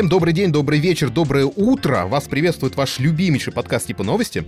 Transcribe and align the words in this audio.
Всем 0.00 0.08
добрый 0.08 0.32
день, 0.32 0.50
добрый 0.50 0.78
вечер, 0.78 1.10
доброе 1.10 1.44
утро. 1.44 2.06
Вас 2.06 2.26
приветствует 2.26 2.74
ваш 2.74 2.98
любимейший 3.00 3.52
подкаст 3.52 3.86
типа 3.86 4.02
новости. 4.02 4.46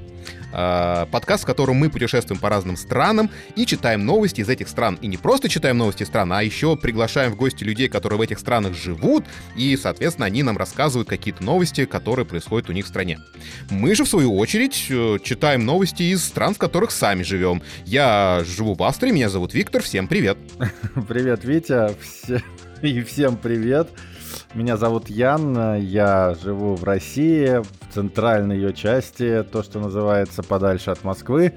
Э, 0.50 1.04
подкаст, 1.10 1.42
в 1.42 1.46
котором 1.46 1.76
мы 1.76 1.90
путешествуем 1.90 2.40
по 2.40 2.48
разным 2.48 2.78
странам 2.78 3.28
и 3.54 3.66
читаем 3.66 4.06
новости 4.06 4.40
из 4.40 4.48
этих 4.48 4.66
стран. 4.66 4.98
И 5.02 5.06
не 5.08 5.18
просто 5.18 5.50
читаем 5.50 5.76
новости 5.76 6.04
стран, 6.04 6.32
а 6.32 6.42
еще 6.42 6.74
приглашаем 6.74 7.32
в 7.32 7.36
гости 7.36 7.64
людей, 7.64 7.88
которые 7.88 8.18
в 8.18 8.22
этих 8.22 8.38
странах 8.38 8.74
живут, 8.74 9.26
и, 9.54 9.76
соответственно, 9.76 10.24
они 10.24 10.42
нам 10.42 10.56
рассказывают 10.56 11.06
какие-то 11.10 11.44
новости, 11.44 11.84
которые 11.84 12.24
происходят 12.24 12.70
у 12.70 12.72
них 12.72 12.86
в 12.86 12.88
стране. 12.88 13.18
Мы 13.68 13.94
же, 13.94 14.04
в 14.04 14.08
свою 14.08 14.34
очередь, 14.38 14.86
э, 14.88 15.18
читаем 15.22 15.66
новости 15.66 16.02
из 16.02 16.24
стран, 16.24 16.54
в 16.54 16.58
которых 16.58 16.92
сами 16.92 17.24
живем. 17.24 17.60
Я 17.84 18.42
живу 18.46 18.72
в 18.72 18.82
Австрии, 18.84 19.10
меня 19.10 19.28
зовут 19.28 19.52
Виктор, 19.52 19.82
всем 19.82 20.08
привет. 20.08 20.38
Привет, 21.06 21.44
Витя, 21.44 21.94
и 22.80 23.02
всем 23.02 23.36
привет. 23.36 23.90
Меня 24.54 24.76
зовут 24.76 25.08
Ян, 25.08 25.78
я 25.80 26.34
живу 26.42 26.74
в 26.74 26.84
России, 26.84 27.62
в 27.62 27.94
центральной 27.94 28.56
ее 28.56 28.72
части, 28.72 29.44
то, 29.50 29.62
что 29.62 29.80
называется 29.80 30.42
подальше 30.42 30.90
от 30.90 31.04
Москвы, 31.04 31.54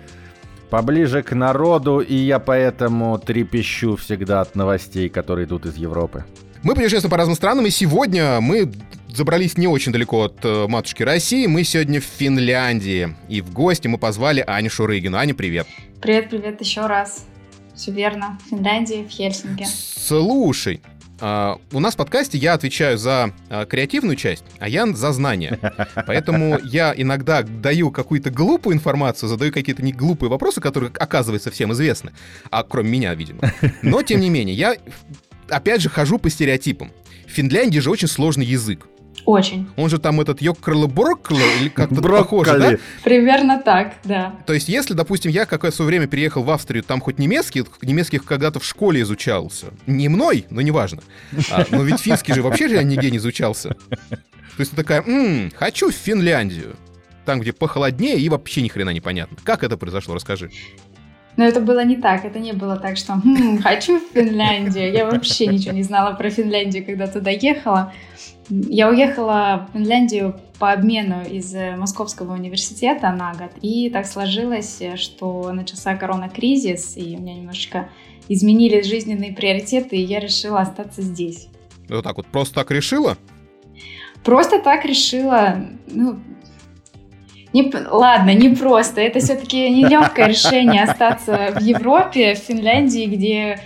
поближе 0.70 1.24
к 1.24 1.34
народу, 1.36 2.00
и 2.00 2.16
я 2.16 2.40
поэтому 2.40 3.18
трепещу 3.18 3.96
всегда 3.96 4.42
от 4.42 4.56
новостей, 4.56 5.10
которые 5.10 5.46
идут 5.46 5.66
из 5.66 5.76
Европы. 5.76 6.26
Мы 6.64 6.74
путешествуем 6.74 7.12
по 7.12 7.18
разным 7.18 7.36
странам, 7.36 7.66
и 7.68 7.70
сегодня 7.70 8.42
мы 8.42 8.72
забрались 9.16 9.58
не 9.58 9.68
очень 9.68 9.92
далеко 9.92 10.24
от 10.24 10.44
э, 10.44 10.68
матушки 10.68 11.04
России. 11.04 11.46
Мы 11.46 11.64
сегодня 11.64 12.02
в 12.02 12.04
Финляндии. 12.04 13.16
И 13.30 13.42
в 13.42 13.54
гости 13.54 13.88
мы 13.88 13.98
позвали 13.98 14.44
Аню 14.46 14.70
Шурыгину. 14.70 15.16
Аня, 15.18 15.34
привет. 15.34 15.68
Привет, 16.02 16.30
привет 16.30 16.60
еще 16.60 16.88
раз. 16.88 17.26
Все 17.76 17.92
верно. 17.92 18.40
В 18.46 18.50
Финляндии, 18.50 19.06
в 19.08 19.12
Хельсинки. 19.12 19.66
Слушай, 19.66 20.82
у 21.20 21.80
нас 21.80 21.94
в 21.94 21.98
подкасте 21.98 22.38
я 22.38 22.54
отвечаю 22.54 22.98
за 22.98 23.34
uh, 23.50 23.66
креативную 23.66 24.16
часть, 24.16 24.44
а 24.60 24.68
Ян 24.68 24.96
за 24.96 25.12
знания. 25.14 25.60
Поэтому 26.08 26.60
я 26.64 26.94
иногда 26.96 27.42
даю 27.42 27.92
какую-то 27.92 28.32
глупую 28.32 28.76
информацию, 28.76 29.30
задаю 29.30 29.54
какие-то 29.54 29.82
не 29.82 29.94
глупые 29.94 30.30
вопросы, 30.30 30.60
которые, 30.60 30.92
оказывается, 30.98 31.52
всем 31.52 31.72
известны. 31.74 32.12
А 32.50 32.64
кроме 32.64 32.90
меня, 32.90 33.14
видимо. 33.16 33.40
Но, 33.82 34.02
тем 34.02 34.20
не 34.20 34.30
менее, 34.30 34.56
я, 34.56 34.76
опять 35.50 35.82
же, 35.82 35.90
хожу 35.90 36.20
по 36.20 36.30
стереотипам. 36.30 36.92
В 37.28 37.32
Финляндии 37.32 37.80
же 37.80 37.90
очень 37.90 38.08
сложный 38.08 38.46
язык. 38.46 38.88
Очень. 39.26 39.68
Он 39.76 39.90
же 39.90 39.98
там 39.98 40.22
этот 40.22 40.42
Йоккрло 40.42 40.88
Брокколо, 40.88 41.42
или 41.60 41.70
как-то 41.70 42.02
похоже, 42.02 42.60
да? 42.60 42.78
Примерно 43.04 43.60
так, 43.60 43.96
да. 44.04 44.36
То 44.46 44.54
есть, 44.54 44.70
если, 44.70 44.94
допустим, 44.94 45.32
я 45.32 45.46
какое-то 45.46 45.76
свое 45.76 45.88
время 45.88 46.08
переехал 46.08 46.44
в 46.44 46.52
Австрию, 46.52 46.84
там 46.84 47.02
хоть 47.02 47.18
немецкий, 47.18 47.64
немецких 47.82 48.24
когда-то 48.24 48.60
в 48.60 48.66
школе 48.66 49.02
изучался. 49.02 49.68
Не 49.88 50.10
мной, 50.10 50.46
но 50.50 50.62
неважно. 50.62 51.02
А, 51.52 51.66
но 51.72 51.84
ведь 51.84 52.00
финский 52.00 52.34
же 52.34 52.44
вообще 52.44 52.68
же 52.68 52.84
нигде 52.84 53.10
не 53.10 53.18
изучался. 53.18 53.76
То 54.00 54.60
есть, 54.60 54.72
ты 54.72 54.78
такая, 54.78 55.02
м-м, 55.02 55.52
хочу 55.56 55.90
в 55.90 55.96
Финляндию. 55.96 56.76
Там, 57.26 57.40
где 57.40 57.52
похолоднее 57.52 58.18
и 58.20 58.30
вообще 58.30 58.62
ни 58.62 58.68
хрена 58.68 58.92
непонятно. 58.92 59.38
Как 59.44 59.64
это 59.64 59.78
произошло, 59.78 60.14
расскажи. 60.14 60.52
Но 61.38 61.44
это 61.44 61.60
было 61.60 61.84
не 61.84 61.98
так. 61.98 62.24
Это 62.24 62.40
не 62.40 62.54
было 62.54 62.78
так, 62.78 62.98
что 62.98 63.14
хм, 63.14 63.62
хочу 63.62 64.00
в 64.00 64.14
Финляндию. 64.14 64.92
Я 64.94 65.06
вообще 65.10 65.48
ничего 65.48 65.74
не 65.74 65.84
знала 65.84 66.14
про 66.14 66.30
Финляндию, 66.30 66.86
когда 66.86 67.08
туда 67.08 67.32
ехала. 67.32 67.92
Я 68.50 68.90
уехала 68.90 69.68
в 69.70 69.74
Финляндию 69.74 70.40
по 70.60 70.72
обмену 70.72 71.24
из 71.24 71.54
э, 71.54 71.76
Московского 71.76 72.34
университета 72.34 73.12
на 73.12 73.34
год. 73.34 73.52
И 73.62 73.90
так 73.90 74.06
сложилось, 74.06 74.82
что 74.96 75.52
начался 75.52 75.96
коронакризис, 75.96 76.96
и 76.98 77.16
у 77.18 77.22
меня 77.22 77.36
немножечко 77.36 77.90
изменились 78.28 78.86
жизненные 78.86 79.34
приоритеты, 79.34 79.98
и 79.98 80.02
я 80.02 80.20
решила 80.20 80.60
остаться 80.60 81.02
здесь. 81.02 81.48
Вот 81.90 82.04
так 82.04 82.18
вот 82.18 82.28
просто 82.28 82.56
так 82.56 82.72
решила? 82.72 83.18
Просто 84.24 84.60
так 84.60 84.86
решила. 84.86 85.58
Ну, 85.88 86.20
не, 87.54 87.72
ладно, 87.90 88.34
не 88.34 88.50
просто. 88.50 89.02
Это 89.02 89.20
все-таки 89.20 89.70
нелегкое 89.70 90.28
решение 90.28 90.84
остаться 90.84 91.54
в 91.56 91.62
Европе, 91.62 92.36
в 92.36 92.40
Финляндии, 92.40 93.06
где 93.06 93.60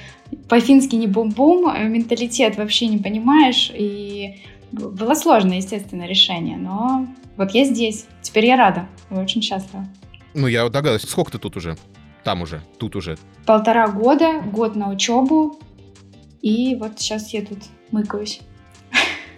по-фински 0.48 0.96
не 0.96 1.08
бум-бум, 1.08 1.74
менталитет 1.92 2.58
вообще 2.58 2.88
не 2.88 2.98
понимаешь, 2.98 3.72
и 3.74 4.36
было 4.72 5.14
сложное, 5.14 5.58
естественно, 5.58 6.06
решение, 6.06 6.58
но 6.58 7.08
вот 7.38 7.52
я 7.52 7.66
здесь. 7.66 8.06
Теперь 8.22 8.46
я 8.46 8.58
рада. 8.58 8.88
Я 9.10 9.20
очень 9.20 9.42
счастлива. 9.42 9.86
Ну, 10.34 10.48
я 10.48 10.64
догадываюсь. 10.66 11.04
Сколько 11.04 11.32
ты 11.32 11.40
тут 11.40 11.58
уже? 11.58 11.78
Там 12.24 12.42
уже, 12.42 12.62
тут 12.78 12.96
уже. 12.96 13.18
Полтора 13.46 13.88
года, 13.88 14.42
год 14.42 14.76
на 14.76 14.90
учебу. 14.90 15.60
И 16.42 16.76
вот 16.76 17.00
сейчас 17.00 17.34
я 17.34 17.42
тут 17.42 17.60
мыкаюсь. 17.92 18.42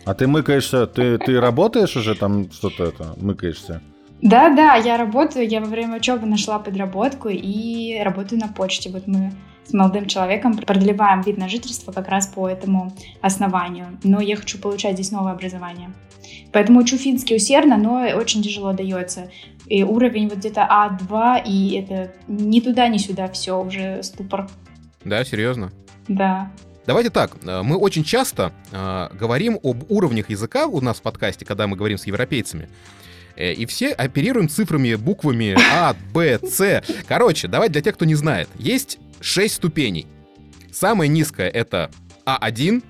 А 0.03 0.13
ты 0.13 0.27
мыкаешься, 0.27 0.87
ты, 0.87 1.17
ты 1.19 1.39
работаешь 1.39 1.95
уже 1.95 2.15
там 2.15 2.51
что-то 2.51 2.85
это, 2.85 3.13
мыкаешься? 3.17 3.81
Да, 4.21 4.49
да, 4.49 4.75
я 4.75 4.97
работаю, 4.97 5.47
я 5.47 5.61
во 5.61 5.67
время 5.67 5.97
учебы 5.97 6.27
нашла 6.27 6.59
подработку 6.59 7.29
и 7.29 7.99
работаю 8.03 8.41
на 8.41 8.47
почте. 8.47 8.89
Вот 8.89 9.07
мы 9.07 9.31
с 9.71 9.73
молодым 9.73 10.05
человеком 10.05 10.57
продлеваем 10.57 11.21
вид 11.21 11.37
на 11.37 11.47
жительство 11.47 11.93
как 11.93 12.09
раз 12.09 12.27
по 12.27 12.49
этому 12.49 12.93
основанию. 13.21 13.97
Но 14.03 14.19
я 14.19 14.35
хочу 14.35 14.57
получать 14.57 14.95
здесь 14.95 15.11
новое 15.11 15.31
образование. 15.31 15.91
Поэтому 16.51 16.81
учу 16.81 16.97
финский 16.97 17.37
усердно, 17.37 17.77
но 17.77 18.01
очень 18.17 18.43
тяжело 18.43 18.73
дается. 18.73 19.31
И 19.67 19.83
уровень 19.83 20.27
вот 20.27 20.39
где-то 20.39 20.67
А2, 20.69 21.43
и 21.45 21.77
это 21.77 22.11
ни 22.27 22.59
туда, 22.59 22.89
ни 22.89 22.97
сюда, 22.97 23.29
все, 23.29 23.61
уже 23.61 24.03
ступор. 24.03 24.49
Да, 25.05 25.23
серьезно? 25.23 25.71
Да. 26.09 26.51
Давайте 26.85 27.09
так, 27.09 27.31
э, 27.41 27.61
мы 27.61 27.77
очень 27.77 28.03
часто 28.03 28.51
э, 28.71 29.09
говорим 29.13 29.57
об 29.63 29.89
уровнях 29.89 30.29
языка 30.29 30.67
у 30.67 30.81
нас 30.81 30.97
в 30.97 31.01
подкасте, 31.01 31.45
когда 31.45 31.67
мы 31.67 31.77
говорим 31.77 31.97
с 31.97 32.05
европейцами. 32.05 32.67
Э, 33.37 33.53
и 33.53 33.65
все 33.65 33.91
оперируем 33.91 34.49
цифрами, 34.49 34.95
буквами 34.95 35.55
А, 35.73 35.95
Б, 36.13 36.39
С. 36.43 36.83
Короче, 37.07 37.47
давайте 37.47 37.73
для 37.73 37.81
тех, 37.81 37.95
кто 37.95 38.03
не 38.03 38.15
знает. 38.15 38.49
Есть 38.55 38.99
6 39.21 39.53
ступеней. 39.53 40.07
Самая 40.71 41.07
низкая 41.07 41.49
это 41.49 41.91
А1, 42.25 42.83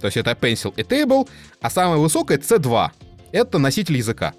то 0.00 0.06
есть 0.06 0.16
это 0.16 0.32
pencil 0.32 0.72
и 0.76 0.82
table, 0.82 1.28
а 1.60 1.70
самая 1.70 1.98
высокая 1.98 2.38
C2. 2.38 2.90
Это 3.32 3.58
носитель 3.58 3.96
языка. 3.96 4.34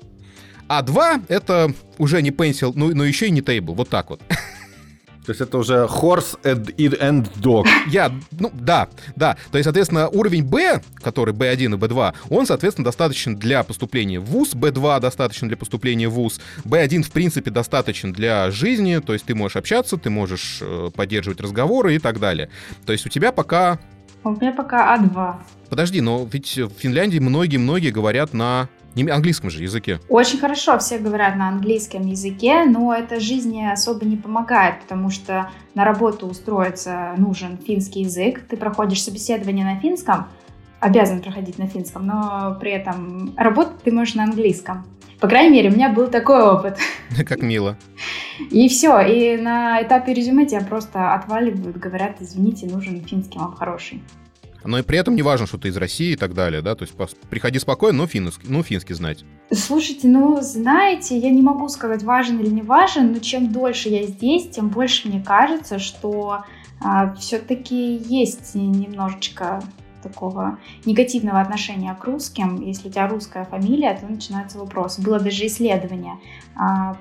А2 0.67 1.25
это 1.29 1.73
уже 1.97 2.21
не 2.21 2.31
pencil, 2.31 2.73
но, 2.75 2.89
но 2.89 3.03
еще 3.03 3.27
и 3.27 3.31
не 3.31 3.41
table. 3.41 3.73
Вот 3.73 3.89
так 3.89 4.09
вот. 4.09 4.21
То 5.27 5.31
есть 5.31 5.41
это 5.41 5.57
уже 5.57 5.73
horse 5.73 6.39
and, 6.43 6.73
and 6.77 7.29
dog. 7.41 7.67
Я, 7.89 8.13
ну 8.31 8.49
да, 8.53 8.87
да. 9.17 9.35
То 9.51 9.57
есть, 9.57 9.65
соответственно, 9.65 10.07
уровень 10.07 10.45
B, 10.45 10.81
который 11.03 11.33
B1 11.33 11.65
и 11.65 11.77
B2, 11.77 12.15
он, 12.29 12.45
соответственно, 12.45 12.85
достаточен 12.85 13.35
для 13.35 13.63
поступления 13.63 14.21
в 14.21 14.23
ВУЗ, 14.23 14.53
B2 14.53 15.01
достаточно 15.01 15.49
для 15.49 15.57
поступления 15.57 16.07
в 16.07 16.13
ВУЗ, 16.13 16.39
B1, 16.63 17.03
в 17.03 17.11
принципе, 17.11 17.51
достаточен 17.51 18.13
для 18.13 18.51
жизни, 18.51 18.99
то 18.99 19.11
есть 19.11 19.25
ты 19.25 19.35
можешь 19.35 19.57
общаться, 19.57 19.97
ты 19.97 20.09
можешь 20.09 20.59
э, 20.61 20.91
поддерживать 20.95 21.41
разговоры 21.41 21.95
и 21.95 21.99
так 21.99 22.21
далее. 22.21 22.49
То 22.85 22.93
есть 22.93 23.05
у 23.05 23.09
тебя 23.09 23.33
пока... 23.33 23.79
У 24.23 24.29
меня 24.29 24.53
пока 24.53 24.97
А2. 24.97 25.35
Подожди, 25.69 25.99
но 25.99 26.25
ведь 26.31 26.57
в 26.57 26.71
Финляндии 26.79 27.19
многие-многие 27.19 27.91
говорят 27.91 28.33
на 28.33 28.69
не 29.03 29.09
английском 29.09 29.49
же 29.49 29.61
языке. 29.61 29.99
Очень 30.09 30.39
хорошо 30.39 30.77
все 30.79 30.97
говорят 30.97 31.35
на 31.35 31.49
английском 31.49 32.05
языке, 32.05 32.65
но 32.65 32.93
это 32.93 33.19
жизни 33.19 33.63
особо 33.71 34.05
не 34.05 34.17
помогает, 34.17 34.81
потому 34.81 35.09
что 35.09 35.49
на 35.75 35.85
работу 35.85 36.27
устроиться 36.27 37.13
нужен 37.17 37.57
финский 37.57 38.01
язык. 38.01 38.41
Ты 38.49 38.57
проходишь 38.57 39.03
собеседование 39.03 39.65
на 39.65 39.79
финском, 39.79 40.27
обязан 40.79 41.21
проходить 41.21 41.57
на 41.57 41.67
финском, 41.67 42.05
но 42.05 42.57
при 42.59 42.71
этом 42.71 43.33
работать 43.37 43.81
ты 43.83 43.91
можешь 43.91 44.15
на 44.15 44.23
английском. 44.23 44.85
По 45.19 45.27
крайней 45.27 45.51
мере, 45.51 45.69
у 45.69 45.73
меня 45.73 45.89
был 45.89 46.07
такой 46.07 46.43
опыт. 46.43 46.77
Как 47.27 47.41
мило. 47.41 47.75
И 48.51 48.69
все, 48.69 48.99
и 49.01 49.37
на 49.37 49.81
этапе 49.81 50.13
резюме 50.13 50.45
тебя 50.45 50.61
просто 50.61 51.13
отваливают, 51.13 51.77
говорят, 51.77 52.17
извините, 52.19 52.67
нужен 52.67 53.01
финский 53.03 53.39
вам 53.39 53.55
хороший 53.55 54.03
но 54.63 54.79
и 54.79 54.81
при 54.81 54.97
этом 54.97 55.15
не 55.15 55.21
важно, 55.21 55.47
что 55.47 55.57
ты 55.57 55.69
из 55.69 55.77
России 55.77 56.13
и 56.13 56.15
так 56.15 56.33
далее, 56.33 56.61
да, 56.61 56.75
то 56.75 56.83
есть 56.83 56.93
приходи 57.29 57.59
спокойно, 57.59 57.99
но 57.99 58.07
финский, 58.07 58.47
ну, 58.49 58.63
финский 58.63 58.93
знать. 58.93 59.23
Слушайте, 59.51 60.07
ну, 60.07 60.39
знаете, 60.41 61.17
я 61.17 61.29
не 61.29 61.41
могу 61.41 61.69
сказать, 61.69 62.03
важен 62.03 62.39
или 62.39 62.49
не 62.49 62.61
важен, 62.61 63.13
но 63.13 63.19
чем 63.19 63.51
дольше 63.51 63.89
я 63.89 64.03
здесь, 64.03 64.49
тем 64.49 64.69
больше 64.69 65.07
мне 65.07 65.21
кажется, 65.21 65.79
что 65.79 66.43
а, 66.81 67.13
все-таки 67.15 67.95
есть 67.95 68.55
немножечко 68.55 69.61
такого 70.03 70.59
негативного 70.85 71.41
отношения 71.41 71.93
к 71.95 72.03
русским. 72.05 72.61
Если 72.61 72.87
у 72.87 72.91
тебя 72.91 73.07
русская 73.07 73.45
фамилия, 73.45 73.97
то 73.97 74.07
начинается 74.07 74.59
вопрос. 74.59 74.99
Было 74.99 75.19
даже 75.19 75.45
исследование 75.47 76.13
а, 76.55 76.97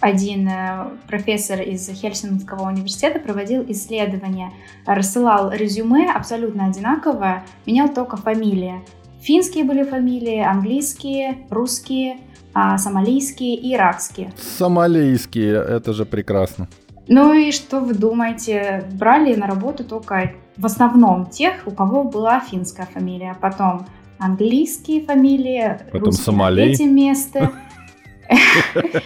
один 0.00 0.48
э, 0.48 0.90
профессор 1.08 1.60
из 1.60 1.88
Хельсинского 1.88 2.68
университета 2.68 3.18
проводил 3.18 3.64
исследование, 3.68 4.52
рассылал 4.84 5.50
резюме 5.52 6.10
абсолютно 6.10 6.66
одинаковое, 6.66 7.44
менял 7.64 7.88
только 7.88 8.16
фамилии. 8.16 8.82
Финские 9.20 9.64
были 9.64 9.82
фамилии, 9.82 10.38
английские, 10.38 11.38
русские, 11.50 12.18
а, 12.54 12.78
сомалийские 12.78 13.56
и 13.56 13.74
иракские. 13.74 14.32
Сомалийские, 14.36 15.54
это 15.54 15.92
же 15.92 16.04
прекрасно. 16.04 16.68
Ну 17.08 17.32
и 17.32 17.50
что 17.52 17.80
вы 17.80 17.94
думаете? 17.94 18.84
Брали 18.92 19.34
на 19.34 19.46
работу 19.46 19.84
только 19.84 20.32
в 20.56 20.66
основном 20.66 21.26
тех, 21.26 21.54
у 21.66 21.70
кого 21.70 22.04
была 22.04 22.40
финская 22.40 22.86
фамилия. 22.86 23.36
Потом 23.40 23.86
английские 24.18 25.04
фамилии, 25.04 25.78
Потом 25.86 26.06
русские 26.06 26.24
Сомали. 26.24 26.60
на 26.60 26.66
третьем 26.66 26.94
месте. 26.94 27.50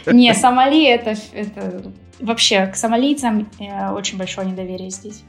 Не, 0.07 0.35
Сомали 0.35 0.87
это, 0.87 1.15
вообще 2.21 2.67
к 2.67 2.77
сомалийцам 2.77 3.49
э, 3.59 3.91
очень 3.93 4.19
большое 4.19 4.49
недоверие 4.51 4.91
здесь. 4.91 5.23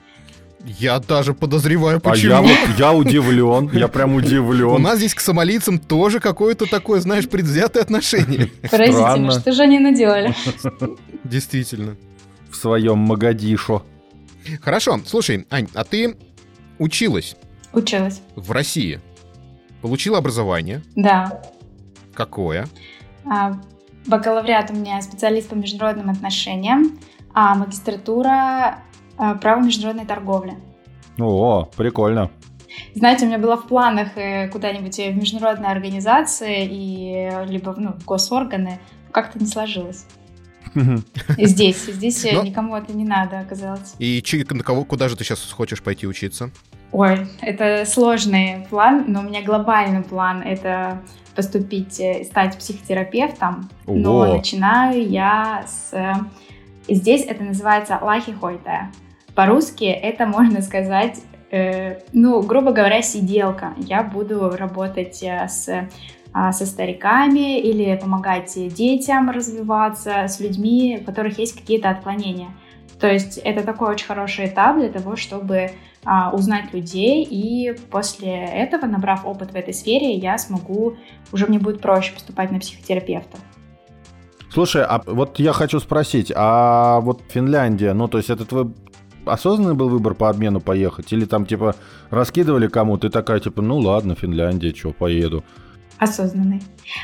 Я 0.64 1.00
даже 1.00 1.34
подозреваю, 1.34 1.98
А 1.98 2.00
почему. 2.00 2.32
я 2.34 2.42
вот, 2.42 2.58
я 2.78 2.94
удивлен, 2.94 3.70
я 3.74 3.88
прям 3.88 4.14
У 4.14 4.18
удивлен. 4.18 4.80
нас 4.82 4.98
здесь 5.00 5.16
к 5.16 5.20
сомалийцам 5.20 5.80
тоже 5.80 6.20
какое-то 6.20 6.68
такое, 6.68 7.00
знаешь, 7.00 7.28
предвзятое 7.28 7.82
отношение. 7.82 8.46
Поразительно, 8.70 9.32
что 9.32 9.52
же 9.54 9.64
они 9.64 9.80
наделали. 9.80 10.36
Действительно. 11.24 11.96
В 12.52 12.56
своем 12.56 13.00
Магадишо. 13.00 13.84
Хорошо, 14.62 15.00
слушай, 15.06 15.46
Ань, 15.50 15.68
а 15.74 15.84
ты 15.84 16.16
училась 16.80 17.36
Училась, 17.74 18.22
в 18.36 18.52
России, 18.52 19.00
получила 19.82 20.18
образование. 20.18 20.82
да. 20.96 21.42
Какое? 22.14 22.68
А, 23.26 23.54
Бакалавриат 24.08 24.72
у 24.72 24.74
меня 24.74 25.02
специалист 25.02 25.50
по 25.50 25.56
международным 25.56 26.10
отношениям, 26.10 27.00
а 27.34 27.56
магистратура 27.56 28.80
а, 29.18 29.36
право 29.36 29.62
международной 29.62 30.06
торговли. 30.06 30.56
О, 31.20 31.66
прикольно. 31.78 32.32
Знаете, 32.96 33.26
у 33.26 33.28
меня 33.28 33.38
было 33.38 33.58
в 33.58 33.68
планах 33.68 34.18
э, 34.18 34.48
куда-нибудь 34.50 34.98
в 34.98 35.16
международные 35.16 35.72
организации 35.72 36.66
и 36.66 37.30
э, 37.30 37.46
либо 37.46 37.76
ну, 37.78 37.94
в 37.94 38.06
госорганы, 38.06 38.80
как-то 39.12 39.40
не 39.40 39.46
сложилось. 39.46 40.06
Здесь, 41.38 41.86
здесь 41.86 42.24
э, 42.26 42.34
Ну. 42.34 42.44
никому 42.44 42.76
это 42.76 42.94
не 42.94 43.04
надо 43.04 43.40
оказалось. 43.40 43.94
И 44.00 44.24
на 44.50 44.64
кого, 44.64 44.86
куда 44.86 45.10
же 45.10 45.18
ты 45.18 45.24
сейчас 45.24 45.52
хочешь 45.52 45.84
пойти 45.84 46.08
учиться? 46.08 46.50
Ой, 46.92 47.28
это 47.42 47.86
сложный 47.86 48.68
план, 48.70 49.06
но 49.08 49.22
у 49.22 49.24
меня 49.24 49.42
глобальный 49.42 50.04
план— 50.04 50.42
это 50.46 51.02
поступить, 51.36 52.00
э, 52.00 52.26
стать 52.26 52.58
психотерапевтом. 52.58 53.70
Но 53.88 54.18
Ого. 54.18 54.34
начинаю 54.36 55.08
я 55.10 55.64
с... 55.66 55.94
э, 55.94 56.14
Здесь 56.90 57.26
это 57.26 57.44
называется 57.44 58.00
лахи 58.02 58.34
хойта. 58.34 58.90
По-русски 59.36 59.86
это 59.86 60.26
можно 60.26 60.62
сказать, 60.62 61.22
э, 61.52 62.00
ну, 62.12 62.42
грубо 62.42 62.72
говоря, 62.72 63.02
сиделка. 63.02 63.74
Я 63.78 64.04
буду 64.04 64.50
работать 64.50 65.24
э, 65.24 65.48
с, 65.48 65.88
а, 66.34 66.52
со 66.52 66.66
стариками 66.66 67.60
или 67.60 67.96
помогать 67.96 68.54
детям 68.74 69.30
развиваться, 69.30 70.28
с 70.28 70.40
людьми, 70.40 71.00
у 71.02 71.06
которых 71.06 71.40
есть 71.40 71.58
какие-то 71.58 71.90
отклонения. 71.90 72.50
То 73.02 73.12
есть 73.12 73.38
это 73.40 73.64
такой 73.64 73.90
очень 73.90 74.06
хороший 74.06 74.46
этап 74.46 74.78
для 74.78 74.90
того, 74.90 75.16
чтобы 75.16 75.72
а, 76.06 76.30
узнать 76.32 76.72
людей, 76.72 77.28
и 77.28 77.76
после 77.90 78.32
этого, 78.32 78.86
набрав 78.86 79.26
опыт 79.26 79.52
в 79.52 79.56
этой 79.56 79.74
сфере, 79.74 80.14
я 80.14 80.38
смогу, 80.38 80.98
уже 81.32 81.48
мне 81.48 81.58
будет 81.58 81.82
проще 81.82 82.14
поступать 82.14 82.52
на 82.52 82.60
психотерапевта. 82.60 83.40
Слушай, 84.52 84.86
а 84.86 85.02
вот 85.06 85.40
я 85.40 85.52
хочу 85.52 85.80
спросить, 85.80 86.32
а 86.36 87.00
вот 87.00 87.24
Финляндия, 87.30 87.94
ну 87.94 88.08
то 88.08 88.20
есть 88.20 88.30
это 88.30 88.46
твой 88.46 88.72
осознанный 89.26 89.74
был 89.74 89.90
выбор 89.90 90.14
по 90.14 90.30
обмену 90.30 90.62
поехать? 90.62 91.12
Или 91.12 91.26
там 91.26 91.48
типа 91.48 91.76
раскидывали 92.12 92.68
кому-то 92.68 93.08
и 93.08 93.10
такая 93.10 93.40
типа, 93.40 93.64
ну 93.64 93.80
ладно, 93.80 94.14
Финляндия, 94.14 94.76
что, 94.76 94.94
поеду. 94.94 95.44
Осознанный. 95.98 96.62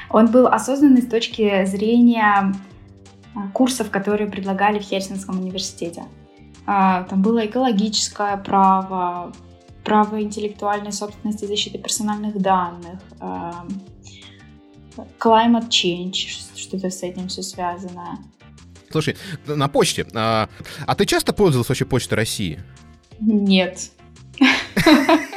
Он 0.09 0.27
был 0.27 0.47
осознанный 0.47 1.01
с 1.01 1.07
точки 1.07 1.65
зрения 1.65 2.53
курсов, 3.53 3.89
которые 3.89 4.29
предлагали 4.29 4.79
в 4.79 4.83
Хельсинском 4.83 5.39
университете. 5.39 6.03
А, 6.65 7.03
Там 7.03 7.21
было 7.21 7.45
экологическое 7.45 8.37
право, 8.37 9.33
право 9.83 10.21
интеллектуальной 10.21 10.91
собственности 10.91 11.45
защиты 11.45 11.77
персональных 11.77 12.41
данных, 12.41 12.99
а, 13.19 13.65
climate 15.19 15.69
change, 15.69 16.27
что-то 16.55 16.89
с 16.89 17.03
этим 17.03 17.27
все 17.27 17.41
связано. 17.41 18.19
Слушай, 18.89 19.17
на 19.45 19.67
почте. 19.67 20.05
А, 20.13 20.49
а 20.85 20.95
ты 20.95 21.05
часто 21.05 21.33
пользовалась 21.33 21.69
вообще 21.69 21.85
почтой 21.85 22.17
России? 22.17 22.59
Нет. 23.19 23.91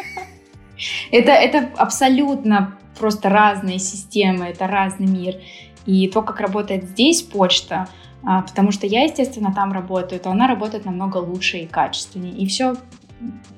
Это, 1.13 1.33
это 1.33 1.71
абсолютно 1.77 2.79
просто 2.99 3.29
разные 3.29 3.79
системы, 3.79 4.47
это 4.47 4.67
разный 4.67 5.07
мир. 5.07 5.37
И 5.87 6.09
то, 6.09 6.23
как 6.23 6.41
работает 6.41 6.85
здесь 6.85 7.23
почта, 7.23 7.89
а, 8.23 8.43
потому 8.43 8.71
что 8.71 8.87
я, 8.87 9.05
естественно, 9.05 9.53
там 9.55 9.73
работаю, 9.73 10.21
то 10.21 10.31
она 10.31 10.47
работает 10.47 10.85
намного 10.85 11.19
лучше 11.19 11.59
и 11.59 11.67
качественнее. 11.67 12.35
И 12.35 12.47
все 12.47 12.77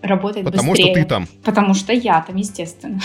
работает 0.00 0.46
Потому 0.46 0.72
быстрее. 0.72 0.92
что 0.92 1.02
ты 1.02 1.08
там. 1.08 1.26
Потому 1.44 1.74
что 1.74 1.92
я 1.92 2.20
там, 2.22 2.36
естественно. 2.36 3.00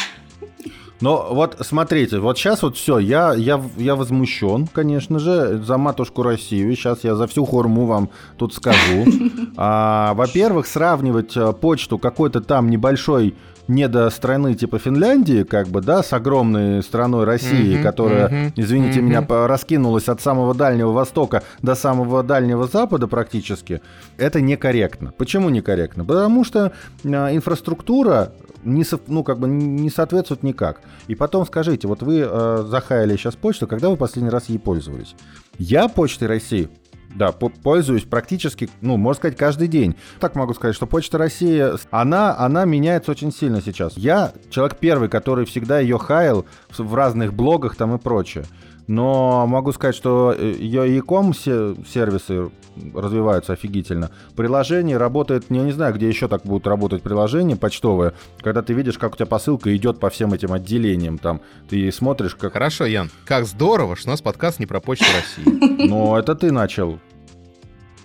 Но 1.00 1.28
вот 1.32 1.58
смотрите, 1.62 2.20
вот 2.20 2.40
сейчас 2.40 2.64
вот 2.64 2.76
все, 2.76 2.98
я, 2.98 3.34
я, 3.36 3.62
я 3.78 3.96
возмущен, 3.96 4.68
конечно 4.68 5.20
же, 5.20 5.60
за 5.60 5.78
матушку 5.78 6.24
Россию. 6.24 6.76
Сейчас 6.76 7.04
я 7.04 7.16
за 7.16 7.28
всю 7.28 7.46
хорму 7.46 7.86
вам 7.86 8.10
тут 8.38 8.54
скажу. 8.54 9.06
А, 9.60 10.14
во-первых, 10.14 10.68
сравнивать 10.68 11.36
э, 11.36 11.52
почту 11.52 11.98
какой-то 11.98 12.42
там 12.42 12.70
небольшой 12.70 13.34
недостраны 13.68 14.56
типа 14.56 14.80
Финляндии, 14.80 15.44
как 15.44 15.68
бы, 15.68 15.82
да, 15.82 16.04
с 16.04 16.14
огромной 16.14 16.82
страной 16.84 17.26
России, 17.26 17.76
Мгм, 17.76 17.84
которая, 17.84 18.28
мгм, 18.28 18.54
извините 18.56 19.00
мгм. 19.02 19.10
меня, 19.10 19.26
раскинулась 19.48 20.08
от 20.10 20.22
самого 20.22 20.54
Дальнего 20.54 20.92
Востока 20.92 21.44
до 21.62 21.76
самого 21.76 22.24
Дальнего 22.24 22.68
Запада 22.68 23.08
практически, 23.08 23.82
это 24.18 24.42
некорректно. 24.42 25.12
Почему 25.18 25.50
некорректно? 25.50 26.06
Потому 26.06 26.44
что 26.44 26.72
э, 27.04 27.08
инфраструктура 27.36 28.32
не, 28.64 28.84
со- 28.84 29.00
ну, 29.08 29.24
как 29.24 29.40
бы 29.40 29.48
не 29.48 29.90
соответствует 29.90 30.44
никак. 30.44 30.82
И 31.08 31.16
потом 31.16 31.46
скажите, 31.46 31.88
вот 31.88 32.02
вы 32.02 32.26
э, 32.28 32.66
захаяли 32.68 33.16
сейчас 33.18 33.36
почту, 33.36 33.68
когда 33.68 33.90
вы 33.90 33.98
последний 33.98 34.30
раз 34.32 34.50
ей 34.50 34.60
пользовались? 34.60 35.16
Я 35.58 35.88
почтой 35.88 36.28
России 36.28 36.70
да, 37.16 37.32
по- 37.32 37.50
пользуюсь 37.50 38.04
практически, 38.04 38.70
ну, 38.82 38.98
можно 38.98 39.18
сказать, 39.20 39.38
каждый 39.38 39.68
день. 39.68 39.96
Так 40.20 40.36
могу 40.36 40.54
сказать, 40.54 40.76
что 40.76 40.86
Почта 40.86 41.18
России, 41.18 41.64
она, 41.92 42.38
она 42.38 42.66
меняется 42.66 43.12
очень 43.12 43.32
сильно 43.32 43.62
сейчас. 43.62 43.98
Я 43.98 44.34
человек 44.50 44.78
первый, 44.78 45.10
который 45.10 45.46
всегда 45.46 45.80
ее 45.80 45.98
хаял 45.98 46.46
в 46.78 46.94
разных 46.96 47.34
блогах 47.34 47.76
там 47.76 47.96
и 47.96 47.98
прочее. 47.98 48.46
Но 48.88 49.46
могу 49.48 49.74
сказать, 49.74 49.96
что 49.96 50.34
э, 50.38 50.54
ее 50.58 50.96
e-com 50.96 51.34
се- 51.34 51.76
сервисы 51.92 52.50
развиваются 52.94 53.52
офигительно. 53.54 54.12
Приложение 54.36 54.96
работает, 54.98 55.46
я 55.50 55.62
не 55.64 55.72
знаю, 55.74 55.94
где 55.94 56.08
еще 56.08 56.30
так 56.30 56.44
будут 56.44 56.68
работать 56.68 57.04
приложения 57.04 57.58
почтовые, 57.58 58.14
когда 58.40 58.62
ты 58.62 58.74
видишь, 58.74 58.98
как 58.98 59.14
у 59.14 59.16
тебя 59.18 59.26
посылка 59.26 59.76
идет 59.76 60.00
по 60.00 60.10
всем 60.10 60.34
этим 60.34 60.54
отделениям, 60.54 61.18
там, 61.18 61.42
ты 61.70 61.92
смотришь, 61.92 62.36
как... 62.36 62.54
Хорошо, 62.54 62.86
Ян. 62.86 63.10
Как 63.26 63.46
здорово, 63.46 63.98
что 63.98 64.10
у 64.10 64.12
нас 64.12 64.22
подкаст 64.22 64.60
не 64.60 64.66
про 64.68 64.80
почту 64.80 65.06
России. 65.14 65.88
Но 65.90 66.18
это 66.18 66.36
ты 66.36 66.52
начал. 66.52 67.00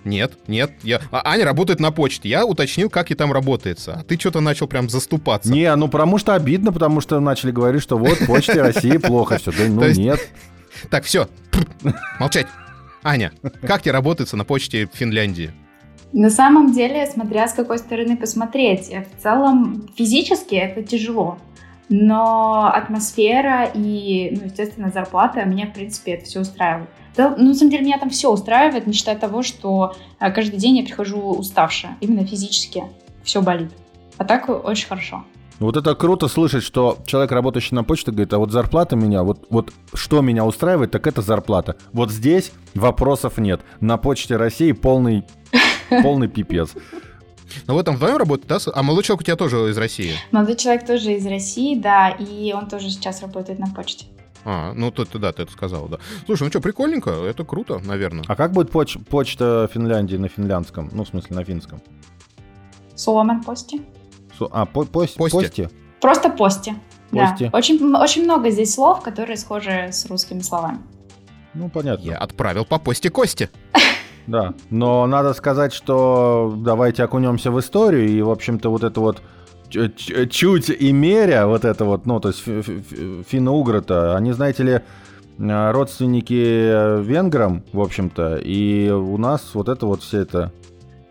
Нет, 0.05 0.33
нет. 0.47 0.71
Я... 0.83 1.01
А 1.11 1.21
Аня 1.31 1.45
работает 1.45 1.79
на 1.79 1.91
почте. 1.91 2.29
Я 2.29 2.45
уточнил, 2.45 2.89
как 2.89 3.09
ей 3.09 3.15
там 3.15 3.31
работается. 3.31 3.93
А 3.99 4.03
ты 4.03 4.19
что-то 4.19 4.41
начал 4.41 4.67
прям 4.67 4.89
заступаться. 4.89 5.51
Не, 5.51 5.73
ну 5.75 5.87
потому 5.87 6.17
что 6.17 6.35
обидно, 6.35 6.71
потому 6.73 7.01
что 7.01 7.19
начали 7.19 7.51
говорить, 7.51 7.81
что 7.81 7.97
вот 7.97 8.19
почте 8.25 8.61
России 8.61 8.97
плохо 8.97 9.37
все. 9.37 9.51
Да 9.51 9.67
ну 9.67 9.87
нет. 9.89 10.19
Так, 10.89 11.05
все. 11.05 11.27
Молчать. 12.19 12.47
Аня, 13.03 13.31
как 13.61 13.81
тебе 13.81 13.91
работается 13.91 14.37
на 14.37 14.43
почте 14.43 14.89
Финляндии? 14.91 15.51
На 16.13 16.29
самом 16.29 16.73
деле, 16.73 17.05
смотря 17.07 17.47
с 17.47 17.53
какой 17.53 17.79
стороны 17.79 18.15
посмотреть, 18.17 18.89
в 18.89 19.21
целом 19.21 19.89
физически 19.95 20.55
это 20.55 20.83
тяжело. 20.83 21.37
Но 21.89 22.71
атмосфера 22.73 23.65
и, 23.73 24.35
ну, 24.35 24.45
естественно, 24.45 24.91
зарплата 24.91 25.43
меня, 25.43 25.67
в 25.67 25.73
принципе, 25.73 26.13
это 26.13 26.25
все 26.25 26.41
устраивает. 26.41 26.89
Да, 27.15 27.35
ну, 27.37 27.49
на 27.49 27.53
самом 27.53 27.71
деле, 27.71 27.83
меня 27.83 27.99
там 27.99 28.09
все 28.09 28.31
устраивает, 28.31 28.87
не 28.87 28.93
считая 28.93 29.17
того, 29.17 29.43
что 29.43 29.95
э, 30.19 30.31
каждый 30.31 30.57
день 30.57 30.77
я 30.77 30.83
прихожу 30.83 31.19
уставшая, 31.19 31.97
именно 32.01 32.25
физически. 32.25 32.83
Все 33.23 33.41
болит. 33.41 33.71
А 34.17 34.25
так 34.25 34.49
очень 34.49 34.87
хорошо. 34.87 35.23
Вот 35.59 35.77
это 35.77 35.95
круто 35.95 36.27
слышать, 36.27 36.63
что 36.63 36.97
человек, 37.05 37.31
работающий 37.31 37.75
на 37.75 37.83
почте, 37.83 38.11
говорит, 38.11 38.33
а 38.33 38.39
вот 38.39 38.51
зарплата 38.51 38.95
меня, 38.95 39.23
вот, 39.23 39.45
вот 39.49 39.71
что 39.93 40.21
меня 40.21 40.45
устраивает, 40.45 40.91
так 40.91 41.05
это 41.07 41.21
зарплата. 41.21 41.77
Вот 41.93 42.11
здесь 42.11 42.51
вопросов 42.73 43.37
нет. 43.37 43.61
На 43.79 43.97
почте 43.97 44.35
России 44.35 44.71
полный, 44.71 45.23
полный 46.03 46.27
пипец. 46.27 46.71
Ну, 47.67 47.75
вы 47.75 47.83
там 47.83 47.95
вдвоем 47.95 48.17
работаете, 48.17 48.47
да? 48.49 48.71
А 48.73 48.83
молодой 48.83 49.03
человек 49.03 49.21
у 49.21 49.23
тебя 49.25 49.35
тоже 49.35 49.69
из 49.69 49.77
России. 49.77 50.13
Молодой 50.31 50.55
человек 50.55 50.85
тоже 50.87 51.13
из 51.13 51.25
России, 51.25 51.75
да, 51.75 52.09
и 52.09 52.51
он 52.53 52.67
тоже 52.67 52.89
сейчас 52.89 53.21
работает 53.21 53.59
на 53.59 53.67
почте. 53.67 54.05
А, 54.45 54.73
ну 54.73 54.91
ты, 54.91 55.05
ты- 55.05 55.19
да, 55.19 55.31
ты 55.31 55.43
это 55.43 55.51
сказал, 55.51 55.87
да. 55.87 55.97
Слушай, 56.25 56.43
ну 56.43 56.49
что, 56.49 56.59
прикольненько, 56.61 57.11
это 57.11 57.43
круто, 57.45 57.79
наверное. 57.85 58.23
А 58.27 58.35
как 58.35 58.51
будет 58.51 58.71
поч- 58.71 58.97
почта 59.09 59.69
Финляндии 59.73 60.17
на 60.17 60.27
финляндском? 60.27 60.89
Ну, 60.91 61.03
в 61.03 61.07
смысле, 61.07 61.35
на 61.37 61.43
финском? 61.43 61.81
Соломон 62.95 63.41
пости. 63.43 63.81
Су- 64.37 64.49
А, 64.51 64.65
по- 64.65 64.83
пос- 64.83 65.17
Пости. 65.17 65.37
пости? 65.37 65.67
Просто 66.01 66.29
пости. 66.29 66.73
Пости. 67.11 67.45
Да. 67.51 67.57
Очень, 67.57 67.95
очень 67.95 68.23
много 68.23 68.49
здесь 68.49 68.73
слов, 68.73 69.01
которые 69.01 69.37
схожи 69.37 69.89
с 69.91 70.05
русскими 70.07 70.39
словами. 70.41 70.79
Ну, 71.53 71.69
понятно. 71.69 72.03
Я 72.03 72.17
отправил 72.17 72.65
по 72.65 72.79
посте 72.79 73.09
Кости. 73.09 73.49
Да, 74.25 74.53
но 74.69 75.05
надо 75.05 75.33
сказать, 75.33 75.73
что 75.73 76.53
давайте 76.57 77.03
окунемся 77.03 77.51
в 77.51 77.59
историю, 77.59 78.07
и, 78.07 78.21
в 78.21 78.29
общем-то, 78.29 78.69
вот 78.69 78.81
это 78.85 79.01
вот 79.01 79.21
чуть 80.29 80.69
и 80.69 80.91
меря, 80.91 81.47
вот 81.47 81.65
это 81.65 81.85
вот, 81.85 82.05
ну, 82.05 82.19
то 82.19 82.29
есть 82.29 82.43
финно-угры-то, 83.27 84.15
они, 84.15 84.31
знаете 84.33 84.63
ли, 84.63 84.81
родственники 85.37 87.01
венграм, 87.01 87.63
в 87.73 87.81
общем-то, 87.81 88.37
и 88.37 88.89
у 88.89 89.17
нас 89.17 89.51
вот 89.53 89.67
это 89.69 89.85
вот 89.85 90.03
все 90.03 90.19
это 90.19 90.51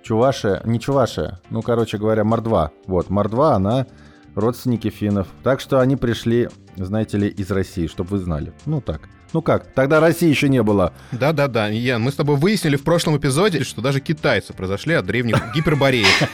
Чувашия, 0.03 0.63
не 0.65 0.81
Чувашия, 0.81 1.41
ну, 1.51 1.63
короче 1.63 1.99
говоря, 1.99 2.25
Мордва. 2.25 2.71
Вот, 2.87 3.11
Мордва, 3.11 3.55
она 3.55 3.87
родственники 4.35 4.91
финнов. 4.91 5.29
Так 5.43 5.61
что 5.61 5.81
они 5.81 5.97
пришли, 5.97 6.49
знаете 6.77 7.19
ли, 7.19 7.29
из 7.29 7.51
России, 7.51 7.87
чтобы 7.87 8.11
вы 8.11 8.19
знали. 8.19 8.53
Ну 8.65 8.81
так. 8.81 9.03
Ну 9.33 9.41
как, 9.41 9.67
тогда 9.73 10.01
России 10.01 10.29
еще 10.29 10.49
не 10.49 10.63
было. 10.63 10.93
Да-да-да, 11.11 11.69
Ян, 11.69 12.03
мы 12.03 12.13
с 12.13 12.17
тобой 12.17 12.37
выяснили 12.37 12.77
в 12.77 12.85
прошлом 12.85 13.17
эпизоде, 13.17 13.65
что 13.65 13.81
даже 13.81 14.01
китайцы 14.01 14.53
произошли 14.53 14.95
от 14.95 15.07
древних 15.07 15.43
гипербореев. 15.55 16.29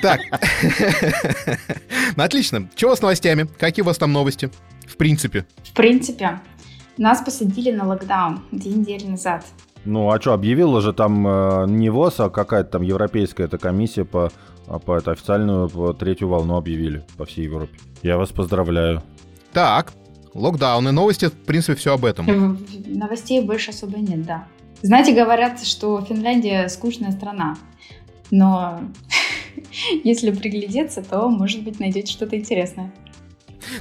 Так. 0.00 0.20
Ну 2.16 2.22
отлично. 2.22 2.68
Чего 2.74 2.96
с 2.96 3.02
новостями? 3.02 3.48
Какие 3.58 3.82
у 3.82 3.86
вас 3.86 3.98
там 3.98 4.12
новости? 4.12 4.50
В 4.86 4.96
принципе. 4.96 5.46
В 5.62 5.72
принципе. 5.74 6.40
Нас 6.96 7.22
посадили 7.22 7.70
на 7.70 7.86
локдаун 7.86 8.40
две 8.50 8.72
недели 8.72 9.06
назад. 9.06 9.44
Ну, 9.84 10.10
а 10.10 10.20
что, 10.20 10.34
объявила 10.34 10.80
же 10.80 10.92
там 10.92 11.26
э, 11.26 11.66
не 11.68 11.88
ВОЗ, 11.88 12.20
а 12.20 12.30
какая-то 12.30 12.72
там 12.72 12.82
европейская 12.82 13.44
эта 13.44 13.56
комиссия 13.56 14.04
по, 14.04 14.30
а 14.66 14.78
по 14.78 14.96
это, 14.96 15.12
официальную 15.12 15.68
по 15.70 15.94
третью 15.94 16.28
волну 16.28 16.56
объявили 16.56 17.04
по 17.16 17.24
всей 17.24 17.44
Европе. 17.44 17.78
Я 18.02 18.18
вас 18.18 18.30
поздравляю. 18.30 19.02
Так, 19.52 19.92
локдауны, 20.34 20.92
новости, 20.92 21.26
в 21.26 21.32
принципе, 21.32 21.74
все 21.74 21.94
об 21.94 22.04
этом. 22.04 22.26
Новостей 22.86 23.40
больше 23.42 23.70
особо 23.70 23.98
нет, 23.98 24.22
да. 24.24 24.46
Знаете, 24.82 25.12
говорят, 25.12 25.62
что 25.62 26.00
Финляндия 26.02 26.68
скучная 26.68 27.10
страна, 27.12 27.58
но 28.30 28.80
если 30.04 30.30
приглядеться, 30.30 31.02
то, 31.02 31.28
может 31.28 31.62
быть, 31.62 31.80
найдете 31.80 32.12
что-то 32.12 32.36
интересное. 32.36 32.92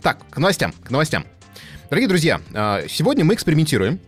Так, 0.01 0.25
к 0.29 0.37
новостям, 0.37 0.73
к 0.83 0.91
новостям. 0.91 1.25
Дорогие 1.89 2.09
друзья, 2.09 2.41
а, 2.53 2.83
сегодня 2.87 3.23
мы 3.23 3.33
экспериментируем. 3.33 3.99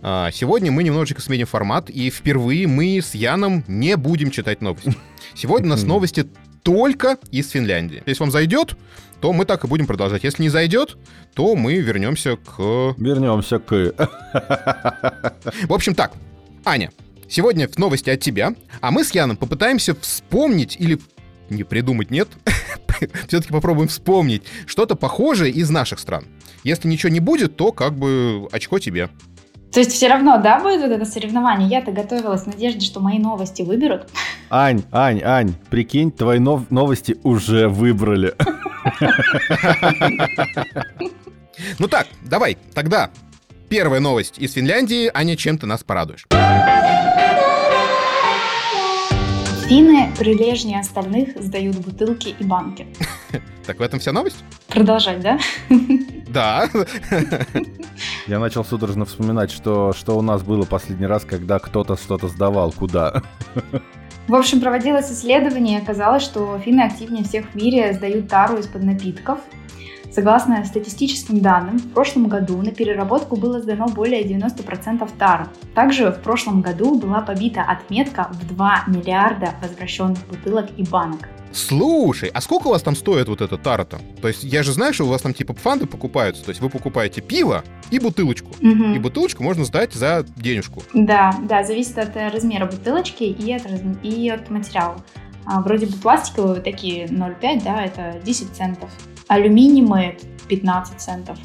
А, 0.00 0.30
сегодня 0.30 0.70
мы 0.70 0.84
немножечко 0.84 1.20
сменим 1.20 1.46
формат, 1.46 1.90
и 1.90 2.10
впервые 2.10 2.66
мы 2.66 3.00
с 3.00 3.14
Яном 3.14 3.64
не 3.66 3.96
будем 3.96 4.30
читать 4.30 4.60
новости. 4.60 4.94
Сегодня 5.34 5.66
у 5.66 5.70
нас 5.70 5.82
новости 5.82 6.28
только 6.62 7.18
из 7.30 7.50
Финляндии. 7.50 8.02
Если 8.06 8.22
вам 8.22 8.30
зайдет, 8.30 8.76
то 9.20 9.32
мы 9.32 9.44
так 9.44 9.64
и 9.64 9.66
будем 9.66 9.86
продолжать. 9.86 10.24
Если 10.24 10.42
не 10.42 10.48
зайдет, 10.48 10.96
то 11.34 11.54
мы 11.56 11.74
вернемся 11.74 12.36
к... 12.36 12.94
Вернемся 12.96 13.58
к... 13.58 13.94
В 15.68 15.72
общем 15.72 15.94
так, 15.94 16.12
Аня, 16.64 16.92
сегодня 17.28 17.68
в 17.68 17.78
новости 17.78 18.10
от 18.10 18.20
тебя, 18.20 18.54
а 18.80 18.90
мы 18.90 19.04
с 19.04 19.10
Яном 19.12 19.36
попытаемся 19.36 19.94
вспомнить 19.94 20.76
или 20.78 20.98
не 21.50 21.64
придумать, 21.64 22.10
нет? 22.10 22.28
Все-таки 23.28 23.52
попробуем 23.52 23.88
вспомнить 23.88 24.42
что-то 24.66 24.94
похожее 24.94 25.52
из 25.52 25.70
наших 25.70 25.98
стран. 25.98 26.26
Если 26.64 26.88
ничего 26.88 27.10
не 27.10 27.20
будет, 27.20 27.56
то 27.56 27.72
как 27.72 27.96
бы 27.96 28.48
очко 28.52 28.78
тебе. 28.78 29.08
То 29.72 29.80
есть 29.80 29.92
все 29.92 30.08
равно, 30.08 30.38
да, 30.38 30.60
будет 30.60 30.80
вот 30.80 30.90
это 30.90 31.04
соревнование? 31.04 31.68
Я-то 31.68 31.92
готовилась 31.92 32.42
в 32.44 32.46
надежде, 32.46 32.84
что 32.86 33.00
мои 33.00 33.18
новости 33.18 33.62
выберут. 33.62 34.08
Ань, 34.50 34.82
Ань, 34.92 35.20
Ань, 35.22 35.54
прикинь, 35.70 36.10
твои 36.10 36.38
нов- 36.38 36.70
новости 36.70 37.16
уже 37.22 37.68
выбрали. 37.68 38.34
Ну 41.78 41.88
так, 41.88 42.06
давай, 42.22 42.56
тогда 42.72 43.10
первая 43.68 44.00
новость 44.00 44.38
из 44.38 44.52
Финляндии. 44.54 45.10
Аня, 45.12 45.36
чем 45.36 45.58
ты 45.58 45.66
нас 45.66 45.84
порадуешь? 45.84 46.26
Финны 49.68 50.10
прилежнее 50.18 50.80
остальных 50.80 51.36
сдают 51.42 51.76
бутылки 51.76 52.34
и 52.38 52.44
банки. 52.44 52.86
Так 53.66 53.78
в 53.80 53.82
этом 53.82 54.00
вся 54.00 54.12
новость? 54.12 54.42
Продолжать, 54.68 55.20
да? 55.20 55.38
Да. 56.28 56.68
Я 58.26 58.38
начал 58.38 58.64
судорожно 58.64 59.04
вспоминать, 59.04 59.50
что, 59.50 59.92
что 59.92 60.16
у 60.16 60.22
нас 60.22 60.42
было 60.42 60.64
последний 60.64 61.06
раз, 61.06 61.24
когда 61.24 61.58
кто-то 61.58 61.96
что-то 61.96 62.28
сдавал, 62.28 62.72
куда. 62.72 63.22
В 64.28 64.34
общем, 64.34 64.60
проводилось 64.60 65.10
исследование, 65.10 65.78
и 65.78 65.82
оказалось, 65.82 66.22
что 66.22 66.58
финны 66.58 66.82
активнее 66.82 67.24
всех 67.24 67.46
в 67.50 67.54
мире 67.54 67.94
сдают 67.94 68.28
тару 68.28 68.58
из-под 68.58 68.82
напитков. 68.82 69.38
Согласно 70.10 70.64
статистическим 70.64 71.40
данным, 71.40 71.78
в 71.78 71.92
прошлом 71.92 72.28
году 72.28 72.60
на 72.60 72.72
переработку 72.72 73.36
было 73.36 73.60
сдано 73.60 73.86
более 73.86 74.22
90% 74.24 75.08
тары. 75.18 75.46
Также 75.74 76.10
в 76.10 76.20
прошлом 76.20 76.60
году 76.60 76.98
была 76.98 77.20
побита 77.20 77.62
отметка 77.62 78.28
в 78.32 78.46
2 78.48 78.84
миллиарда 78.88 79.50
возвращенных 79.62 80.18
бутылок 80.26 80.66
и 80.76 80.82
банок. 80.82 81.28
Слушай, 81.52 82.30
а 82.32 82.40
сколько 82.40 82.68
у 82.68 82.70
вас 82.70 82.82
там 82.82 82.94
стоит 82.94 83.28
вот 83.28 83.40
эта 83.40 83.56
тара-то? 83.56 83.98
То 84.20 84.28
есть 84.28 84.44
я 84.44 84.62
же 84.62 84.72
знаю, 84.72 84.92
что 84.94 85.04
у 85.04 85.08
вас 85.08 85.22
там 85.22 85.34
типа 85.34 85.54
фанды 85.54 85.86
покупаются. 85.86 86.44
То 86.44 86.50
есть 86.50 86.60
вы 86.60 86.68
покупаете 86.68 87.20
пиво 87.20 87.64
и 87.90 87.98
бутылочку. 87.98 88.50
Угу. 88.60 88.94
И 88.94 88.98
бутылочку 88.98 89.42
можно 89.42 89.64
сдать 89.64 89.92
за 89.92 90.24
денежку. 90.36 90.82
Да, 90.94 91.34
да, 91.48 91.64
зависит 91.64 91.98
от 91.98 92.16
э, 92.16 92.28
размера 92.28 92.66
бутылочки 92.66 93.24
и 93.24 93.52
от, 93.52 93.62
и 94.02 94.28
от 94.30 94.50
материала. 94.50 95.02
А, 95.46 95.60
вроде 95.62 95.86
бы 95.86 95.96
пластиковые 95.96 96.54
вот 96.54 96.64
такие 96.64 97.06
0,5, 97.06 97.64
да, 97.64 97.84
это 97.84 98.20
10 98.22 98.54
центов. 98.54 98.90
Алюминиевые 99.28 100.18
15 100.48 101.00
центов. 101.00 101.38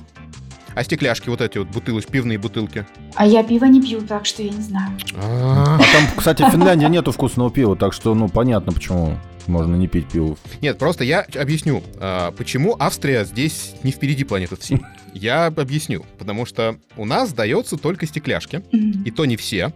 А 0.76 0.84
стекляшки, 0.84 1.30
вот 1.30 1.40
эти 1.42 1.60
вот 1.60 1.68
бутылочки, 1.68 2.12
пивные 2.12 2.38
бутылки? 2.38 2.86
А 3.16 3.28
я 3.28 3.44
пиво 3.44 3.66
не 3.66 3.82
пью, 3.82 4.02
так 4.02 4.26
что 4.26 4.42
я 4.42 4.50
не 4.50 4.62
знаю. 4.62 4.98
А 5.16 5.78
там, 5.78 6.04
кстати, 6.18 6.42
в 6.42 6.50
Финляндии 6.50 6.88
нету 6.88 7.12
вкусного 7.12 7.52
пива, 7.52 7.76
так 7.76 7.94
что, 7.94 8.16
ну, 8.16 8.28
понятно, 8.28 8.72
почему 8.72 9.18
можно 9.48 9.76
не 9.76 9.88
пить 9.88 10.10
пиво. 10.10 10.38
Нет, 10.62 10.78
просто 10.78 11.04
я 11.04 11.26
объясню, 11.36 11.84
а, 11.98 12.32
почему 12.32 12.76
Австрия 12.80 13.26
здесь 13.26 13.76
не 13.84 13.92
впереди 13.92 14.24
планеты 14.24 14.56
всей. 14.56 14.80
Я 15.14 15.48
объясню, 15.48 16.06
потому 16.18 16.46
что 16.46 16.78
у 16.98 17.06
нас 17.06 17.34
дается 17.34 17.78
только 17.78 18.06
стекляшки, 18.08 18.64
и 19.06 19.12
то 19.12 19.26
не 19.26 19.38
все. 19.38 19.74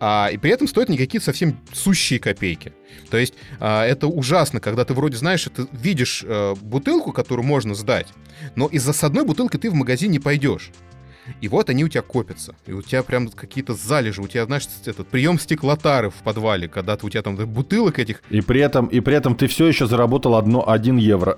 А, 0.00 0.30
и 0.32 0.36
при 0.36 0.50
этом 0.50 0.68
стоят 0.68 0.88
никакие 0.88 1.20
совсем 1.20 1.58
сущие 1.72 2.18
копейки. 2.18 2.72
То 3.10 3.16
есть 3.16 3.34
а, 3.60 3.84
это 3.84 4.06
ужасно, 4.06 4.60
когда 4.60 4.84
ты 4.84 4.94
вроде 4.94 5.16
знаешь, 5.16 5.48
ты 5.54 5.66
видишь 5.72 6.24
а, 6.26 6.54
бутылку, 6.54 7.12
которую 7.12 7.46
можно 7.46 7.74
сдать, 7.74 8.08
но 8.56 8.66
из-за 8.66 8.92
с 8.92 9.04
одной 9.04 9.24
бутылки 9.24 9.56
ты 9.56 9.70
в 9.70 9.74
магазин 9.74 10.10
не 10.10 10.18
пойдешь. 10.18 10.70
И 11.40 11.48
вот 11.48 11.70
они 11.70 11.84
у 11.84 11.88
тебя 11.88 12.02
копятся. 12.02 12.54
И 12.66 12.72
у 12.72 12.82
тебя 12.82 13.02
прям 13.02 13.28
какие-то 13.28 13.74
залежи. 13.74 14.20
У 14.20 14.28
тебя, 14.28 14.44
знаешь, 14.46 14.66
этот 14.84 15.08
прием 15.08 15.38
стеклотары 15.38 16.10
в 16.10 16.22
подвале, 16.22 16.68
когда 16.68 16.96
ты, 16.96 17.06
у 17.06 17.10
тебя 17.10 17.22
там 17.22 17.36
бутылок 17.36 17.98
этих. 17.98 18.22
И 18.30 18.40
при 18.40 18.60
этом, 18.60 18.86
и 18.86 19.00
при 19.00 19.14
этом 19.14 19.34
ты 19.34 19.46
все 19.46 19.66
еще 19.66 19.86
заработал 19.86 20.34
одно, 20.34 20.68
один 20.68 20.96
евро. 20.96 21.36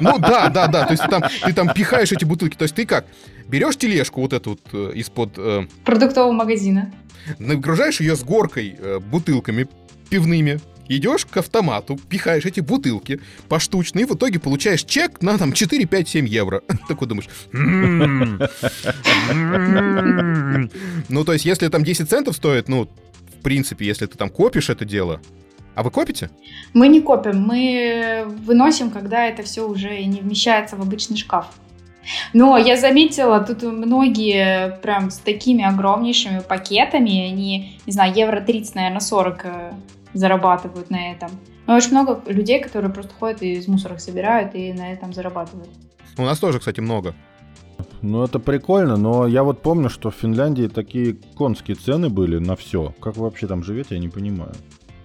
Ну 0.00 0.18
да, 0.18 0.48
да, 0.48 0.66
да. 0.66 0.84
То 0.84 0.92
есть 0.92 1.02
ты 1.02 1.08
там, 1.08 1.22
ты 1.44 1.52
там 1.52 1.72
пихаешь 1.72 2.12
эти 2.12 2.24
бутылки. 2.24 2.56
То 2.56 2.64
есть 2.64 2.74
ты 2.74 2.84
как? 2.84 3.06
Берешь 3.48 3.76
тележку 3.76 4.20
вот 4.20 4.32
эту 4.32 4.50
вот 4.50 4.60
э, 4.72 4.92
из-под... 4.96 5.38
Э, 5.38 5.66
Продуктового 5.84 6.32
магазина. 6.32 6.92
Нагружаешь 7.38 8.00
ее 8.00 8.16
с 8.16 8.24
горкой 8.24 8.76
э, 8.78 8.98
бутылками 8.98 9.68
пивными, 10.10 10.60
идешь 10.88 11.26
к 11.26 11.36
автомату, 11.36 11.98
пихаешь 12.08 12.44
эти 12.44 12.60
бутылки 12.60 13.20
поштучно, 13.48 14.00
и 14.00 14.04
в 14.04 14.14
итоге 14.14 14.38
получаешь 14.38 14.84
чек 14.84 15.22
на 15.22 15.38
там 15.38 15.52
4, 15.52 15.84
5, 15.86 16.08
7 16.08 16.28
евро. 16.28 16.62
Такой 16.88 17.08
думаешь... 17.08 17.28
Ну, 21.08 21.24
то 21.24 21.32
есть, 21.32 21.44
если 21.44 21.68
там 21.68 21.84
10 21.84 22.08
центов 22.08 22.36
стоит, 22.36 22.68
ну, 22.68 22.88
в 23.38 23.42
принципе, 23.42 23.86
если 23.86 24.06
ты 24.06 24.16
там 24.16 24.30
копишь 24.30 24.70
это 24.70 24.84
дело, 24.84 25.20
а 25.74 25.82
вы 25.82 25.90
копите? 25.90 26.30
Мы 26.72 26.88
не 26.88 27.00
копим, 27.00 27.40
мы 27.42 28.24
выносим, 28.44 28.90
когда 28.90 29.26
это 29.26 29.42
все 29.42 29.68
уже 29.68 30.02
не 30.04 30.20
вмещается 30.20 30.76
в 30.76 30.80
обычный 30.80 31.16
шкаф. 31.16 31.46
Но 32.32 32.56
я 32.56 32.76
заметила, 32.76 33.40
тут 33.40 33.62
многие 33.62 34.78
прям 34.80 35.10
с 35.10 35.18
такими 35.18 35.64
огромнейшими 35.64 36.40
пакетами, 36.40 37.28
они, 37.30 37.78
не 37.84 37.92
знаю, 37.92 38.14
евро 38.14 38.40
30, 38.40 38.74
наверное, 38.74 39.00
40 39.00 39.44
э, 39.44 39.72
зарабатывают 40.16 40.90
на 40.90 41.12
этом. 41.12 41.30
Но 41.66 41.76
очень 41.76 41.90
много 41.90 42.20
людей, 42.26 42.62
которые 42.62 42.92
просто 42.92 43.12
ходят 43.12 43.42
и 43.42 43.54
из 43.54 43.68
мусора 43.68 43.98
собирают 43.98 44.54
и 44.54 44.72
на 44.72 44.92
этом 44.92 45.12
зарабатывают. 45.12 45.70
У 46.16 46.22
нас 46.22 46.38
тоже, 46.38 46.58
кстати, 46.58 46.80
много. 46.80 47.14
Ну, 48.02 48.22
это 48.22 48.38
прикольно, 48.38 48.96
но 48.96 49.26
я 49.26 49.42
вот 49.42 49.62
помню, 49.62 49.90
что 49.90 50.10
в 50.10 50.14
Финляндии 50.14 50.68
такие 50.68 51.16
конские 51.36 51.76
цены 51.76 52.08
были 52.08 52.38
на 52.38 52.56
все. 52.56 52.94
Как 53.00 53.16
вы 53.16 53.24
вообще 53.24 53.46
там 53.46 53.62
живете, 53.62 53.94
я 53.94 54.00
не 54.00 54.08
понимаю. 54.08 54.52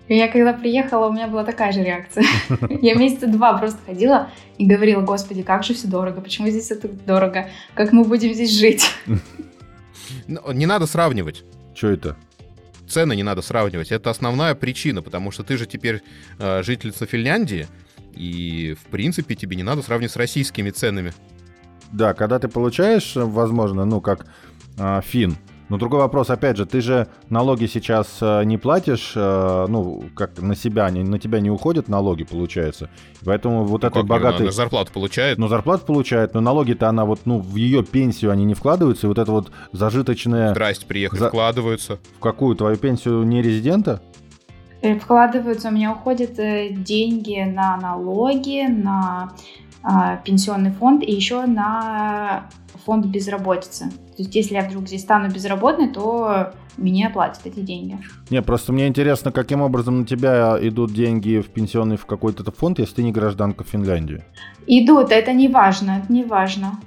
Я 0.07 0.27
когда 0.27 0.51
приехала, 0.51 1.07
у 1.07 1.13
меня 1.13 1.27
была 1.27 1.45
такая 1.45 1.71
же 1.71 1.83
реакция. 1.83 2.25
Я 2.81 2.95
месяца 2.95 3.27
два 3.27 3.57
просто 3.57 3.79
ходила 3.85 4.29
и 4.57 4.65
говорила, 4.65 5.01
господи, 5.01 5.41
как 5.41 5.63
же 5.63 5.73
все 5.73 5.87
дорого, 5.87 6.19
почему 6.19 6.49
здесь 6.49 6.69
это 6.69 6.89
дорого, 6.89 7.47
как 7.75 7.93
мы 7.93 8.03
будем 8.03 8.33
здесь 8.33 8.51
жить. 8.51 8.85
Ну, 10.27 10.51
не 10.51 10.65
надо 10.65 10.87
сравнивать. 10.87 11.43
Что 11.73 11.87
это? 11.87 12.17
Цены 12.91 13.15
не 13.15 13.23
надо 13.23 13.41
сравнивать. 13.41 13.91
Это 13.91 14.09
основная 14.09 14.53
причина, 14.53 15.01
потому 15.01 15.31
что 15.31 15.43
ты 15.43 15.57
же 15.57 15.65
теперь 15.65 16.01
э, 16.39 16.61
жительница 16.61 17.05
Финляндии, 17.05 17.67
и, 18.13 18.75
в 18.77 18.89
принципе, 18.91 19.35
тебе 19.35 19.55
не 19.55 19.63
надо 19.63 19.81
сравнивать 19.81 20.11
с 20.11 20.17
российскими 20.17 20.71
ценами. 20.71 21.13
Да, 21.93 22.13
когда 22.13 22.37
ты 22.37 22.49
получаешь, 22.49 23.13
возможно, 23.15 23.85
ну, 23.85 24.01
как 24.01 24.25
э, 24.77 25.01
фин, 25.05 25.37
Но 25.71 25.77
другой 25.77 26.01
вопрос, 26.01 26.29
опять 26.29 26.57
же, 26.57 26.65
ты 26.65 26.81
же 26.81 27.07
налоги 27.29 27.65
сейчас 27.65 28.17
э, 28.19 28.43
не 28.43 28.57
платишь, 28.57 29.13
э, 29.15 29.65
ну, 29.69 30.03
как 30.15 30.37
на 30.41 30.53
себя, 30.53 30.89
не, 30.89 31.01
на 31.01 31.17
тебя 31.17 31.39
не 31.39 31.49
уходят 31.49 31.87
налоги, 31.87 32.23
получается. 32.23 32.89
Поэтому 33.23 33.63
вот 33.63 33.83
Ну, 33.83 33.87
этой 33.87 33.99
как, 34.01 34.05
богатой... 34.05 34.41
она 34.47 34.51
зарплату 34.51 34.91
получает. 34.91 35.37
Ну, 35.37 35.47
зарплату 35.47 35.85
получает, 35.85 36.33
но 36.33 36.41
налоги-то 36.41 36.89
она 36.89 37.05
вот, 37.05 37.21
ну, 37.23 37.39
в 37.39 37.55
ее 37.55 37.85
пенсию 37.85 38.31
они 38.31 38.43
не 38.43 38.53
вкладываются, 38.53 39.07
и 39.07 39.09
вот 39.09 39.17
это 39.17 39.31
вот 39.31 39.49
зажиточное... 39.71 40.49
Здрасте, 40.51 40.85
приехали, 40.85 41.19
За- 41.19 41.29
вкладываются. 41.29 41.99
В 42.17 42.19
какую 42.19 42.57
твою 42.57 42.75
пенсию 42.75 43.23
не 43.23 43.41
резидента? 43.41 44.01
Э, 44.81 44.99
Вкладываются, 44.99 45.69
у 45.69 45.71
меня 45.71 45.93
уходят 45.93 46.33
деньги 46.83 47.49
на 47.49 47.77
налоги, 47.77 48.67
на 48.69 49.31
а, 49.83 50.17
пенсионный 50.17 50.71
фонд 50.71 51.01
и 51.03 51.11
еще 51.11 51.45
на 51.45 52.49
фонд 52.85 53.05
безработицы. 53.05 53.85
То 53.89 54.23
есть, 54.23 54.35
если 54.35 54.55
я 54.55 54.61
вдруг 54.67 54.87
здесь 54.87 55.01
стану 55.01 55.29
безработной, 55.29 55.89
то 55.89 56.53
мне 56.77 57.07
оплатят 57.07 57.45
эти 57.45 57.59
деньги. 57.59 57.99
Не, 58.29 58.41
просто 58.41 58.73
мне 58.73 58.87
интересно, 58.87 59.31
каким 59.31 59.61
образом 59.61 59.99
на 59.99 60.05
тебя 60.05 60.57
идут 60.61 60.93
деньги 60.93 61.39
в 61.39 61.49
пенсионный 61.49 61.97
в 61.97 62.05
какой-то 62.05 62.49
фонд, 62.51 62.79
если 62.79 62.95
ты 62.95 63.03
не 63.03 63.11
гражданка 63.11 63.63
Финляндии. 63.63 64.23
Идут, 64.67 65.11
это 65.11 65.33
не 65.33 65.47
важно, 65.47 66.01
это 66.03 66.11
не 66.11 66.23
важно. 66.23 66.79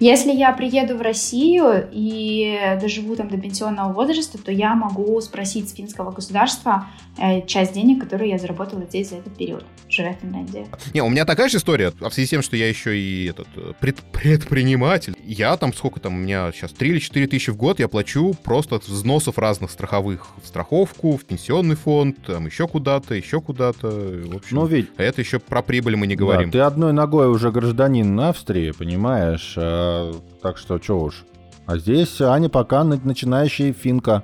Если 0.00 0.32
я 0.32 0.52
приеду 0.52 0.96
в 0.96 1.00
Россию 1.02 1.88
и 1.92 2.76
доживу 2.80 3.16
там 3.16 3.28
до 3.28 3.36
пенсионного 3.38 3.92
возраста, 3.92 4.38
то 4.38 4.50
я 4.52 4.74
могу 4.74 5.20
спросить 5.20 5.68
с 5.68 5.74
финского 5.74 6.10
государства 6.12 6.86
э, 7.18 7.46
часть 7.46 7.72
денег, 7.72 8.02
которые 8.02 8.30
я 8.30 8.38
заработала 8.38 8.84
здесь 8.84 9.10
за 9.10 9.16
этот 9.16 9.36
период, 9.36 9.64
живя 9.88 10.12
в 10.14 10.20
Финляндии. 10.22 10.66
Не, 10.94 11.02
у 11.02 11.08
меня 11.08 11.24
такая 11.24 11.48
же 11.48 11.58
история, 11.58 11.92
а 12.00 12.08
в 12.10 12.14
связи 12.14 12.26
с 12.26 12.30
тем, 12.30 12.42
что 12.42 12.56
я 12.56 12.68
еще 12.68 12.98
и 12.98 13.26
этот 13.26 13.48
э, 13.56 13.72
пред- 13.80 14.02
предприниматель. 14.12 15.14
Я 15.24 15.56
там, 15.56 15.72
сколько 15.72 16.00
там, 16.00 16.14
у 16.14 16.18
меня 16.18 16.50
сейчас 16.52 16.72
3 16.72 16.88
или 16.90 16.98
4 16.98 17.26
тысячи 17.26 17.50
в 17.50 17.56
год 17.56 17.80
я 17.80 17.88
плачу 17.88 18.34
просто 18.44 18.76
от 18.76 18.84
взносов 18.86 19.38
разных 19.38 19.70
страховых. 19.70 20.26
В 20.42 20.46
страховку, 20.46 21.16
в 21.16 21.24
пенсионный 21.24 21.76
фонд, 21.76 22.16
там 22.26 22.46
еще 22.46 22.68
куда-то, 22.68 23.14
еще 23.14 23.40
куда-то. 23.40 23.88
В 23.88 24.36
общем, 24.36 24.56
Ну, 24.56 24.66
ведь 24.66 24.88
а 24.96 25.02
это 25.02 25.20
еще 25.20 25.38
про 25.38 25.62
прибыль 25.62 25.96
мы 25.96 26.06
не 26.06 26.16
Да, 26.16 26.20
говорим. 26.20 26.50
ты 26.50 26.60
одной 26.60 26.92
ногой 26.92 27.28
уже 27.28 27.50
гражданин 27.50 28.18
Австрии, 28.20 28.70
понимаешь? 28.70 29.54
А, 29.66 30.12
так 30.42 30.58
что, 30.58 30.80
что 30.80 31.00
уж. 31.00 31.24
А 31.66 31.78
здесь 31.78 32.20
Аня 32.20 32.48
пока 32.48 32.84
на- 32.84 33.00
начинающая 33.02 33.72
финка. 33.72 34.22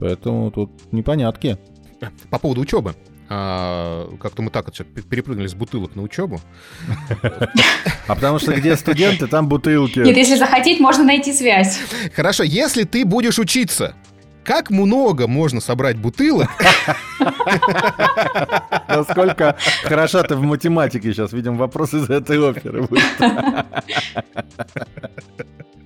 Поэтому 0.00 0.50
тут 0.50 0.70
непонятки. 0.92 1.56
По 2.30 2.38
поводу 2.38 2.60
учебы. 2.62 2.94
А, 3.30 4.08
как-то 4.20 4.42
мы 4.42 4.50
так 4.50 4.66
вот 4.66 4.76
перепрыгнули 5.08 5.46
с 5.46 5.54
бутылок 5.54 5.94
на 5.96 6.02
учебу. 6.02 6.40
А 8.06 8.14
потому 8.14 8.38
что 8.38 8.52
где 8.52 8.76
студенты, 8.76 9.26
там 9.26 9.48
бутылки. 9.48 10.00
Нет, 10.00 10.16
если 10.16 10.36
захотеть, 10.36 10.80
можно 10.80 11.04
найти 11.04 11.32
связь. 11.32 11.78
Хорошо, 12.14 12.42
если 12.42 12.84
ты 12.84 13.04
будешь 13.04 13.38
учиться, 13.38 13.94
как 14.44 14.70
много 14.70 15.26
можно 15.26 15.60
собрать 15.60 15.96
бутылок? 15.96 16.48
Насколько 18.88 19.56
хороша 19.82 20.22
ты 20.22 20.36
в 20.36 20.42
математике 20.42 21.12
сейчас. 21.12 21.32
Видим, 21.32 21.56
вопрос 21.56 21.94
из 21.94 22.10
этой 22.10 22.38
оперы 22.38 22.82
будет. 22.82 23.02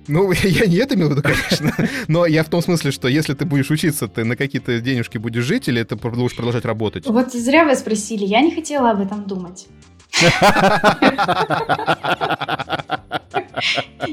Ну, 0.07 0.31
я 0.31 0.65
не 0.65 0.77
это 0.77 0.95
имел 0.95 1.09
в 1.09 1.11
виду, 1.11 1.21
конечно. 1.21 1.71
Но 2.07 2.25
я 2.25 2.43
в 2.43 2.49
том 2.49 2.61
смысле, 2.61 2.91
что 2.91 3.07
если 3.07 3.35
ты 3.35 3.45
будешь 3.45 3.69
учиться, 3.69 4.07
ты 4.07 4.25
на 4.25 4.35
какие-то 4.35 4.81
денежки 4.81 5.19
будешь 5.19 5.43
жить 5.43 5.67
или 5.67 5.83
ты 5.83 5.95
будешь 5.95 6.35
продолжать 6.35 6.65
работать? 6.65 7.05
Вот 7.05 7.31
зря 7.31 7.63
вы 7.63 7.75
спросили, 7.75 8.25
я 8.25 8.41
не 8.41 8.51
хотела 8.51 8.91
об 8.91 9.01
этом 9.01 9.25
думать. 9.25 9.67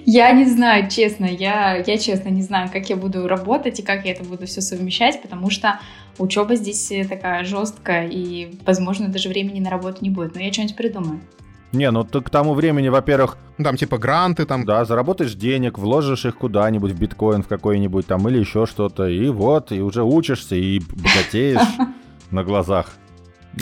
Я 0.04 0.32
не 0.32 0.44
знаю, 0.46 0.88
честно, 0.90 1.24
я, 1.24 1.76
я 1.76 1.98
честно 1.98 2.28
не 2.28 2.42
знаю, 2.42 2.70
как 2.72 2.88
я 2.90 2.96
буду 2.96 3.28
работать 3.28 3.80
и 3.80 3.82
как 3.82 4.04
я 4.04 4.12
это 4.12 4.24
буду 4.24 4.46
все 4.46 4.60
совмещать, 4.60 5.22
потому 5.22 5.50
что 5.50 5.80
учеба 6.18 6.56
здесь 6.56 6.90
э, 6.90 7.04
такая 7.04 7.44
жесткая, 7.44 8.08
и, 8.08 8.58
возможно, 8.64 9.08
даже 9.08 9.28
времени 9.28 9.60
на 9.60 9.70
работу 9.70 9.98
не 10.00 10.10
будет. 10.10 10.34
Но 10.34 10.40
я 10.40 10.52
что-нибудь 10.52 10.76
придумаю. 10.76 11.20
Не, 11.72 11.90
ну 11.90 12.04
ты 12.04 12.20
к 12.20 12.30
тому 12.30 12.54
времени, 12.54 12.88
во-первых, 12.88 13.36
Там 13.62 13.76
типа 13.76 13.98
гранты, 13.98 14.46
там... 14.46 14.64
да, 14.64 14.84
заработаешь 14.84 15.34
денег, 15.34 15.78
вложишь 15.78 16.24
их 16.24 16.36
куда-нибудь 16.38 16.92
в 16.92 16.98
биткоин 16.98 17.42
в 17.42 17.48
какой-нибудь 17.48 18.06
там 18.06 18.28
или 18.28 18.38
еще 18.38 18.66
что-то, 18.66 19.06
и 19.06 19.28
вот, 19.28 19.72
и 19.72 19.80
уже 19.80 20.02
учишься, 20.02 20.56
и 20.56 20.80
богатеешь 20.80 21.60
на 22.30 22.44
глазах. 22.44 22.92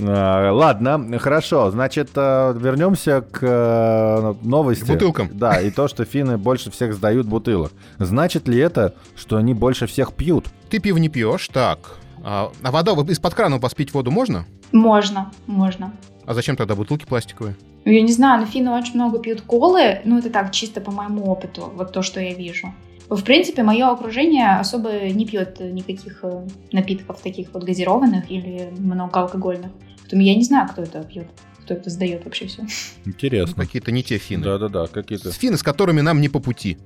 А, 0.02 0.50
Ладно, 0.52 1.18
хорошо, 1.18 1.70
значит, 1.70 2.10
э, 2.16 2.54
вернемся 2.58 3.20
к 3.20 3.38
э, 3.42 4.34
новости. 4.42 4.84
К 4.84 4.88
бутылкам. 4.88 5.28
Да, 5.32 5.60
и 5.60 5.70
то, 5.70 5.88
что 5.88 6.04
финны 6.04 6.36
больше 6.36 6.70
всех 6.70 6.94
сдают 6.94 7.26
бутылок. 7.26 7.72
Значит 7.98 8.48
ли 8.48 8.58
это, 8.58 8.94
что 9.14 9.36
они 9.36 9.54
больше 9.54 9.86
всех 9.86 10.12
пьют? 10.12 10.46
Ты 10.70 10.80
пиво 10.80 10.98
не 10.98 11.08
пьешь, 11.08 11.48
так. 11.48 11.96
А, 12.24 12.50
а 12.62 12.70
вода, 12.70 12.92
из-под 12.92 13.34
крана 13.34 13.58
поспить 13.58 13.92
воду 13.94 14.10
можно? 14.10 14.46
Можно, 14.72 15.30
можно. 15.46 15.92
А 16.26 16.34
зачем 16.34 16.56
тогда 16.56 16.74
бутылки 16.74 17.04
пластиковые? 17.04 17.54
Я 17.84 18.00
не 18.00 18.12
знаю, 18.12 18.40
но 18.40 18.46
финны 18.46 18.70
очень 18.70 18.94
много 18.94 19.18
пьют 19.18 19.42
колы, 19.42 20.00
ну 20.04 20.18
это 20.18 20.30
так, 20.30 20.50
чисто 20.52 20.80
по 20.80 20.90
моему 20.90 21.24
опыту, 21.30 21.70
вот 21.74 21.92
то, 21.92 22.02
что 22.02 22.18
я 22.18 22.32
вижу. 22.32 22.72
В 23.08 23.22
принципе, 23.22 23.62
мое 23.62 23.90
окружение 23.90 24.56
особо 24.56 24.90
не 25.10 25.26
пьет 25.26 25.60
никаких 25.60 26.20
э, 26.22 26.46
напитков 26.72 27.20
таких 27.20 27.52
вот 27.52 27.64
газированных 27.64 28.30
или 28.30 28.70
многоалкогольных. 28.78 29.70
Поэтому 30.00 30.22
я 30.22 30.34
не 30.34 30.44
знаю, 30.44 30.68
кто 30.68 30.82
это 30.82 31.02
пьет, 31.02 31.26
кто 31.62 31.74
это 31.74 31.90
сдает 31.90 32.24
вообще 32.24 32.46
все. 32.46 32.62
Интересно. 33.04 33.64
Какие-то 33.64 33.92
не 33.92 34.02
те 34.02 34.18
финны. 34.18 34.44
Да-да-да, 34.44 34.86
какие-то. 34.86 35.32
С 35.32 35.34
финны, 35.34 35.58
с 35.58 35.62
которыми 35.62 36.00
нам 36.00 36.20
не 36.20 36.28
по 36.28 36.40
пути. 36.40 36.78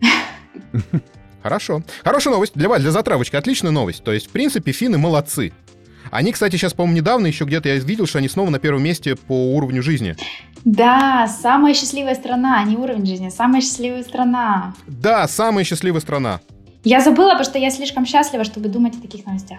Хорошо. 1.42 1.82
Хорошая 2.02 2.34
новость 2.34 2.54
для 2.54 2.68
вас, 2.68 2.82
для 2.82 2.90
затравочки. 2.90 3.36
Отличная 3.36 3.70
новость. 3.70 4.02
То 4.02 4.12
есть, 4.12 4.26
в 4.26 4.30
принципе, 4.30 4.72
финны 4.72 4.98
молодцы. 4.98 5.52
Они, 6.10 6.32
кстати, 6.32 6.56
сейчас, 6.56 6.72
по-моему, 6.74 6.98
недавно 6.98 7.26
еще 7.26 7.44
где-то 7.44 7.68
я 7.68 7.76
видел, 7.76 8.06
что 8.06 8.18
они 8.18 8.28
снова 8.28 8.50
на 8.50 8.58
первом 8.58 8.82
месте 8.82 9.16
по 9.16 9.54
уровню 9.54 9.82
жизни. 9.82 10.16
Да, 10.64 11.28
самая 11.28 11.74
счастливая 11.74 12.14
страна, 12.14 12.60
а 12.60 12.64
не 12.64 12.76
уровень 12.76 13.06
жизни, 13.06 13.28
самая 13.28 13.60
счастливая 13.60 14.02
страна. 14.02 14.74
Да, 14.86 15.26
самая 15.28 15.64
счастливая 15.64 16.00
страна. 16.00 16.40
Я 16.84 17.00
забыла, 17.00 17.30
потому 17.30 17.44
что 17.44 17.58
я 17.58 17.70
слишком 17.70 18.06
счастлива, 18.06 18.44
чтобы 18.44 18.68
думать 18.68 18.96
о 18.96 19.00
таких 19.00 19.26
новостях. 19.26 19.58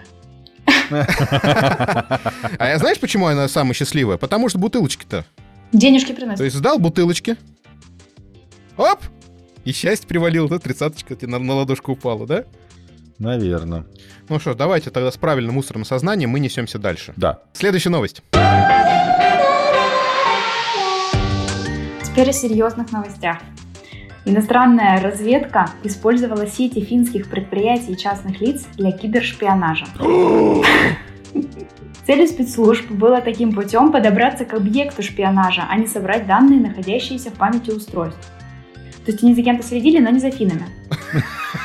А 0.90 2.68
я 2.68 2.78
знаешь, 2.78 2.98
почему 2.98 3.26
она 3.26 3.48
самая 3.48 3.74
счастливая? 3.74 4.16
Потому 4.16 4.48
что 4.48 4.58
бутылочки-то. 4.58 5.24
Денежки 5.72 6.08
То 6.08 6.14
приносят. 6.16 6.40
есть 6.44 6.56
сдал 6.56 6.78
бутылочки. 6.78 7.36
Оп! 8.76 8.98
И 9.64 9.72
счастье 9.72 10.08
привалило, 10.08 10.48
да? 10.48 10.58
Тридцаточка 10.58 11.14
тебе 11.14 11.28
на, 11.28 11.38
на 11.38 11.54
ладошку 11.54 11.92
упала, 11.92 12.26
да? 12.26 12.44
Наверное. 13.20 13.84
Ну 14.30 14.40
что, 14.40 14.52
ж, 14.52 14.56
давайте 14.56 14.90
тогда 14.90 15.12
с 15.12 15.18
правильным 15.18 15.54
мусорным 15.54 15.84
сознанием 15.84 16.30
мы 16.30 16.40
несемся 16.40 16.78
дальше. 16.78 17.12
Да. 17.16 17.40
Следующая 17.52 17.90
новость. 17.90 18.22
Теперь 22.02 22.30
о 22.30 22.32
серьезных 22.32 22.90
новостях. 22.92 23.36
Иностранная 24.24 25.02
разведка 25.02 25.70
использовала 25.84 26.46
сети 26.46 26.80
финских 26.80 27.28
предприятий 27.28 27.92
и 27.92 27.96
частных 27.96 28.40
лиц 28.40 28.66
для 28.76 28.90
кибершпионажа. 28.90 29.86
Целью 32.06 32.26
спецслужб 32.26 32.90
было 32.90 33.20
таким 33.20 33.52
путем 33.52 33.92
подобраться 33.92 34.46
к 34.46 34.54
объекту 34.54 35.02
шпионажа, 35.02 35.66
а 35.68 35.76
не 35.76 35.86
собрать 35.86 36.26
данные, 36.26 36.58
находящиеся 36.60 37.30
в 37.30 37.34
памяти 37.34 37.70
устройств. 37.70 38.30
То 39.04 39.12
есть 39.12 39.24
они 39.24 39.34
за 39.34 39.42
кем-то 39.42 39.66
следили, 39.66 39.98
но 39.98 40.10
не 40.10 40.20
за 40.20 40.30
финами. 40.30 40.66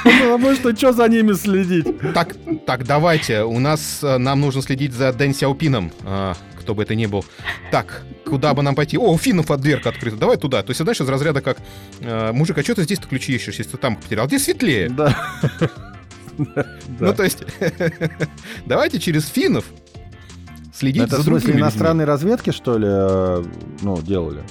Потому 0.04 0.54
что 0.56 0.76
что 0.76 0.94
за 0.94 1.08
ними 1.10 1.34
следить? 1.34 1.86
Так, 2.14 2.36
так, 2.66 2.86
давайте. 2.86 3.44
У 3.44 3.60
нас 3.60 4.00
э, 4.04 4.18
нам 4.18 4.40
нужно 4.42 4.62
следить 4.62 4.94
за 4.94 5.12
Дэн 5.12 5.34
Сяопином, 5.34 5.92
а, 6.04 6.36
кто 6.60 6.74
бы 6.74 6.84
это 6.84 6.96
ни 6.96 7.06
был. 7.06 7.26
Так, 7.72 8.04
куда 8.26 8.54
бы 8.54 8.64
нам 8.64 8.74
пойти? 8.74 8.98
О, 8.98 9.12
у 9.12 9.18
финнов 9.18 9.52
от 9.52 9.62
дверка 9.62 9.90
открыта. 9.90 10.18
Давай 10.18 10.38
туда. 10.38 10.64
То 10.64 10.72
есть, 10.72 10.82
знаешь, 10.82 11.00
из 11.02 11.10
разряда 11.10 11.42
как 11.42 11.58
э, 12.00 12.32
мужик, 12.32 12.58
а 12.58 12.64
что 12.64 12.76
ты 12.76 12.84
здесь-то 12.84 13.08
ключи 13.08 13.34
ищешь, 13.36 13.56
если 13.58 13.72
ты 13.72 13.78
там 13.78 13.98
потерял? 13.98 14.28
Здесь 14.28 14.46
светлее. 14.46 14.90
Да. 14.90 15.16
Ну, 16.38 17.14
то 17.14 17.24
есть, 17.24 17.44
давайте 18.66 19.00
через 19.00 19.26
финнов 19.28 19.64
следить 20.74 21.04
Это 21.04 21.16
за 21.16 21.22
в 21.22 21.24
смысле 21.24 21.32
другими 21.32 21.52
людьми. 21.52 21.62
иностранной 21.62 22.04
разведки, 22.04 22.50
что 22.52 22.78
ли, 22.78 22.88
э, 22.90 23.44
ну, 23.82 24.02
делали? 24.02 24.44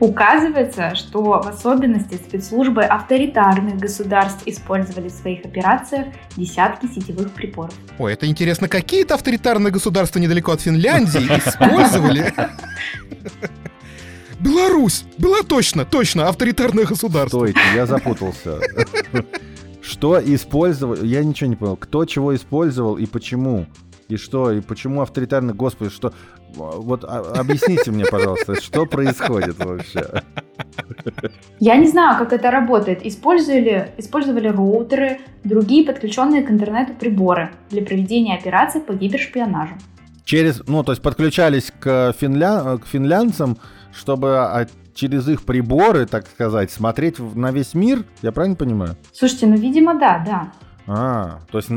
Указывается, 0.00 0.94
что 0.94 1.22
в 1.22 1.46
особенности 1.46 2.14
спецслужбы 2.14 2.84
авторитарных 2.84 3.76
государств 3.76 4.42
использовали 4.46 5.08
в 5.08 5.12
своих 5.12 5.44
операциях 5.44 6.06
десятки 6.36 6.86
сетевых 6.86 7.30
приборов. 7.32 7.74
Ой, 7.98 8.14
это 8.14 8.26
интересно, 8.26 8.66
какие-то 8.66 9.14
авторитарные 9.14 9.70
государства 9.70 10.18
недалеко 10.18 10.52
от 10.52 10.62
Финляндии 10.62 11.20
использовали... 11.20 12.32
Беларусь! 14.40 15.04
Была 15.18 15.42
точно, 15.42 15.84
точно, 15.84 16.28
авторитарное 16.28 16.86
государство. 16.86 17.40
Стойте, 17.40 17.60
я 17.74 17.84
запутался. 17.84 18.58
Что 19.82 20.18
использовал? 20.18 20.96
Я 21.02 21.22
ничего 21.22 21.50
не 21.50 21.56
понял. 21.56 21.76
Кто 21.76 22.06
чего 22.06 22.34
использовал 22.34 22.96
и 22.96 23.04
почему? 23.04 23.66
И 24.08 24.16
что? 24.16 24.50
И 24.50 24.60
почему 24.60 25.02
авторитарный? 25.02 25.52
Господи, 25.52 25.90
что? 25.90 26.14
Вот 26.54 27.04
а, 27.04 27.32
объясните 27.36 27.90
мне, 27.90 28.04
пожалуйста, 28.04 28.60
что 28.60 28.86
происходит 28.86 29.58
вообще? 29.64 30.22
Я 31.58 31.76
не 31.76 31.86
знаю, 31.86 32.18
как 32.18 32.32
это 32.32 32.50
работает. 32.50 33.04
Использовали, 33.04 33.92
использовали 33.98 34.48
роутеры, 34.48 35.20
другие 35.44 35.84
подключенные 35.84 36.42
к 36.42 36.50
интернету 36.50 36.94
приборы 36.94 37.50
для 37.70 37.82
проведения 37.82 38.36
операций 38.36 38.80
по 38.80 38.92
гипершпионажу. 38.92 39.74
Через, 40.24 40.62
ну, 40.66 40.82
то 40.84 40.92
есть 40.92 41.02
подключались 41.02 41.72
к, 41.80 42.14
финля, 42.18 42.78
к 42.78 42.86
финлянцам, 42.86 43.58
чтобы 43.92 44.38
а, 44.38 44.66
через 44.94 45.28
их 45.28 45.44
приборы, 45.44 46.06
так 46.06 46.26
сказать, 46.26 46.70
смотреть 46.70 47.18
на 47.18 47.50
весь 47.50 47.74
мир, 47.74 48.04
я 48.22 48.32
правильно 48.32 48.56
понимаю? 48.56 48.96
Слушайте, 49.12 49.46
ну, 49.46 49.56
видимо, 49.56 49.98
да, 49.98 50.22
да. 50.24 50.52
А, 50.86 51.40
то 51.50 51.58
есть 51.58 51.70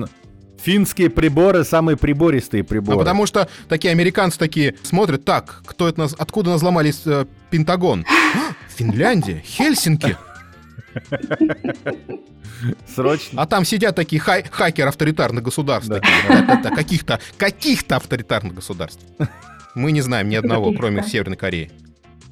финские 0.64 1.10
приборы 1.10 1.64
самые 1.64 1.98
прибористые 1.98 2.64
приборы. 2.64 2.98
Ну, 2.98 3.00
потому 3.00 3.26
что 3.26 3.50
такие 3.68 3.92
американцы 3.92 4.40
такие 4.40 4.76
смотрят, 4.84 5.26
так, 5.26 5.62
кто 5.66 5.88
это 5.88 6.00
нас, 6.00 6.16
откуда 6.18 6.52
нас 6.52 6.58
взломали 6.58 6.94
э, 7.06 7.26
Пентагон? 7.50 8.06
А, 8.36 8.56
Финляндия, 8.76 9.44
Хельсинки. 9.46 10.18
Срочно. 12.88 13.42
А 13.42 13.46
там 13.46 13.64
сидят 13.64 13.96
такие 13.96 14.20
хай 14.20 14.44
хакеры 14.50 14.90
авторитарных 14.90 15.44
государств. 15.44 15.90
Да. 15.90 16.00
Каких-то 16.76 17.20
каких-то 17.38 17.98
авторитарных 17.98 18.56
государств. 18.56 19.06
Мы 19.76 19.92
не 19.92 20.02
знаем 20.02 20.30
ни 20.30 20.36
одного, 20.36 20.74
кроме 20.74 21.04
Северной 21.04 21.38
Кореи. 21.38 21.72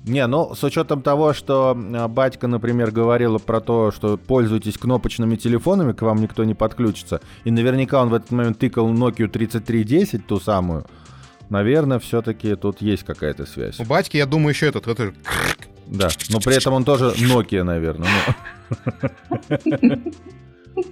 Не, 0.06 0.26
ну, 0.26 0.56
с 0.56 0.64
учетом 0.64 1.04
того, 1.04 1.34
что 1.34 1.78
а, 1.78 2.08
батька, 2.08 2.48
например, 2.48 2.92
говорила 2.92 3.38
про 3.38 3.62
то, 3.62 3.92
что 3.92 4.18
пользуйтесь 4.18 4.78
кнопочными 4.78 5.36
телефонами, 5.36 5.94
к 5.94 6.02
вам 6.02 6.18
никто 6.22 6.44
не 6.44 6.56
подключится, 6.56 7.22
и 7.44 7.52
наверняка 7.52 8.02
он 8.02 8.10
в 8.10 8.16
этот 8.16 8.32
момент 8.32 8.58
тыкал 8.58 8.92
Nokia 8.92 9.28
3310, 9.28 10.26
ту 10.26 10.40
самую, 10.40 10.88
наверное, 11.50 12.00
все-таки 12.00 12.56
тут 12.56 12.82
есть 12.82 13.04
какая-то 13.04 13.46
связь. 13.46 13.80
У 13.80 13.84
батьки, 13.84 14.18
я 14.18 14.26
думаю, 14.26 14.50
еще 14.50 14.68
этот... 14.68 14.88
этот... 14.88 15.14
Да, 15.86 16.10
но 16.30 16.40
при 16.40 16.56
этом 16.56 16.74
он 16.74 16.84
тоже 16.84 17.14
Nokia, 17.18 17.64
наверное. 17.64 18.10
Ну. 19.50 20.14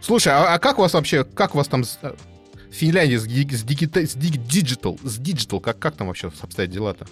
Слушай, 0.00 0.32
а, 0.32 0.54
а 0.54 0.58
как 0.58 0.78
у 0.78 0.82
вас 0.82 0.94
вообще, 0.94 1.22
как 1.22 1.54
у 1.54 1.58
вас 1.58 1.68
там 1.68 1.84
с, 1.84 1.98
в 2.02 2.74
Финляндии 2.74 3.16
с 3.16 4.14
digital, 4.14 4.98
с 5.04 5.18
digital, 5.18 5.60
как, 5.60 5.78
как 5.78 5.94
там 5.94 6.08
вообще 6.08 6.32
обстоят 6.40 6.70
дела-то? 6.70 7.06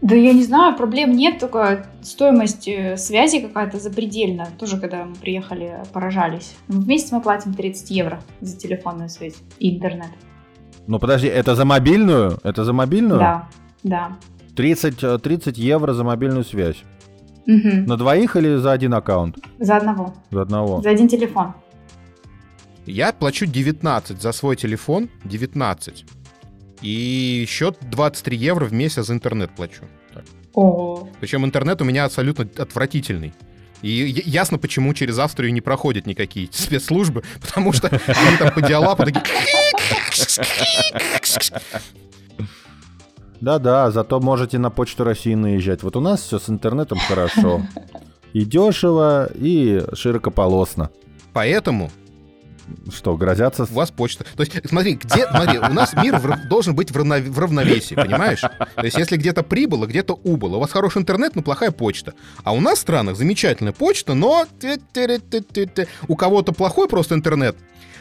Да 0.00 0.14
я 0.14 0.32
не 0.32 0.44
знаю, 0.44 0.76
проблем 0.76 1.12
нет, 1.12 1.40
только 1.40 1.86
стоимость 2.02 2.68
э, 2.68 2.96
связи 2.96 3.40
какая-то 3.40 3.80
запредельная. 3.80 4.48
Тоже, 4.56 4.78
когда 4.78 5.04
мы 5.04 5.16
приехали, 5.16 5.82
поражались. 5.92 6.54
В 6.68 6.86
месяц 6.86 7.10
мы 7.10 7.20
платим 7.20 7.52
30 7.52 7.90
евро 7.90 8.20
за 8.40 8.56
телефонную 8.56 9.08
связь 9.08 9.34
и 9.58 9.76
интернет. 9.76 10.10
Ну 10.86 11.00
подожди, 11.00 11.26
это 11.26 11.56
за 11.56 11.64
мобильную? 11.64 12.38
Это 12.44 12.64
за 12.64 12.72
мобильную? 12.72 13.18
Да, 13.18 13.48
да. 13.82 14.16
30, 14.54 15.22
30 15.22 15.58
э, 15.58 15.60
евро 15.60 15.92
за 15.92 16.04
мобильную 16.04 16.44
связь. 16.44 16.84
Угу. 17.48 17.86
На 17.86 17.96
двоих 17.96 18.36
или 18.36 18.56
за 18.56 18.72
один 18.72 18.94
аккаунт? 18.94 19.38
За 19.58 19.78
одного. 19.78 20.14
За 20.30 20.42
одного. 20.42 20.80
За 20.80 20.90
один 20.90 21.08
телефон. 21.08 21.54
Я 22.86 23.12
плачу 23.12 23.46
19 23.46 24.22
за 24.22 24.32
свой 24.32 24.56
телефон, 24.56 25.08
19. 25.24 26.04
И 26.80 27.40
еще 27.42 27.74
23 27.80 28.36
евро 28.36 28.64
в 28.66 28.72
месяц 28.72 29.06
за 29.06 29.14
интернет 29.14 29.50
плачу. 29.50 29.84
О. 30.54 31.08
Причем 31.20 31.44
интернет 31.44 31.80
у 31.82 31.84
меня 31.84 32.04
абсолютно 32.04 32.48
отвратительный. 32.60 33.32
И 33.82 34.22
ясно, 34.26 34.58
почему 34.58 34.92
через 34.92 35.18
Австрию 35.18 35.52
не 35.52 35.60
проходят 35.60 36.06
никакие 36.06 36.48
спецслужбы, 36.52 37.22
потому 37.40 37.72
что 37.72 37.88
они 37.88 38.36
там 38.38 38.52
по 38.52 38.60
диалапу 38.62 39.04
такие... 39.04 39.22
Да-да, 43.40 43.92
зато 43.92 44.20
можете 44.20 44.58
на 44.58 44.70
почту 44.70 45.04
России 45.04 45.34
наезжать. 45.34 45.84
Вот 45.84 45.94
у 45.94 46.00
нас 46.00 46.22
все 46.22 46.40
с 46.40 46.50
интернетом 46.50 46.98
хорошо. 46.98 47.62
И 48.32 48.44
дешево, 48.44 49.30
и 49.32 49.84
широкополосно. 49.94 50.90
Поэтому 51.32 51.90
что, 52.92 53.16
грозятся? 53.16 53.64
У 53.64 53.74
вас 53.74 53.90
почта. 53.90 54.24
То 54.36 54.42
есть, 54.42 54.52
смотри, 54.66 54.94
где, 54.94 55.26
смотри, 55.26 55.58
у 55.58 55.72
нас 55.72 55.94
мир 55.94 56.16
в, 56.16 56.48
должен 56.48 56.74
быть 56.74 56.90
в, 56.90 56.96
равно, 56.96 57.16
в 57.18 57.38
равновесии, 57.38 57.94
понимаешь? 57.94 58.40
То 58.40 58.84
есть, 58.84 58.96
если 58.96 59.16
где-то 59.16 59.42
прибыло, 59.42 59.86
где-то 59.86 60.14
убыло. 60.14 60.56
У 60.56 60.60
вас 60.60 60.72
хороший 60.72 60.98
интернет, 60.98 61.34
но 61.36 61.42
плохая 61.42 61.70
почта. 61.70 62.14
А 62.44 62.52
у 62.52 62.60
нас 62.60 62.78
в 62.78 62.82
странах 62.82 63.16
замечательная 63.16 63.72
почта, 63.72 64.14
но 64.14 64.46
у 66.08 66.16
кого-то 66.16 66.52
плохой 66.52 66.88
просто 66.88 67.14
интернет, 67.14 67.56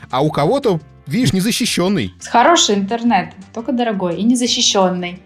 а 0.10 0.24
у 0.24 0.30
кого-то, 0.30 0.80
видишь, 1.06 1.34
незащищенный. 1.34 2.14
Хороший 2.30 2.76
интернет, 2.76 3.34
только 3.54 3.72
дорогой 3.72 4.18
и 4.18 4.24
незащищенный. 4.24 5.22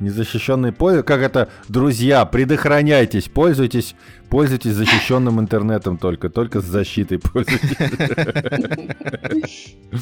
Незащищенный 0.00 0.72
пользователь, 0.72 1.06
как 1.06 1.20
это, 1.20 1.50
друзья, 1.68 2.24
предохраняйтесь, 2.24 3.28
пользуйтесь, 3.28 3.94
пользуйтесь 4.30 4.74
защищенным 4.74 5.40
интернетом 5.40 5.98
только, 5.98 6.30
только 6.30 6.60
с 6.60 6.64
защитой 6.64 7.18
пользуйтесь. 7.18 7.76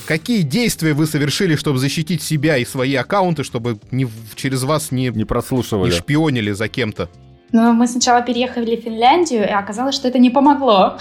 Какие 0.07 0.43
действия 0.43 0.93
вы 0.93 1.07
совершили, 1.07 1.57
чтобы 1.57 1.79
защитить 1.79 2.23
себя 2.23 2.59
и 2.59 2.65
свои 2.65 2.95
аккаунты, 2.95 3.43
чтобы 3.43 3.81
не, 3.91 4.07
через 4.35 4.63
вас 4.63 4.93
не, 4.93 5.09
не 5.09 5.25
прослушивали, 5.25 5.91
не 5.91 5.97
шпионили 5.97 6.53
за 6.53 6.69
кем-то? 6.69 7.09
Ну, 7.51 7.73
мы 7.73 7.87
сначала 7.87 8.21
переехали 8.21 8.77
в 8.77 8.83
Финляндию, 8.83 9.49
и 9.49 9.51
оказалось, 9.51 9.95
что 9.95 10.07
это 10.09 10.19
не 10.19 10.29
помогло. 10.31 10.99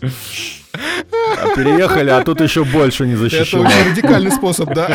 Переехали, 1.58 2.10
а 2.10 2.24
тут 2.24 2.40
еще 2.40 2.64
больше 2.64 3.06
не 3.06 3.14
защищено. 3.14 3.64
Это 3.64 3.72
очень 3.72 3.90
радикальный 3.90 4.30
способ, 4.30 4.72
да. 4.74 4.88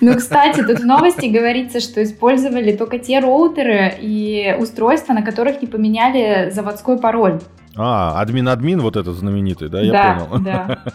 Ну, 0.00 0.16
кстати, 0.16 0.62
тут 0.62 0.80
в 0.80 0.86
новости 0.86 1.26
говорится, 1.26 1.80
что 1.80 2.02
использовали 2.02 2.72
только 2.72 2.98
те 2.98 3.20
роутеры 3.20 3.94
и 4.00 4.56
устройства, 4.58 5.12
на 5.12 5.22
которых 5.22 5.62
не 5.62 5.68
поменяли 5.68 6.50
заводской 6.50 6.98
пароль. 6.98 7.40
А, 7.76 8.20
админ-админ 8.20 8.80
вот 8.80 8.96
этот 8.96 9.16
знаменитый, 9.16 9.68
да, 9.68 9.80
я 9.80 9.92
да, 9.92 10.26
понял. 10.28 10.44
Да. 10.44 10.78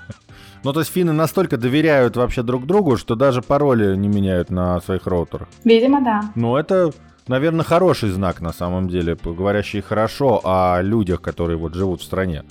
Ну, 0.63 0.73
то 0.73 0.79
есть 0.79 0.91
финны 0.91 1.13
настолько 1.13 1.57
доверяют 1.57 2.17
вообще 2.17 2.41
друг 2.41 2.65
другу, 2.65 2.97
что 2.97 3.13
даже 3.13 3.43
пароли 3.43 3.95
не 3.95 4.07
меняют 4.07 4.49
на 4.49 4.81
своих 4.81 5.05
роутерах. 5.05 5.47
Видимо, 5.63 6.03
да. 6.03 6.31
Ну, 6.33 6.57
это, 6.57 6.89
наверное, 7.27 7.63
хороший 7.63 8.09
знак 8.09 8.41
на 8.41 8.51
самом 8.51 8.89
деле, 8.89 9.15
говорящий 9.23 9.81
хорошо 9.81 10.41
о 10.43 10.81
людях, 10.81 11.21
которые 11.21 11.57
вот 11.57 11.75
живут 11.75 12.01
в 12.01 12.03
стране. 12.03 12.45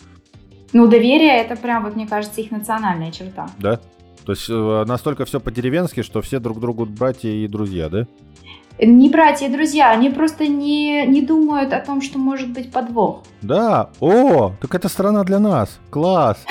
Ну, 0.74 0.88
доверие 0.88 1.38
это 1.38 1.54
прям, 1.54 1.84
вот 1.84 1.94
мне 1.94 2.06
кажется, 2.06 2.40
их 2.40 2.50
национальная 2.50 3.12
черта. 3.12 3.46
Да? 3.58 3.80
То 4.26 4.32
есть 4.32 4.46
э, 4.50 4.84
настолько 4.86 5.24
все 5.24 5.38
по-деревенски, 5.38 6.02
что 6.02 6.20
все 6.20 6.40
друг 6.40 6.58
другу 6.58 6.84
братья 6.84 7.30
и 7.30 7.46
друзья, 7.46 7.88
да? 7.88 8.06
Не 8.80 9.08
братья 9.08 9.46
и 9.46 9.52
друзья, 9.52 9.92
они 9.92 10.10
просто 10.10 10.48
не, 10.48 11.06
не 11.06 11.22
думают 11.22 11.72
о 11.72 11.80
том, 11.80 12.02
что 12.02 12.18
может 12.18 12.52
быть 12.52 12.72
подвох. 12.72 13.22
Да, 13.40 13.90
о, 14.00 14.52
так 14.60 14.74
это 14.74 14.88
страна 14.88 15.22
для 15.22 15.38
нас, 15.38 15.78
класс. 15.90 16.44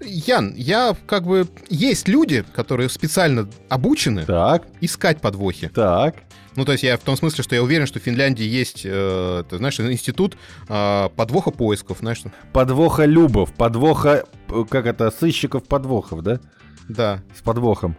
Ян, 0.00 0.54
я 0.56 0.96
как 1.06 1.24
бы... 1.24 1.46
Есть 1.68 2.08
люди, 2.08 2.44
которые 2.54 2.88
специально 2.88 3.48
обучены 3.68 4.24
так. 4.24 4.66
искать 4.80 5.20
подвохи. 5.20 5.68
Так. 5.68 6.16
Ну, 6.56 6.64
то 6.64 6.72
есть 6.72 6.84
я 6.84 6.96
в 6.96 7.00
том 7.00 7.16
смысле, 7.16 7.42
что 7.42 7.54
я 7.54 7.62
уверен, 7.62 7.86
что 7.86 7.98
в 7.98 8.02
Финляндии 8.02 8.44
есть, 8.44 8.82
э, 8.84 9.44
ты 9.48 9.58
знаешь, 9.58 9.80
институт 9.80 10.36
э, 10.68 11.08
подвоха 11.16 11.50
поисков, 11.50 11.98
знаешь? 11.98 12.22
Подвоха 12.52 13.04
любов, 13.04 13.52
подвоха, 13.54 14.24
э, 14.48 14.64
как 14.68 14.86
это, 14.86 15.10
сыщиков 15.10 15.64
подвохов, 15.64 16.22
да? 16.22 16.40
Да. 16.88 17.22
С 17.36 17.42
подвохом. 17.42 17.96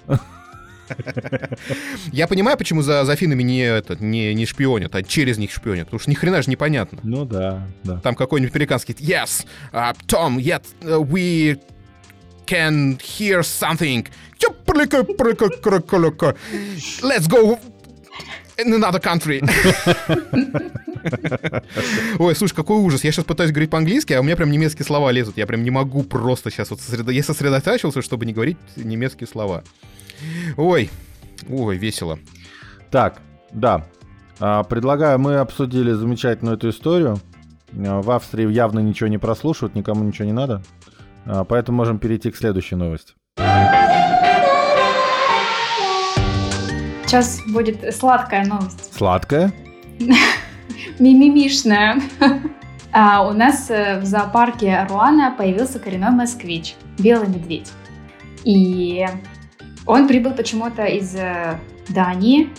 Я 2.11 2.27
понимаю, 2.27 2.57
почему 2.57 2.81
за, 2.81 3.05
за 3.05 3.15
финнами 3.15 3.43
не, 3.43 3.61
это, 3.61 3.95
не, 4.03 4.33
не 4.33 4.45
шпионят, 4.45 4.95
а 4.95 5.03
через 5.03 5.37
них 5.37 5.51
шпионят, 5.51 5.85
потому 5.87 5.99
что 5.99 6.09
ни 6.09 6.15
хрена 6.15 6.41
же 6.41 6.49
непонятно. 6.49 6.99
Ну 7.03 7.25
да, 7.25 7.67
да. 7.83 7.99
Там 7.99 8.15
какой-нибудь 8.15 8.55
американский, 8.55 8.93
yes, 8.93 9.45
uh, 9.71 9.95
Tom, 10.07 10.37
yet 10.37 10.63
uh, 10.81 10.99
we 11.01 11.59
can 12.45 12.97
hear 12.99 13.41
something. 13.41 14.07
Let's 17.01 17.27
go 17.27 17.59
in 18.57 18.73
another 18.73 18.99
country. 18.99 19.41
Ой, 22.19 22.35
слушай, 22.35 22.55
какой 22.55 22.77
ужас. 22.77 23.03
Я 23.03 23.11
сейчас 23.11 23.25
пытаюсь 23.25 23.51
говорить 23.51 23.69
по-английски, 23.69 24.13
а 24.13 24.21
у 24.21 24.23
меня 24.23 24.35
прям 24.35 24.49
немецкие 24.51 24.85
слова 24.85 25.11
лезут. 25.11 25.37
Я 25.37 25.45
прям 25.45 25.63
не 25.63 25.69
могу 25.71 26.03
просто 26.03 26.49
сейчас 26.51 26.69
вот 26.69 26.81
сосредо... 26.81 27.11
Я 27.11 27.23
сосредотачивался, 27.23 28.01
чтобы 28.01 28.25
не 28.25 28.33
говорить 28.33 28.57
немецкие 28.75 29.27
слова. 29.27 29.63
Ой, 30.57 30.89
ой, 31.49 31.77
весело. 31.77 32.19
Так, 32.91 33.21
да. 33.51 33.85
А, 34.39 34.63
предлагаю, 34.63 35.19
мы 35.19 35.35
обсудили 35.35 35.91
замечательную 35.91 36.57
эту 36.57 36.69
историю. 36.69 37.17
А, 37.73 38.01
в 38.01 38.11
Австрии 38.11 38.51
явно 38.51 38.79
ничего 38.79 39.07
не 39.07 39.17
прослушивают, 39.17 39.75
никому 39.75 40.03
ничего 40.03 40.25
не 40.25 40.33
надо. 40.33 40.61
А, 41.25 41.43
поэтому 41.43 41.77
можем 41.77 41.99
перейти 41.99 42.31
к 42.31 42.37
следующей 42.37 42.75
новости. 42.75 43.13
Сейчас 47.05 47.39
будет 47.47 47.95
сладкая 47.95 48.45
новость. 48.45 48.93
Сладкая? 48.93 49.53
Мимимишная. 50.99 52.01
А 52.91 53.27
у 53.27 53.33
нас 53.33 53.69
э, 53.69 53.99
в 53.99 54.05
зоопарке 54.05 54.87
Руана 54.89 55.35
появился 55.37 55.79
коренной 55.79 56.11
москвич, 56.11 56.75
белый 56.97 57.27
медведь. 57.27 57.71
И 58.45 59.05
он 59.85 60.07
прибыл 60.07 60.31
почему-то 60.31 60.85
из 60.85 61.15
э, 61.15 61.59
Дании. 61.89 62.49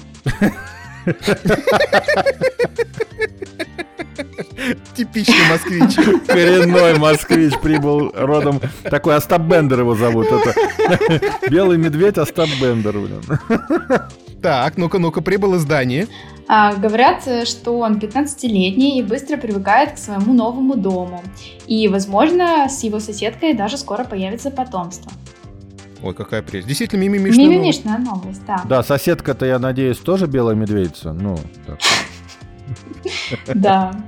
Типичный 4.95 5.49
москвич. 5.51 5.95
Коренной 6.27 6.99
москвич 6.99 7.59
прибыл 7.61 8.13
родом. 8.15 8.61
Такой 8.85 9.17
Остап 9.17 9.43
Бендер 9.43 9.81
его 9.81 9.95
зовут. 9.95 10.27
Это 10.27 10.55
белый 11.51 11.79
медведь 11.79 12.19
Остап 12.19 12.49
Бендер, 12.61 12.99
блин. 12.99 13.23
Так, 14.43 14.77
ну-ка, 14.77 14.99
ну-ка, 14.99 15.23
прибыл 15.23 15.55
из 15.57 15.65
Дании. 15.65 16.07
А, 16.49 16.75
говорят, 16.75 17.25
что 17.49 17.79
он 17.79 17.99
15-летний 17.99 18.99
и 18.99 19.03
быстро 19.03 19.37
привыкает 19.37 19.93
к 19.93 19.99
своему 19.99 20.33
новому 20.33 20.77
дому. 20.77 21.23
И, 21.67 21.89
возможно, 21.89 22.69
с 22.69 22.85
его 22.85 23.01
соседкой 23.01 23.55
даже 23.55 23.77
скоро 23.77 24.05
появится 24.05 24.51
потомство. 24.51 25.11
Ой, 26.03 26.15
какая 26.15 26.43
прелесть. 26.43 26.69
Действительно, 26.69 27.01
мимимишная 27.01 27.47
новость. 27.47 27.85
Мимимишная 27.85 27.99
новость, 27.99 28.43
да. 28.47 28.63
Да, 28.69 28.83
соседка-то, 28.83 29.47
я 29.47 29.59
надеюсь, 29.59 29.99
тоже 29.99 30.27
белая 30.27 30.55
медведица. 30.55 31.13
Ну, 31.13 31.39
так. 31.67 31.79
Да. 33.55 34.05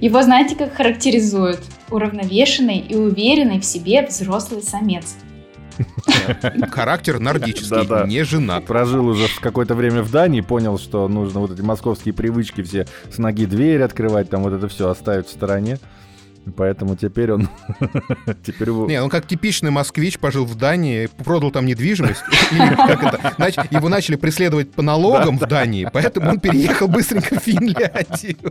Его, 0.00 0.22
знаете, 0.22 0.56
как 0.56 0.74
характеризуют? 0.74 1.60
Уравновешенный 1.90 2.78
и 2.78 2.94
уверенный 2.96 3.60
в 3.60 3.64
себе 3.64 4.06
взрослый 4.06 4.62
самец. 4.62 5.16
Характер 6.70 7.18
нордический, 7.18 7.68
Да-да. 7.84 8.06
не 8.06 8.22
женат. 8.22 8.64
прожил 8.66 9.06
уже 9.08 9.26
какое-то 9.40 9.74
время 9.74 10.02
в 10.02 10.10
Дании, 10.10 10.40
понял, 10.40 10.78
что 10.78 11.08
нужно 11.08 11.40
вот 11.40 11.50
эти 11.52 11.62
московские 11.62 12.14
привычки 12.14 12.62
все 12.62 12.86
с 13.12 13.18
ноги 13.18 13.46
дверь 13.46 13.82
открывать, 13.82 14.30
там 14.30 14.42
вот 14.42 14.52
это 14.52 14.68
все 14.68 14.88
оставить 14.88 15.26
в 15.26 15.30
стороне. 15.30 15.78
Поэтому 16.56 16.94
теперь 16.96 17.32
он... 17.32 17.48
Теперь 18.44 18.68
его... 18.68 18.86
Не, 18.86 19.02
он 19.02 19.08
как 19.08 19.26
типичный 19.26 19.70
москвич 19.70 20.18
пожил 20.18 20.44
в 20.44 20.54
Дании, 20.56 21.08
продал 21.24 21.50
там 21.50 21.66
недвижимость. 21.66 22.22
Или 22.52 22.74
как 22.74 23.02
это, 23.02 23.34
нач- 23.38 23.66
его 23.70 23.88
начали 23.88 24.16
преследовать 24.16 24.70
по 24.70 24.82
налогам 24.82 25.38
в 25.38 25.46
Дании, 25.46 25.88
поэтому 25.92 26.30
он 26.30 26.40
переехал 26.40 26.88
быстренько 26.88 27.38
в 27.38 27.42
Финляндию. 27.42 28.36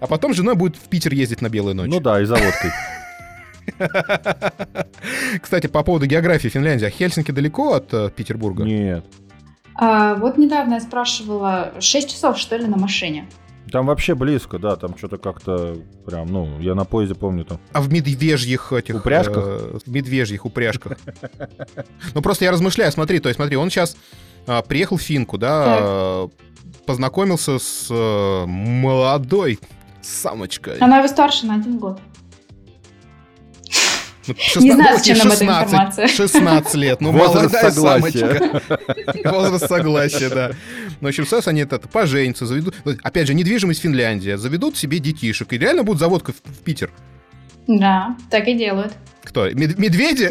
А 0.00 0.06
потом 0.06 0.32
с 0.32 0.36
женой 0.36 0.54
будет 0.54 0.76
в 0.76 0.88
Питер 0.88 1.12
ездить 1.12 1.42
на 1.42 1.48
Белую 1.48 1.74
ночь. 1.74 1.90
Ну 1.90 2.00
да, 2.00 2.20
и 2.20 2.24
за 2.24 2.36
водкой. 2.36 2.70
Кстати, 5.42 5.66
по 5.66 5.82
поводу 5.82 6.06
географии 6.06 6.48
Финляндии. 6.48 6.86
А 6.86 6.90
Хельсинки 6.90 7.32
далеко 7.32 7.74
от 7.74 7.92
э, 7.92 8.10
Петербурга? 8.14 8.62
Нет. 8.62 9.04
А, 9.74 10.14
вот 10.14 10.38
недавно 10.38 10.74
я 10.74 10.80
спрашивала, 10.80 11.72
6 11.80 12.10
часов, 12.10 12.38
что 12.38 12.56
ли, 12.56 12.66
на 12.66 12.76
машине? 12.76 13.26
Там 13.70 13.86
вообще 13.86 14.14
близко, 14.14 14.58
да, 14.58 14.76
там 14.76 14.96
что-то 14.96 15.18
как-то 15.18 15.76
прям, 16.04 16.28
ну, 16.28 16.60
я 16.60 16.74
на 16.74 16.84
поезде 16.84 17.14
помню 17.14 17.44
там. 17.44 17.58
А 17.72 17.80
в 17.80 17.92
медвежьих 17.92 18.72
этих... 18.72 18.96
Упряжках? 18.96 19.44
э, 19.46 19.78
в 19.84 19.90
медвежьих 19.90 20.44
упряжках. 20.44 20.98
Ну, 22.14 22.22
просто 22.22 22.44
я 22.44 22.52
размышляю, 22.52 22.92
смотри, 22.92 23.18
то 23.18 23.28
есть, 23.28 23.36
смотри, 23.36 23.56
он 23.56 23.70
сейчас 23.70 23.96
приехал 24.68 24.96
в 24.96 25.02
Финку, 25.02 25.38
да, 25.38 25.78
э, 25.80 26.28
познакомился 26.86 27.58
с 27.58 27.88
э, 27.90 28.46
молодой 28.46 29.58
самочкой. 30.02 30.78
Она 30.78 30.98
его 30.98 31.08
старше 31.08 31.46
на 31.46 31.56
один 31.56 31.78
год. 31.78 31.98
Ну, 34.26 34.34
Не 34.34 34.72
16 34.72 34.74
знаю, 34.74 34.98
зачем 34.98 35.18
нам 35.18 35.26
эта 35.28 35.36
16, 35.36 35.72
информация. 35.72 36.08
16 36.08 36.74
лет, 36.74 37.00
ну, 37.00 37.12
Возраст 37.12 37.52
молодая 37.52 37.70
согласия. 37.70 38.18
самочка. 38.18 39.30
Возраст 39.30 39.68
согласия, 39.68 40.28
да. 40.30 40.50
Ну, 41.00 41.06
в 41.06 41.08
общем, 41.08 41.26
сейчас 41.26 41.46
они 41.48 41.60
это, 41.60 41.78
поженятся, 41.78 42.46
заведут... 42.46 42.74
ну, 42.84 42.92
Опять 43.02 43.26
же, 43.26 43.34
недвижимость 43.34 43.80
Финляндия. 43.80 44.36
Заведут 44.38 44.76
себе 44.76 44.98
детишек. 44.98 45.52
И 45.52 45.58
реально 45.58 45.82
будет 45.84 45.98
заводка 45.98 46.32
в, 46.32 46.36
в 46.36 46.58
Питер. 46.64 46.90
Да, 47.66 48.16
так 48.30 48.46
и 48.48 48.54
делают. 48.54 48.92
Кто? 49.24 49.48
Мед- 49.50 49.78
медведи? 49.78 50.28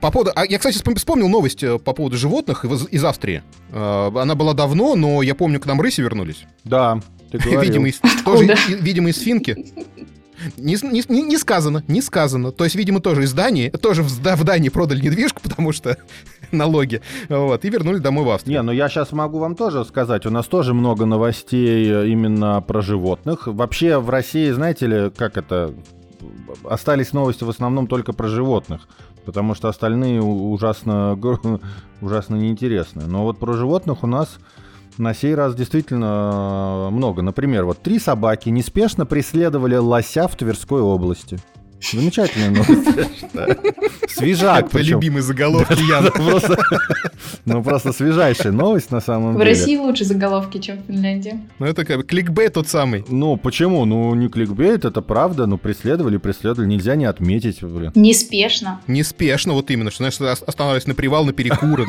По 0.00 0.10
поводу... 0.10 0.32
А 0.34 0.44
я, 0.44 0.58
кстати, 0.58 0.76
вспом- 0.78 0.96
вспомнил 0.96 1.28
новость 1.28 1.62
э, 1.62 1.78
по 1.78 1.92
поводу 1.92 2.16
животных 2.16 2.64
из, 2.90 3.04
Австрии. 3.04 3.42
Э, 3.70 4.10
Она 4.16 4.34
была 4.34 4.52
давно, 4.52 4.96
но 4.96 5.22
я 5.22 5.34
помню, 5.36 5.60
к 5.60 5.66
нам 5.66 5.80
рыси 5.80 6.00
вернулись. 6.00 6.44
Да, 6.64 7.00
ты 7.30 7.38
говорил. 7.44 7.60
Видимо, 7.60 7.88
из, 7.88 8.00
тоже, 8.24 8.56
видимо, 8.68 9.10
из 9.10 9.18
финки. 9.20 9.56
Не, 10.56 10.76
не 10.82 11.22
не- 11.22 11.38
сказано, 11.38 11.84
не 11.88 12.02
сказано. 12.02 12.52
То 12.52 12.64
есть, 12.64 12.76
видимо, 12.76 13.00
тоже 13.00 13.24
из 13.24 13.32
Дании, 13.32 13.70
тоже 13.70 14.02
в, 14.02 14.08
в 14.08 14.44
Дании 14.44 14.68
продали 14.68 15.00
недвижку, 15.00 15.40
потому 15.42 15.72
что 15.72 15.96
налоги, 16.50 17.00
вот, 17.28 17.64
и 17.64 17.70
вернули 17.70 17.98
домой 17.98 18.24
в 18.24 18.30
Австрию. 18.30 18.58
Не, 18.58 18.62
ну 18.62 18.72
я 18.72 18.88
сейчас 18.88 19.12
могу 19.12 19.38
вам 19.38 19.54
тоже 19.56 19.84
сказать, 19.84 20.26
у 20.26 20.30
нас 20.30 20.46
тоже 20.46 20.74
много 20.74 21.06
новостей 21.06 21.90
э, 21.90 22.08
именно 22.08 22.60
про 22.60 22.82
животных. 22.82 23.46
Вообще 23.46 23.98
в 23.98 24.10
России, 24.10 24.50
знаете 24.50 24.86
ли, 24.86 25.10
как 25.10 25.36
это, 25.36 25.74
остались 26.64 27.12
новости 27.12 27.44
в 27.44 27.50
основном 27.50 27.86
только 27.86 28.12
про 28.12 28.28
животных, 28.28 28.82
потому 29.24 29.54
что 29.54 29.68
остальные 29.68 30.20
ужасно, 30.22 31.18
ужасно 32.00 32.36
неинтересны. 32.36 33.04
Но 33.06 33.24
вот 33.24 33.38
про 33.38 33.52
животных 33.54 34.02
у 34.02 34.06
нас 34.06 34.38
на 34.98 35.14
сей 35.14 35.34
раз 35.34 35.54
действительно 35.54 36.88
э, 36.88 36.94
много. 36.94 37.22
Например, 37.22 37.64
вот 37.64 37.78
три 37.78 37.98
собаки 37.98 38.48
неспешно 38.48 39.06
преследовали 39.06 39.76
лося 39.76 40.28
в 40.28 40.36
Тверской 40.36 40.80
области. 40.80 41.38
Замечательная 41.92 42.50
новость, 42.62 42.88
я. 43.34 43.56
Свежак, 44.08 44.70
причем. 44.70 44.96
любимые 44.96 45.22
заголовки, 45.22 45.80
Яна. 45.88 46.10
Просто- 46.10 46.56
Ну, 47.44 47.62
просто 47.62 47.92
свежайшая 47.92 48.52
новость 48.52 48.90
на 48.92 49.00
самом 49.00 49.34
В 49.34 49.38
деле. 49.38 49.50
России 49.50 49.76
лучше 49.76 50.04
заголовки, 50.04 50.58
чем 50.58 50.78
в 50.78 50.86
Финляндии. 50.86 51.40
Ну, 51.58 51.66
это 51.66 51.84
как 51.84 51.96
бы 51.98 52.02
кликбейт 52.04 52.52
тот 52.54 52.68
самый. 52.68 53.04
Ну, 53.08 53.36
почему? 53.36 53.84
Ну, 53.84 54.14
не 54.14 54.28
кликбейт, 54.28 54.84
это 54.84 55.02
правда. 55.02 55.46
Ну, 55.46 55.58
преследовали, 55.58 56.18
преследовали. 56.18 56.68
Нельзя 56.68 56.94
не 56.94 57.04
отметить, 57.04 57.62
блин. 57.62 57.90
Неспешно. 57.94 58.80
Неспешно, 58.86 59.54
вот 59.54 59.70
именно, 59.70 59.90
что, 59.90 60.08
знаешь, 60.08 60.20
ос- 60.38 60.44
останавливались 60.46 60.86
на 60.86 60.94
привал, 60.94 61.24
на 61.24 61.32
перекуры. 61.32 61.86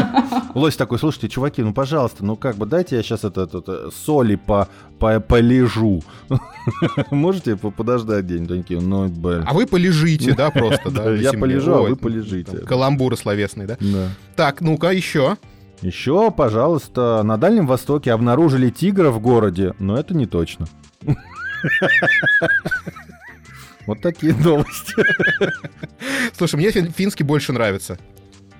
Лось 0.54 0.76
такой, 0.76 0.98
слушайте, 0.98 1.28
чуваки, 1.28 1.62
ну, 1.62 1.72
пожалуйста, 1.72 2.24
ну, 2.24 2.36
как 2.36 2.56
бы, 2.56 2.66
дайте 2.66 2.96
я 2.96 3.02
сейчас 3.02 3.24
это, 3.24 3.42
это, 3.42 3.58
это, 3.58 3.90
соли 3.90 4.36
по, 4.36 4.68
по, 4.98 5.18
полежу. 5.18 6.02
Можете 7.10 7.56
по- 7.56 7.70
подождать 7.70 8.26
день? 8.26 8.46
Такие, 8.46 8.80
ну, 8.80 9.08
блин. 9.08 9.31
А 9.46 9.52
вы 9.54 9.66
полежите, 9.66 10.34
да, 10.34 10.50
просто, 10.50 10.90
да, 10.90 11.12
я 11.14 11.32
полежу, 11.32 11.72
а 11.74 11.82
вы 11.82 11.96
полежите. 11.96 12.58
Каламбуры 12.58 13.16
словесные, 13.16 13.66
да. 13.66 13.76
Да. 13.80 14.08
Так, 14.36 14.60
ну-ка, 14.60 14.90
еще. 14.90 15.36
Еще, 15.80 16.30
пожалуйста, 16.30 17.22
на 17.24 17.36
Дальнем 17.38 17.66
Востоке 17.66 18.12
обнаружили 18.12 18.70
тигра 18.70 19.10
в 19.10 19.18
городе, 19.20 19.74
но 19.78 19.96
это 19.98 20.14
не 20.14 20.26
точно. 20.26 20.66
Вот 23.86 24.00
такие 24.00 24.32
новости. 24.34 24.94
Слушай, 26.36 26.56
мне 26.56 26.70
фин- 26.70 26.92
финский 26.92 27.24
больше 27.24 27.52
нравится. 27.52 27.98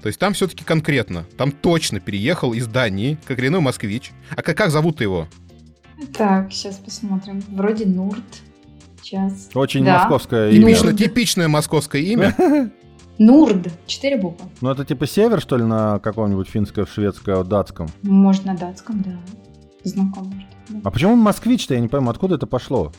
То 0.03 0.09
есть 0.09 0.19
там 0.19 0.33
все-таки 0.33 0.65
конкретно. 0.65 1.25
Там 1.37 1.53
точно 1.53 2.01
переехал 2.01 2.53
из 2.55 2.67
Дании, 2.67 3.19
как 3.25 3.37
коренной 3.37 3.61
москвич. 3.61 4.11
А 4.37 4.43
как, 4.43 4.57
как 4.57 4.71
зовут 4.71 5.01
его? 5.01 5.29
Так, 6.17 6.53
сейчас 6.53 6.77
посмотрим. 6.79 7.41
Вроде 7.51 7.87
Нурт. 7.87 8.25
Сейчас. 9.03 9.49
Очень 9.55 9.85
Да. 9.85 9.99
московское 9.99 10.51
имя. 10.51 10.61
Типично, 10.67 10.87
Нурд. 10.87 10.99
типичное 10.99 11.49
московское 11.49 12.03
имя. 12.03 12.35
Нурд. 13.19 13.69
Четыре 13.87 14.17
буквы. 14.17 14.49
Ну, 14.61 14.71
это 14.71 14.85
типа 14.85 15.07
север, 15.07 15.41
что 15.41 15.57
ли, 15.57 15.65
на 15.65 15.99
каком-нибудь 15.99 16.49
финско-шведско-датском? 16.49 17.89
Может, 18.03 18.45
на 18.45 18.57
датском, 18.57 19.03
да. 19.03 19.19
Знакомо. 19.85 20.33
А 20.85 20.91
почему 20.91 21.13
он 21.13 21.19
москвич-то? 21.19 21.75
Я 21.75 21.81
не 21.81 21.89
пойму, 21.89 22.11
откуда 22.11 22.37
это 22.37 22.47
пошло? 22.47 22.93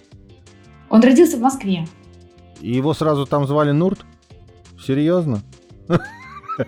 Он 0.89 1.01
родился 1.01 1.37
в 1.37 1.41
Москве. 1.41 1.87
И 2.61 2.71
его 2.73 2.93
сразу 2.93 3.25
там 3.25 3.47
звали 3.47 3.71
Нурт? 3.71 4.05
Серьезно? 4.85 5.41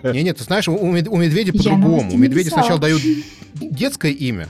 Не, 0.02 0.22
нет, 0.24 0.38
ты 0.38 0.44
знаешь, 0.44 0.66
у, 0.68 0.74
у 0.74 0.90
мед- 0.90 1.08
у 1.08 1.16
медведя 1.16 1.52
по-другому. 1.52 2.10
У 2.12 2.16
медведя 2.16 2.50
сначала 2.50 2.80
дают 2.80 3.00
детское 3.54 4.10
имя, 4.10 4.48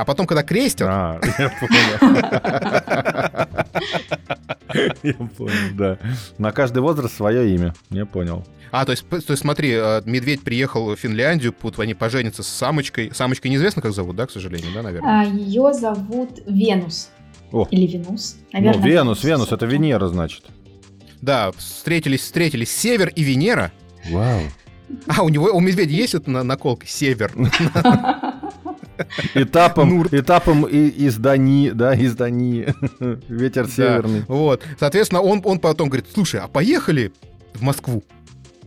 а 0.00 0.04
потом, 0.06 0.26
когда 0.26 0.42
крестят, 0.42 0.88
А, 0.90 1.20
я 1.38 1.50
понял. 1.60 3.46
Я 5.02 5.14
понял, 5.14 5.74
да. 5.74 5.98
На 6.38 6.52
каждый 6.52 6.78
возраст 6.80 7.14
свое 7.16 7.54
имя. 7.54 7.74
Я 7.90 8.06
понял. 8.06 8.46
А, 8.72 8.84
то 8.84 8.92
есть, 8.92 9.06
то 9.08 9.16
есть 9.16 9.38
смотри, 9.38 9.72
э, 9.74 10.00
медведь 10.06 10.42
приехал 10.42 10.94
в 10.94 10.96
Финляндию, 10.96 11.54
вот 11.60 11.78
они 11.80 11.92
поженятся 11.94 12.42
с 12.42 12.48
самочкой. 12.48 13.10
Самочка 13.12 13.48
неизвестно, 13.48 13.82
как 13.82 13.92
зовут, 13.92 14.16
да, 14.16 14.26
к 14.26 14.30
сожалению, 14.30 14.72
да, 14.72 14.82
наверное? 14.82 15.22
А, 15.22 15.24
Ее 15.24 15.72
зовут 15.74 16.40
Венус. 16.46 17.10
О. 17.52 17.66
Или 17.70 17.86
Венус. 17.86 18.36
Ну, 18.52 18.60
Наверное, 18.60 18.84
Венус, 18.86 19.24
Венус, 19.24 19.52
это. 19.52 19.66
Венера, 19.66 20.06
значит. 20.06 20.44
Да, 21.20 21.50
встретились, 21.52 22.20
встретились 22.22 22.70
Север 22.70 23.08
и 23.08 23.22
Венера. 23.22 23.72
Вау. 24.08 24.40
А, 25.08 25.22
у 25.22 25.28
него, 25.28 25.46
у 25.52 25.60
медведя 25.60 25.92
есть 25.92 26.14
это 26.14 26.30
на, 26.30 26.42
наколка? 26.42 26.86
Север. 26.86 27.32
Этапом, 29.34 29.88
Нурт. 29.90 30.14
этапом 30.14 30.64
и- 30.64 30.88
из 30.88 31.16
Дании, 31.16 31.70
да, 31.70 31.94
из 31.94 32.14
Дании. 32.14 32.74
Ветер 33.28 33.66
северный. 33.68 34.24
Вот. 34.28 34.62
Соответственно, 34.78 35.20
он, 35.22 35.40
он 35.44 35.58
потом 35.58 35.88
говорит, 35.88 36.06
слушай, 36.12 36.40
а 36.40 36.48
поехали 36.48 37.12
в 37.54 37.62
Москву? 37.62 38.02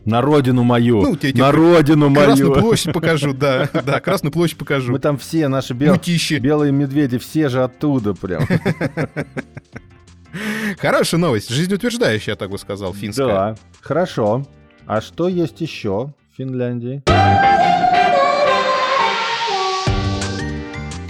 На 0.04 0.20
родину 0.20 0.64
мою. 0.64 1.00
Ну, 1.00 1.16
тебе- 1.16 1.40
на 1.40 1.50
родину 1.50 2.10
мою. 2.10 2.26
Красную 2.26 2.52
площадь 2.54 2.92
покажу, 2.92 3.32
да. 3.32 3.68
Да, 3.86 4.00
Красную 4.00 4.32
площадь 4.32 4.58
покажу. 4.58 4.92
Мы 4.92 4.98
там 4.98 5.16
все, 5.16 5.48
наши 5.48 5.72
бел- 5.72 5.98
белые 6.40 6.72
медведи, 6.72 7.16
все 7.18 7.48
же 7.48 7.64
оттуда 7.64 8.12
прям. 8.12 8.46
Хорошая 10.78 11.20
новость, 11.20 11.48
жизнеутверждающая, 11.48 12.32
я 12.32 12.36
так 12.36 12.50
бы 12.50 12.58
сказал, 12.58 12.92
финская. 12.92 13.26
Да, 13.26 13.56
хорошо. 13.80 14.44
А 14.86 15.00
что 15.00 15.28
есть 15.28 15.60
еще 15.60 16.12
в 16.32 16.36
Финляндии? 16.36 17.02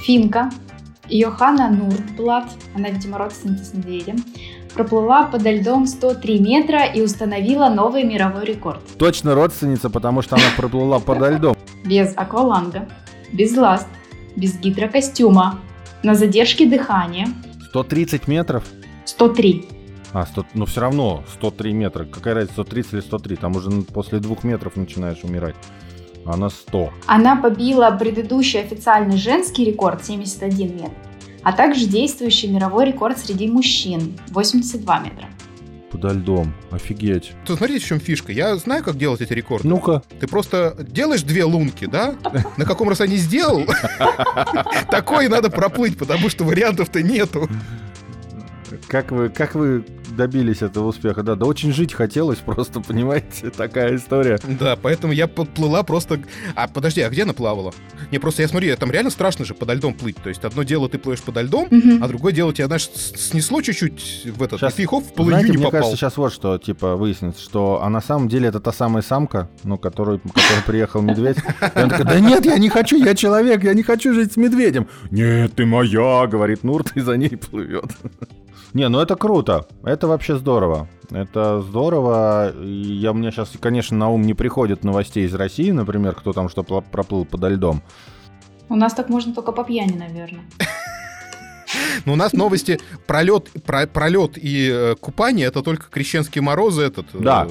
Финка 0.05 0.51
Йоханна 1.09 1.71
Нурблат, 1.71 2.51
она, 2.75 2.91
видимо, 2.91 3.19
родственница 3.19 3.65
с 3.65 3.75
медведем, 3.75 4.17
проплыла 4.75 5.25
подо 5.25 5.51
льдом 5.51 5.87
103 5.87 6.41
метра 6.41 6.85
и 6.85 7.01
установила 7.01 7.69
новый 7.69 8.05
мировой 8.05 8.45
рекорд. 8.45 8.81
Точно 8.99 9.35
родственница, 9.35 9.89
потому 9.89 10.23
что 10.23 10.37
она 10.37 10.45
проплыла 10.57 10.99
подо 10.99 11.31
льдом. 11.31 11.57
Без 11.85 12.15
акваланга, 12.17 12.89
без 13.33 13.57
ласт, 13.57 13.87
без 14.37 14.59
гидрокостюма, 14.59 15.61
на 16.03 16.15
задержке 16.15 16.67
дыхания. 16.67 17.29
130 17.71 18.29
метров? 18.29 18.65
103. 19.07 19.69
А, 20.13 20.27
100, 20.27 20.47
ну 20.55 20.67
все 20.67 20.81
равно 20.83 21.25
103 21.35 21.73
метра. 21.73 22.05
Какая 22.05 22.35
разница, 22.35 22.63
130 22.63 22.93
или 22.93 23.01
103? 23.01 23.37
Там 23.37 23.57
уже 23.57 23.71
после 23.83 24.19
двух 24.19 24.45
метров 24.45 24.77
начинаешь 24.77 25.25
умирать. 25.25 25.57
А 26.27 26.35
она 26.35 26.51
100. 26.51 26.93
Она 27.07 27.37
побила 27.37 27.91
предыдущий 27.91 28.61
официальный 28.61 29.17
женский 29.17 29.65
рекорд 29.65 30.05
71 30.05 30.77
метр, 30.77 30.93
а 31.43 31.53
также 31.53 31.87
действующий 31.87 32.49
мировой 32.49 32.87
рекорд 32.87 33.19
среди 33.19 33.49
мужчин 33.49 34.19
82 34.31 35.01
метра. 35.01 35.29
Подо 35.95 36.09
льдом. 36.09 36.53
Офигеть. 36.73 37.35
Тут 37.47 37.59
смотрите, 37.59 37.85
в 37.85 37.87
чем 37.87 38.01
фишка. 38.01 38.33
Я 38.33 38.57
знаю, 38.57 38.83
как 38.83 38.99
делать 38.99 39.21
эти 39.21 39.33
рекорды. 39.33 39.69
Ну-ка. 39.69 40.03
Ты 40.19 40.27
просто 40.27 40.75
делаешь 40.81 41.23
две 41.23 41.45
лунки, 41.45 41.87
да? 41.87 42.17
На 42.57 42.65
каком 42.65 42.89
расстоянии 42.89 43.17
сделал? 43.17 43.63
Такое 44.91 45.29
надо 45.29 45.51
проплыть, 45.51 45.97
потому 45.97 46.29
что 46.31 46.43
вариантов-то 46.43 47.01
нету. 47.01 47.49
Как 48.89 49.13
вы, 49.13 49.29
как 49.29 49.55
вы 49.55 49.85
добились 50.17 50.63
этого 50.63 50.89
успеха? 50.89 51.23
Да, 51.23 51.35
да 51.35 51.47
очень 51.47 51.73
жить 51.73 51.93
хотелось 51.93 52.39
просто, 52.39 52.81
понимаете, 52.87 53.51
такая 53.51 53.97
история. 53.97 54.39
Да, 54.59 54.77
поэтому 54.81 55.13
я 55.13 55.27
подплыла 55.29 55.83
просто... 55.83 56.21
А, 56.55 56.69
подожди, 56.69 57.01
а 57.01 57.11
где 57.11 57.23
она 57.25 57.33
плавала? 57.33 57.73
Не, 58.11 58.19
просто 58.19 58.43
я 58.43 58.49
смотрю, 58.49 58.77
там 58.77 58.91
реально 58.91 59.11
страшно 59.11 59.45
же 59.45 59.55
подо 59.55 59.75
льдом 59.75 59.95
плыть. 59.95 60.17
То 60.17 60.29
есть 60.29 60.45
одно 60.45 60.63
дело 60.63 60.89
ты 60.89 60.99
плывешь 60.99 61.23
подо 61.23 61.43
льдом, 61.43 61.69
Мгм. 61.71 62.03
а 62.03 62.09
другое 62.09 62.33
дело 62.33 62.53
тебя, 62.53 62.67
знаешь, 62.67 62.89
снесло 62.89 63.61
чуть-чуть 63.63 64.27
в 64.37 64.43
этот, 64.43 64.61
Щас, 64.61 64.79
и 64.79 64.87
в 64.87 64.89
полынью 64.89 65.31
Знаете, 65.31 65.51
не 65.51 65.57
мне 65.57 65.65
попал. 65.67 65.81
кажется, 65.81 65.97
сейчас 65.97 66.17
вот 66.17 66.33
что, 66.33 66.59
типа, 66.59 66.97
выяснится, 66.97 67.43
что 67.43 67.81
а 67.83 67.89
на 67.89 68.01
самом 68.01 68.29
деле 68.29 68.49
это 68.49 68.61
та 68.61 68.73
самая 68.73 69.03
самка, 69.03 69.49
ну, 69.65 69.79
которой, 69.79 70.19
которой 70.19 70.63
приехал 70.67 71.03
медведь. 71.03 71.39
И 71.39 71.79
он 71.79 71.89
такой, 71.91 72.05
да 72.05 72.21
нет, 72.21 72.45
я 72.45 72.59
не 72.59 72.69
хочу, 72.69 73.03
я 73.03 73.15
человек, 73.15 73.65
я 73.65 73.75
не 73.75 73.83
хочу 73.83 74.13
жить 74.15 74.33
с 74.33 74.37
медведем. 74.37 74.87
Нет, 75.11 75.55
ты 75.55 75.67
моя, 75.67 76.27
говорит 76.27 76.65
Нурт, 76.65 76.93
и 76.97 77.01
за 77.01 77.17
ней 77.17 77.31
плывет. 77.37 77.87
Не, 78.75 78.89
ну 78.89 78.99
это 78.99 79.15
круто, 79.15 79.67
это 79.85 80.09
вообще 80.09 80.37
здорово. 80.37 80.89
Это 81.11 81.63
здорово. 81.63 82.53
Я, 82.61 83.13
у 83.13 83.15
меня 83.15 83.31
сейчас, 83.31 83.53
конечно, 83.61 83.97
на 83.97 84.11
ум 84.11 84.23
не 84.23 84.35
приходит 84.35 84.83
новостей 84.83 85.27
из 85.27 85.35
России, 85.35 85.71
например, 85.71 86.15
кто 86.17 86.33
там 86.33 86.49
что 86.49 86.65
проплыл 86.65 87.25
подо 87.25 87.49
льдом. 87.49 87.83
У 88.69 88.75
нас 88.75 88.93
так 88.95 89.09
можно 89.09 89.33
только 89.33 89.53
по 89.53 89.63
пьяни, 89.63 89.97
наверное. 89.97 90.45
Но 92.05 92.15
у 92.15 92.17
нас 92.17 92.33
новости 92.33 92.81
пролет, 93.07 93.51
про, 93.65 93.87
пролет 93.87 94.37
и 94.37 94.71
э, 94.73 94.95
купание 95.01 95.47
это 95.47 95.63
только 95.63 95.89
крещенские 95.91 96.43
морозы 96.43 96.83
этот. 96.83 97.07
э, 97.15 97.19
Да. 97.19 97.47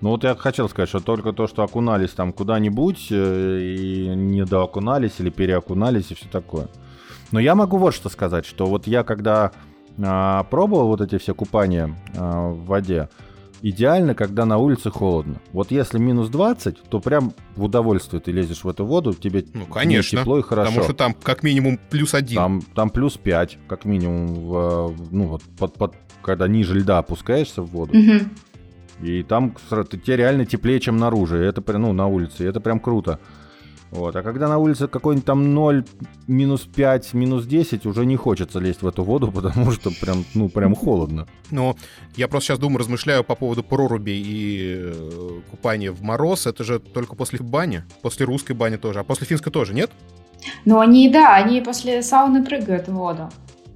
Ну 0.00 0.10
вот 0.10 0.22
я 0.24 0.34
хотел 0.36 0.68
сказать, 0.68 0.88
что 0.88 1.00
только 1.00 1.32
то, 1.32 1.46
что 1.48 1.62
окунались 1.62 2.10
там 2.10 2.32
куда-нибудь 2.32 3.08
э, 3.10 3.60
и 3.62 4.08
не 4.14 4.44
доокунались 4.44 5.14
или 5.18 5.30
переокунались 5.30 6.10
и 6.10 6.14
все 6.14 6.26
такое. 6.30 6.68
Но 7.32 7.40
я 7.40 7.54
могу 7.54 7.78
вот 7.78 7.94
что 7.94 8.08
сказать, 8.08 8.46
что 8.46 8.66
вот 8.66 8.86
я 8.86 9.02
когда 9.02 9.52
а, 10.02 10.44
пробовал 10.44 10.88
вот 10.88 11.00
эти 11.00 11.18
все 11.18 11.34
купания 11.34 11.94
а, 12.16 12.50
в 12.50 12.64
воде, 12.66 13.08
идеально, 13.62 14.14
когда 14.14 14.44
на 14.44 14.58
улице 14.58 14.90
холодно. 14.90 15.36
Вот 15.52 15.70
если 15.70 15.98
минус 15.98 16.28
20, 16.28 16.82
то 16.82 17.00
прям 17.00 17.32
в 17.56 17.64
удовольствие 17.64 18.20
ты 18.20 18.30
лезешь 18.32 18.64
в 18.64 18.68
эту 18.68 18.84
воду, 18.84 19.14
тебе 19.14 19.44
Ну, 19.54 19.60
не 19.60 19.66
конечно. 19.66 20.18
тепло 20.20 20.38
и 20.38 20.42
хорошо. 20.42 20.70
Потому 20.70 20.84
что 20.84 20.94
там 20.94 21.14
как 21.22 21.42
минимум 21.42 21.78
плюс 21.90 22.12
один. 22.14 22.36
Там, 22.36 22.62
там 22.74 22.90
плюс 22.90 23.16
5, 23.16 23.58
как 23.66 23.84
минимум, 23.84 24.26
в, 24.34 24.94
ну 25.10 25.26
вот, 25.28 25.42
под, 25.58 25.74
под- 25.74 25.94
когда 26.22 26.46
ниже 26.48 26.74
льда 26.74 26.98
опускаешься 26.98 27.62
в 27.62 27.66
воду. 27.66 27.94
И 29.02 29.22
там 29.24 29.54
тебе 29.70 30.16
реально 30.16 30.46
теплее, 30.46 30.78
чем 30.80 30.96
наружу. 30.96 31.36
Это 31.36 31.60
прям, 31.62 31.82
ну, 31.82 31.92
на 31.92 32.06
улице. 32.06 32.44
И 32.44 32.46
это 32.46 32.60
прям 32.60 32.80
круто. 32.80 33.18
Вот. 33.94 34.16
А 34.16 34.22
когда 34.22 34.48
на 34.48 34.58
улице 34.58 34.88
какой-нибудь 34.88 35.24
там 35.24 35.54
0, 35.54 35.84
минус 36.26 36.62
5, 36.62 37.14
минус 37.14 37.46
10, 37.46 37.86
уже 37.86 38.04
не 38.04 38.16
хочется 38.16 38.58
лезть 38.58 38.82
в 38.82 38.88
эту 38.88 39.04
воду, 39.04 39.30
потому 39.34 39.70
что 39.70 39.90
прям, 40.00 40.24
ну, 40.34 40.48
прям 40.48 40.74
холодно. 40.74 41.26
Но 41.50 41.76
я 42.16 42.26
просто 42.26 42.48
сейчас 42.48 42.58
думаю, 42.58 42.78
размышляю 42.78 43.22
по 43.22 43.36
поводу 43.36 43.62
прорубей 43.62 44.20
и 44.20 44.92
э, 44.92 45.40
купания 45.48 45.92
в 45.92 46.02
мороз. 46.02 46.46
Это 46.46 46.64
же 46.64 46.80
только 46.80 47.14
после 47.14 47.38
бани, 47.38 47.84
после 48.02 48.26
русской 48.26 48.52
бани 48.52 48.76
тоже, 48.76 48.98
а 48.98 49.04
после 49.04 49.26
финской 49.26 49.52
тоже, 49.52 49.74
нет? 49.74 49.92
Ну, 50.64 50.80
они, 50.80 51.08
да, 51.08 51.36
они 51.36 51.60
после 51.60 52.02
сауны 52.02 52.44
прыгают 52.44 52.88
в 52.88 52.94
воду. 52.94 53.30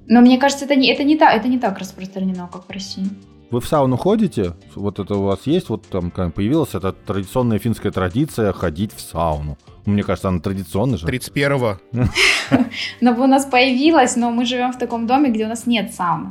Но 0.07 0.19
мне 0.19 0.37
кажется, 0.37 0.65
это 0.65 0.75
не, 0.75 0.91
это 0.91 1.05
не, 1.05 1.17
так, 1.17 1.33
это 1.33 1.47
не 1.47 1.59
так 1.59 1.77
распространено, 1.79 2.49
как 2.51 2.67
в 2.67 2.71
России. 2.71 3.07
Вы 3.51 3.61
в 3.61 3.67
сауну 3.67 3.97
ходите? 3.97 4.53
Вот 4.75 4.99
это 4.99 5.15
у 5.15 5.23
вас 5.23 5.39
есть? 5.45 5.69
Вот 5.69 5.87
там 5.87 6.11
появилась 6.11 6.75
эта 6.75 6.91
традиционная 6.91 7.57
финская 7.57 7.91
традиция 7.91 8.53
ходить 8.53 8.93
в 8.93 9.01
сауну. 9.01 9.57
Ну, 9.85 9.93
Мне 9.93 10.03
кажется, 10.03 10.29
она 10.29 10.39
традиционная 10.39 10.97
же. 10.99 11.07
31-го. 11.07 11.77
Но 13.01 13.11
у 13.11 13.27
нас 13.27 13.45
появилась, 13.45 14.15
но 14.15 14.29
мы 14.29 14.45
живем 14.45 14.71
в 14.71 14.77
таком 14.77 15.07
доме, 15.07 15.29
где 15.31 15.45
у 15.45 15.47
нас 15.47 15.65
нет 15.65 15.93
сауны. 15.93 16.29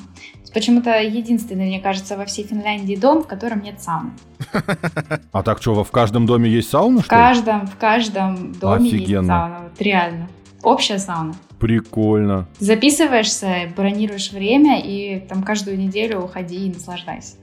Почему-то 0.55 1.01
единственный, 1.01 1.67
мне 1.67 1.81
кажется, 1.81 2.17
во 2.17 2.25
всей 2.25 2.45
Финляндии 2.45 2.95
дом, 2.95 3.23
в 3.23 3.27
котором 3.27 3.63
нет 3.63 3.81
сауны. 3.83 4.13
А 5.33 5.43
так 5.43 5.61
что, 5.61 5.83
в 5.83 5.91
каждом 5.91 6.27
доме 6.27 6.49
есть 6.49 6.71
сауна, 6.71 7.01
В 7.01 7.07
каждом, 7.07 7.67
в 7.67 7.77
каждом 7.77 8.53
доме 8.53 8.91
есть 8.91 9.09
сауна. 9.27 9.71
Реально. 9.79 10.29
Общая 10.63 10.99
сауна. 10.99 11.35
Прикольно. 11.61 12.47
Записываешься, 12.61 13.73
бронируешь 13.77 14.33
время 14.33 14.81
и 14.81 15.21
там 15.21 15.43
каждую 15.43 15.79
неделю 15.79 16.21
уходи 16.21 16.67
и 16.67 16.73
наслаждайся. 16.73 17.37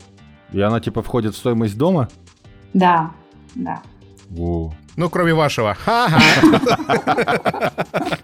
И 0.52 0.62
она 0.62 0.80
типа 0.80 1.02
входит 1.02 1.34
в 1.34 1.38
стоимость 1.38 1.78
дома? 1.78 2.08
Да, 2.74 3.12
да. 3.56 3.82
Во. 4.30 4.74
Ну, 4.96 5.10
кроме 5.10 5.34
вашего. 5.34 5.76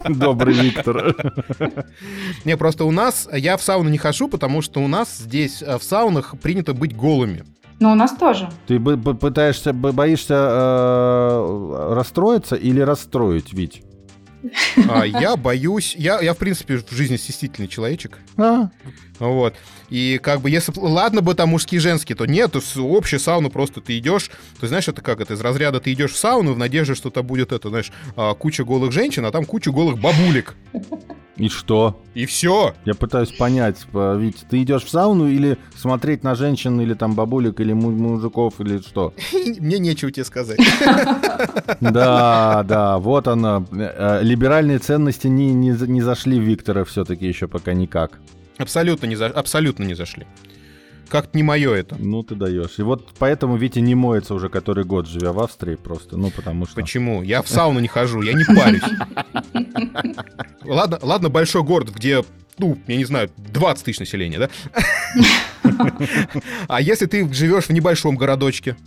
Добрый 0.07 0.53
Виктор. 0.53 1.15
Не, 2.45 2.55
просто 2.57 2.85
у 2.85 2.91
нас, 2.91 3.27
я 3.33 3.57
в 3.57 3.61
сауну 3.61 3.89
не 3.89 3.97
хожу, 3.97 4.27
потому 4.29 4.61
что 4.61 4.81
у 4.81 4.87
нас 4.87 5.17
здесь 5.17 5.61
э, 5.61 5.77
в 5.77 5.83
саунах 5.83 6.35
принято 6.41 6.73
быть 6.73 6.95
голыми. 6.95 7.43
Но 7.79 7.91
у 7.91 7.95
нас 7.95 8.11
тоже. 8.13 8.49
Ты 8.67 8.79
пытаешься, 8.79 9.73
бо- 9.73 9.91
боишься 9.91 10.35
э, 10.35 11.93
расстроиться 11.93 12.55
или 12.55 12.79
расстроить, 12.79 13.53
Вить? 13.53 13.83
А 14.87 15.05
я 15.05 15.35
боюсь... 15.35 15.95
Я, 15.95 16.19
я, 16.21 16.33
в 16.33 16.37
принципе, 16.37 16.77
в 16.77 16.91
жизни 16.91 17.17
стеснительный 17.17 17.67
человечек. 17.67 18.17
А, 18.37 18.69
Вот. 19.19 19.55
И 19.89 20.19
как 20.21 20.41
бы, 20.41 20.49
если... 20.49 20.73
Ладно 20.75 21.21
бы 21.21 21.35
там 21.35 21.49
мужские 21.49 21.77
и 21.77 21.81
женские, 21.81 22.15
то 22.15 22.25
нет, 22.25 22.55
общая 22.77 23.19
сауна 23.19 23.49
просто 23.49 23.81
ты 23.81 23.97
идешь, 23.97 24.31
ты 24.59 24.67
знаешь, 24.67 24.87
это 24.87 25.01
как 25.01 25.19
это, 25.19 25.33
из 25.33 25.41
разряда 25.41 25.79
ты 25.79 25.93
идешь 25.93 26.13
в 26.13 26.17
сауну 26.17 26.53
в 26.53 26.57
надежде, 26.57 26.95
что 26.95 27.09
там 27.09 27.25
будет 27.25 27.51
это, 27.51 27.69
знаешь, 27.69 27.91
а, 28.15 28.33
куча 28.33 28.63
голых 28.63 28.91
женщин, 28.91 29.25
а 29.25 29.31
там 29.31 29.45
куча 29.45 29.71
голых 29.71 29.99
бабулек. 29.99 30.55
И 31.41 31.49
что? 31.49 31.99
И 32.13 32.25
все. 32.25 32.73
Я 32.85 32.93
пытаюсь 32.93 33.31
понять, 33.31 33.77
э, 33.93 34.17
Вить, 34.19 34.45
ты 34.49 34.61
идешь 34.61 34.83
в 34.83 34.89
сауну 34.89 35.27
или 35.27 35.57
смотреть 35.75 36.23
на 36.23 36.35
женщин, 36.35 36.79
или 36.79 36.93
там 36.93 37.15
бабулек, 37.15 37.59
или 37.59 37.73
му- 37.73 37.89
мужиков, 37.91 38.61
или 38.61 38.77
что? 38.79 39.13
Мне 39.59 39.79
нечего 39.79 40.11
тебе 40.11 40.23
сказать. 40.25 40.59
Да, 41.79 42.63
да, 42.63 42.97
вот 42.99 43.27
она. 43.27 43.65
Э, 43.71 44.19
э, 44.21 44.23
Либеральные 44.23 44.77
ценности 44.79 45.27
не, 45.27 45.51
не, 45.53 45.69
не 45.87 46.01
зашли 46.01 46.39
в 46.39 46.43
Виктора 46.43 46.83
все-таки 46.83 47.27
еще 47.27 47.47
пока 47.47 47.73
никак. 47.73 48.19
Абсолютно 48.57 49.07
не, 49.07 49.15
за... 49.15 49.25
Абсолютно 49.27 49.83
не 49.83 49.95
зашли. 49.95 50.27
Как-то 51.11 51.37
не 51.37 51.43
мое 51.43 51.73
это. 51.73 51.97
Ну 51.99 52.23
ты 52.23 52.35
даешь. 52.35 52.79
И 52.79 52.83
вот 52.83 53.13
поэтому 53.19 53.57
Витя 53.57 53.79
не 53.79 53.95
моется 53.95 54.33
уже 54.33 54.47
который 54.47 54.85
год, 54.85 55.09
живя 55.09 55.33
в 55.33 55.41
Австрии 55.41 55.75
просто. 55.75 56.15
Ну 56.15 56.31
потому 56.31 56.65
что... 56.65 56.75
Почему? 56.75 57.21
Я 57.21 57.41
в 57.41 57.49
сауну 57.49 57.81
не 57.81 57.89
хожу, 57.89 58.21
я 58.21 58.31
не 58.31 58.45
парюсь. 58.45 58.81
Ладно, 60.63 60.99
ладно, 61.01 61.27
большой 61.27 61.63
город, 61.63 61.89
где, 61.93 62.23
ну, 62.57 62.77
я 62.87 62.95
не 62.95 63.03
знаю, 63.03 63.29
20 63.35 63.83
тысяч 63.83 63.99
населения, 63.99 64.39
да? 64.39 64.49
А 66.69 66.79
если 66.79 67.07
ты 67.07 67.31
живешь 67.33 67.65
в 67.65 67.71
небольшом 67.73 68.15
городочке, 68.15 68.77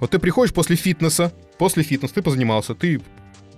вот 0.00 0.10
ты 0.12 0.18
приходишь 0.18 0.54
после 0.54 0.76
фитнеса, 0.76 1.30
после 1.58 1.82
фитнеса 1.82 2.14
ты 2.14 2.22
позанимался, 2.22 2.74
ты 2.74 3.02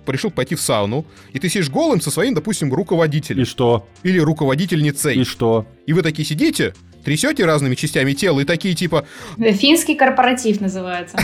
решил 0.05 0.31
пойти 0.31 0.55
в 0.55 0.61
сауну, 0.61 1.05
и 1.31 1.39
ты 1.39 1.47
сидишь 1.47 1.69
голым 1.69 2.01
со 2.01 2.11
своим, 2.11 2.33
допустим, 2.33 2.67
И 2.67 2.71
руководителем 2.71 3.45
что? 3.45 3.87
или 4.03 4.19
руководительницей, 4.19 5.15
И 5.15 5.23
что? 5.23 5.65
и 5.85 5.93
вы 5.93 6.01
такие 6.01 6.25
сидите, 6.25 6.73
трясете 7.03 7.45
разными 7.45 7.75
частями 7.75 8.13
тела 8.13 8.39
и 8.39 8.45
такие 8.45 8.75
типа... 8.75 9.05
Финский 9.37 9.95
корпоратив 9.95 10.61
называется. 10.61 11.17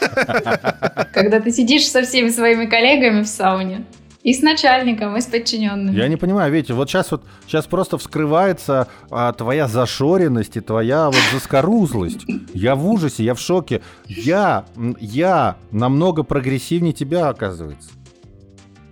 Когда 1.12 1.40
ты 1.40 1.50
сидишь 1.50 1.86
со 1.88 2.02
всеми 2.02 2.28
своими 2.28 2.66
коллегами 2.66 3.22
в 3.22 3.26
сауне. 3.26 3.84
И 4.22 4.34
с 4.34 4.42
начальником, 4.42 5.16
и 5.16 5.20
с 5.22 5.24
подчиненным. 5.24 5.94
Я 5.94 6.06
не 6.06 6.16
понимаю, 6.16 6.52
видите, 6.52 6.74
вот 6.74 6.90
сейчас 6.90 7.10
вот 7.10 7.24
сейчас 7.46 7.66
просто 7.66 7.96
вскрывается 7.96 8.86
а, 9.10 9.32
твоя 9.32 9.66
зашоренность 9.66 10.58
и 10.58 10.60
твоя 10.60 11.06
вот 11.06 11.22
заскорузлость. 11.32 12.26
Я 12.52 12.74
в 12.74 12.86
ужасе, 12.86 13.24
я 13.24 13.34
в 13.34 13.40
шоке. 13.40 13.80
Я, 14.06 14.66
я 15.00 15.56
намного 15.70 16.22
прогрессивнее 16.22 16.92
тебя, 16.92 17.28
оказывается. 17.28 17.88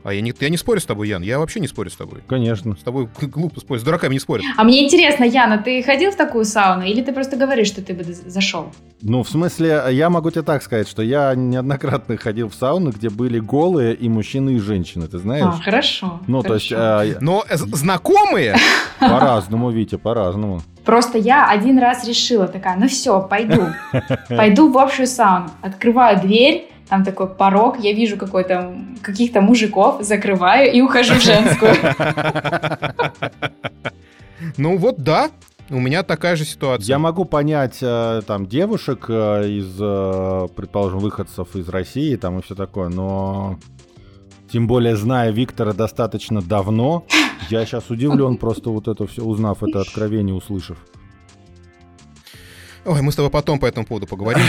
А 0.09 0.15
я 0.15 0.23
не, 0.23 0.33
я 0.41 0.49
не 0.49 0.57
спорю 0.57 0.81
с 0.81 0.87
тобой, 0.87 1.09
Ян, 1.09 1.23
я 1.23 1.39
вообще 1.39 1.61
не 1.61 1.69
спорю 1.69 1.91
с 1.91 1.97
тобой. 1.97 2.23
Конечно. 2.27 2.75
С 2.77 2.83
тобой 2.83 3.11
глупо 3.21 3.61
спорить, 3.61 3.83
с 3.83 3.85
дураками 3.85 4.15
не 4.15 4.19
спорят. 4.19 4.47
А 4.57 4.65
мне 4.65 4.83
интересно, 4.83 5.25
Яна, 5.25 5.59
ты 5.59 5.83
ходил 5.83 6.13
в 6.13 6.17
такую 6.17 6.47
сауну 6.47 6.85
или 6.85 7.03
ты 7.03 7.13
просто 7.13 7.37
говоришь, 7.37 7.67
что 7.67 7.83
ты 7.83 7.93
бы 7.93 8.05
зашел? 8.05 8.73
Ну, 9.03 9.23
в 9.23 9.29
смысле, 9.29 9.83
я 9.91 10.09
могу 10.09 10.31
тебе 10.31 10.43
так 10.43 10.63
сказать, 10.63 10.89
что 10.89 11.03
я 11.03 11.35
неоднократно 11.35 12.17
ходил 12.17 12.49
в 12.49 12.55
сауну, 12.55 12.91
где 12.91 13.11
были 13.11 13.39
голые 13.39 13.95
и 13.95 14.09
мужчины, 14.09 14.57
и 14.57 14.59
женщины, 14.59 15.09
ты 15.09 15.19
знаешь? 15.19 15.45
А, 15.45 15.63
хорошо. 15.63 16.21
Ну, 16.27 16.41
хорошо. 16.41 16.49
то 16.49 16.55
есть... 16.55 16.73
А... 16.75 17.19
Но 17.21 17.45
знакомые? 17.51 18.57
По-разному, 19.01 19.71
Витя, 19.71 19.97
по-разному. 19.97 20.63
Просто 20.87 21.19
я 21.19 21.51
один 21.51 21.79
раз 21.79 22.09
решила 22.09 22.49
такая, 22.49 22.79
ну 22.79 22.89
все, 22.89 23.21
пойду. 23.21 23.67
Пойду 24.31 24.73
в 24.73 24.79
общую 24.79 25.07
сауну. 25.07 25.51
Открываю 25.61 26.19
дверь, 26.19 26.67
там 26.89 27.05
такой 27.05 27.29
порог, 27.29 27.79
я 27.79 27.93
вижу 27.93 28.17
какой-то 28.17 28.75
каких-то 29.03 29.41
мужиков, 29.41 30.03
закрываю 30.03 30.73
и 30.73 30.81
ухожу 30.81 31.15
в 31.15 31.23
женскую. 31.23 31.75
Ну 34.57 34.77
вот 34.77 34.99
да, 34.99 35.31
у 35.71 35.79
меня 35.81 36.03
такая 36.03 36.37
же 36.37 36.45
ситуация. 36.45 36.87
Я 36.87 36.99
могу 36.99 37.25
понять 37.25 37.79
э, 37.83 38.23
там 38.27 38.47
девушек 38.47 39.07
э, 39.09 39.49
из, 39.49 39.77
э, 39.79 40.47
предположим, 40.57 41.01
выходцев 41.01 41.55
из 41.55 41.69
России 41.69 42.17
там 42.17 42.39
и 42.39 42.43
все 42.43 42.55
такое, 42.55 42.89
но 42.89 43.59
тем 44.51 44.67
более 44.67 44.97
зная 44.97 45.31
Виктора 45.31 45.73
достаточно 45.73 46.41
давно, 46.41 47.05
я 47.51 47.67
сейчас 47.67 47.91
удивлен 47.91 48.37
просто 48.37 48.71
вот 48.71 48.89
это 48.89 49.07
все, 49.07 49.23
узнав 49.23 49.63
это 49.63 49.81
откровение, 49.81 50.35
услышав. 50.35 50.79
Ой, 52.89 53.03
мы 53.03 53.13
с 53.13 53.17
тобой 53.17 53.31
потом 53.31 53.59
по 53.59 53.67
этому 53.67 53.85
поводу 53.85 54.07
поговорим. 54.07 54.43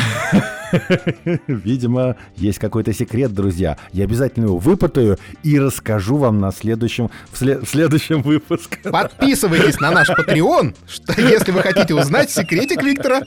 Видимо, 1.48 2.16
есть 2.38 2.58
какой-то 2.58 2.94
секрет, 2.94 3.34
друзья. 3.34 3.78
Я 3.92 4.06
обязательно 4.06 4.46
его 4.46 4.58
выпытаю 4.58 5.20
и 5.44 5.60
расскажу 5.60 6.16
вам 6.16 6.40
на 6.40 6.54
следующем, 6.54 7.10
в, 7.34 7.38
след, 7.38 7.64
в 7.64 7.70
следующем 7.70 8.22
выпуске. 8.22 8.78
Подписывайтесь 8.84 9.82
на 9.82 9.92
наш 9.92 10.10
Patreon, 10.10 10.74
что, 10.88 11.22
если 11.22 11.52
вы 11.52 11.62
хотите 11.62 11.94
узнать 11.94 12.32
секретик 12.32 12.82
Виктора. 12.82 13.22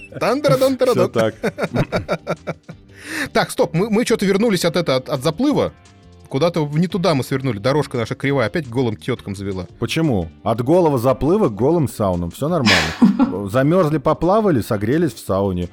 Все 0.92 1.08
так. 1.08 1.34
Так, 3.32 3.50
стоп, 3.50 3.74
мы, 3.74 3.90
мы 3.90 4.04
что-то 4.04 4.24
вернулись 4.24 4.64
от, 4.64 4.76
это, 4.76 4.94
от, 4.94 5.08
от 5.08 5.24
заплыва. 5.24 5.72
Куда-то 6.32 6.66
не 6.72 6.86
туда 6.86 7.14
мы 7.14 7.24
свернули. 7.24 7.58
Дорожка 7.58 7.98
наша 7.98 8.14
кривая 8.14 8.46
опять 8.46 8.66
голым 8.66 8.96
теткам 8.96 9.36
завела. 9.36 9.66
Почему? 9.78 10.30
От 10.42 10.62
голого 10.62 10.96
заплыва 10.96 11.50
к 11.50 11.54
голым 11.54 11.88
саунам. 11.88 12.30
Все 12.30 12.48
нормально. 12.48 13.50
Замерзли, 13.50 13.98
поплавали, 13.98 14.62
согрелись 14.62 15.12
в 15.12 15.18
сауне. 15.18 15.68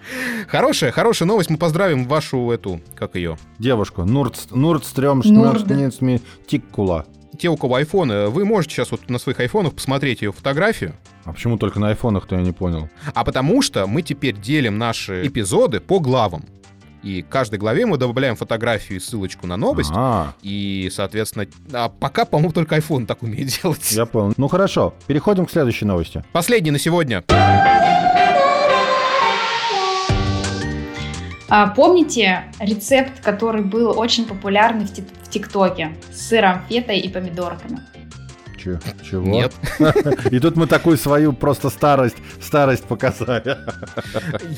Хорошая, 0.50 0.92
хорошая 0.92 1.30
новость. 1.30 1.50
Мы 1.50 1.56
поздравим 1.56 2.10
вашу 2.10 2.52
эту, 2.52 2.82
как 2.94 3.16
ее? 3.16 3.38
Девушку. 3.58 4.04
Нурдстрём 4.04 5.24
Шнурдсми 5.24 6.22
Тиккула. 6.46 7.06
Те, 7.40 7.48
у 7.48 7.56
кого 7.56 7.76
айфоны, 7.76 8.28
вы 8.28 8.44
можете 8.44 8.76
сейчас 8.76 8.92
вот 8.92 9.10
на 9.10 9.18
своих 9.18 9.40
айфонах 9.40 9.76
посмотреть 9.76 10.22
ее 10.24 10.34
фотографию. 10.34 10.94
А 11.24 11.32
почему 11.32 11.58
только 11.58 11.80
на 11.80 11.88
айфонах-то 11.88 12.36
я 12.36 12.42
не 12.42 12.52
понял? 12.52 12.90
А 13.14 13.24
потому 13.24 13.62
что 13.62 13.88
мы 13.88 14.02
теперь 14.02 14.36
делим 14.36 14.78
наши 14.78 15.26
эпизоды 15.26 15.80
по 15.80 16.02
главам. 16.02 16.44
И 17.04 17.22
каждой 17.22 17.60
главе 17.60 17.86
мы 17.86 17.98
добавляем 17.98 18.36
фотографию 18.36 18.98
и 18.98 19.02
ссылочку 19.02 19.48
на 19.48 19.56
новость. 19.58 19.92
А, 19.94 20.34
И, 20.42 20.90
соответственно, 20.94 21.46
а 21.74 21.90
пока, 21.90 22.26
по-моему, 22.26 22.52
только 22.52 22.76
iPhone 22.78 23.06
так 23.06 23.24
умеет 23.24 23.48
делать. 23.62 23.92
я 23.92 24.06
понял. 24.06 24.34
Ну 24.38 24.48
хорошо, 24.48 24.94
переходим 25.08 25.46
к 25.46 25.52
следующей 25.52 25.86
новости. 25.86 26.24
Последний 26.34 26.72
на 26.72 26.80
сегодня. 26.80 27.24
А, 31.52 31.68
помните 31.68 32.44
рецепт, 32.60 33.22
который 33.22 33.64
был 33.64 33.98
очень 33.98 34.26
популярный 34.26 34.86
в 34.86 35.30
ТикТоке 35.30 35.96
с 36.12 36.28
сыром, 36.28 36.62
фетой 36.70 37.00
и 37.00 37.10
помидорками? 37.10 37.80
Че- 38.62 38.80
чего? 39.10 39.26
Нет. 39.26 39.54
И 40.32 40.40
тут 40.40 40.56
мы 40.56 40.68
такую 40.68 40.98
свою 40.98 41.34
просто 41.34 41.70
старость, 41.70 42.18
старость 42.42 42.84
показали. 42.84 43.58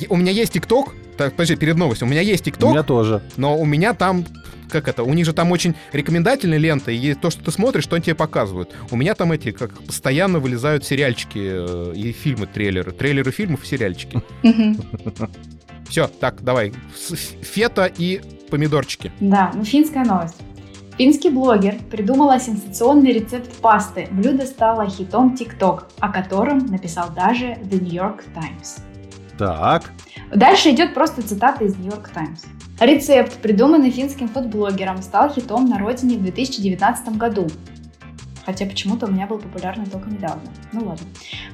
У 0.09 0.15
меня 0.17 0.31
есть 0.31 0.53
ТикТок. 0.53 0.93
Так, 1.17 1.33
подожди, 1.33 1.55
перед 1.55 1.75
новостью. 1.77 2.07
У 2.07 2.11
меня 2.11 2.21
есть 2.21 2.43
У 2.43 2.45
ТикТок, 2.45 2.71
меня 2.71 2.83
тоже. 2.83 3.21
но 3.37 3.57
у 3.57 3.65
меня 3.65 3.93
там 3.93 4.25
как 4.69 4.87
это, 4.87 5.03
у 5.03 5.13
них 5.13 5.25
же 5.25 5.33
там 5.33 5.51
очень 5.51 5.75
рекомендательная 5.91 6.57
лента, 6.57 6.91
и 6.91 7.13
то, 7.13 7.29
что 7.29 7.43
ты 7.43 7.51
смотришь, 7.51 7.83
что 7.83 7.97
они 7.97 8.03
тебе 8.03 8.15
показывают. 8.15 8.73
У 8.89 8.95
меня 8.95 9.15
там 9.15 9.33
эти, 9.33 9.51
как 9.51 9.73
постоянно 9.83 10.39
вылезают 10.39 10.85
сериальчики 10.85 11.39
э, 11.43 11.93
и 11.93 12.13
фильмы, 12.13 12.47
трейлеры. 12.47 12.93
Трейлеры 12.93 13.31
фильмов 13.31 13.63
и 13.65 13.67
сериальчики. 13.67 14.21
Все, 15.89 16.07
так, 16.07 16.41
давай. 16.41 16.73
Фета 17.41 17.85
и 17.97 18.21
помидорчики. 18.49 19.11
Да, 19.19 19.51
ну 19.53 19.65
финская 19.65 20.05
новость. 20.05 20.35
Финский 21.01 21.31
блогер 21.31 21.79
придумала 21.89 22.39
сенсационный 22.39 23.11
рецепт 23.11 23.59
пасты. 23.59 24.07
Блюдо 24.11 24.45
стало 24.45 24.87
хитом 24.87 25.33
TikTok, 25.33 25.85
о 25.99 26.09
котором 26.09 26.67
написал 26.67 27.09
даже 27.09 27.57
The 27.71 27.81
New 27.81 27.91
York 27.91 28.23
Times. 28.35 28.81
Так. 29.35 29.89
Дальше 30.31 30.69
идет 30.69 30.93
просто 30.93 31.23
цитата 31.23 31.63
из 31.63 31.75
New 31.75 31.89
York 31.89 32.11
Times. 32.13 32.45
Рецепт, 32.79 33.33
придуманный 33.41 33.89
финским 33.89 34.27
фудблогером, 34.27 35.01
стал 35.01 35.33
хитом 35.33 35.65
на 35.65 35.79
родине 35.79 36.17
в 36.17 36.21
2019 36.21 37.17
году. 37.17 37.47
Хотя 38.45 38.65
почему-то 38.65 39.05
у 39.05 39.11
меня 39.11 39.27
был 39.27 39.37
популярный 39.37 39.85
только 39.85 40.09
недавно. 40.09 40.41
Ну 40.73 40.79
ладно. 40.79 41.05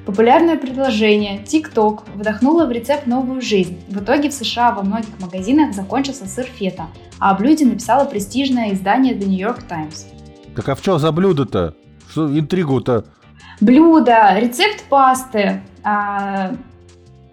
Популярное 0.06 0.56
предложение 0.56 1.42
TikTok 1.42 2.04
вдохнуло 2.14 2.66
в 2.66 2.72
рецепт 2.72 3.06
новую 3.06 3.40
жизнь. 3.40 3.78
В 3.88 4.00
итоге 4.02 4.30
в 4.30 4.32
США 4.32 4.72
во 4.72 4.82
многих 4.82 5.18
магазинах 5.20 5.74
закончился 5.74 6.26
сыр 6.26 6.46
фета, 6.46 6.86
а 7.18 7.30
о 7.30 7.34
блюде 7.34 7.66
написало 7.66 8.04
престижное 8.04 8.72
издание 8.72 9.14
The 9.14 9.26
New 9.26 9.38
York 9.38 9.64
Times. 9.68 10.06
Так 10.56 10.68
а 10.68 10.74
в 10.74 10.78
что 10.80 10.98
за 10.98 11.12
блюдо-то? 11.12 11.74
Что 12.10 12.38
интригу-то? 12.38 13.04
Блюдо, 13.60 14.38
рецепт 14.38 14.84
пасты 14.88 15.60
а, 15.82 16.54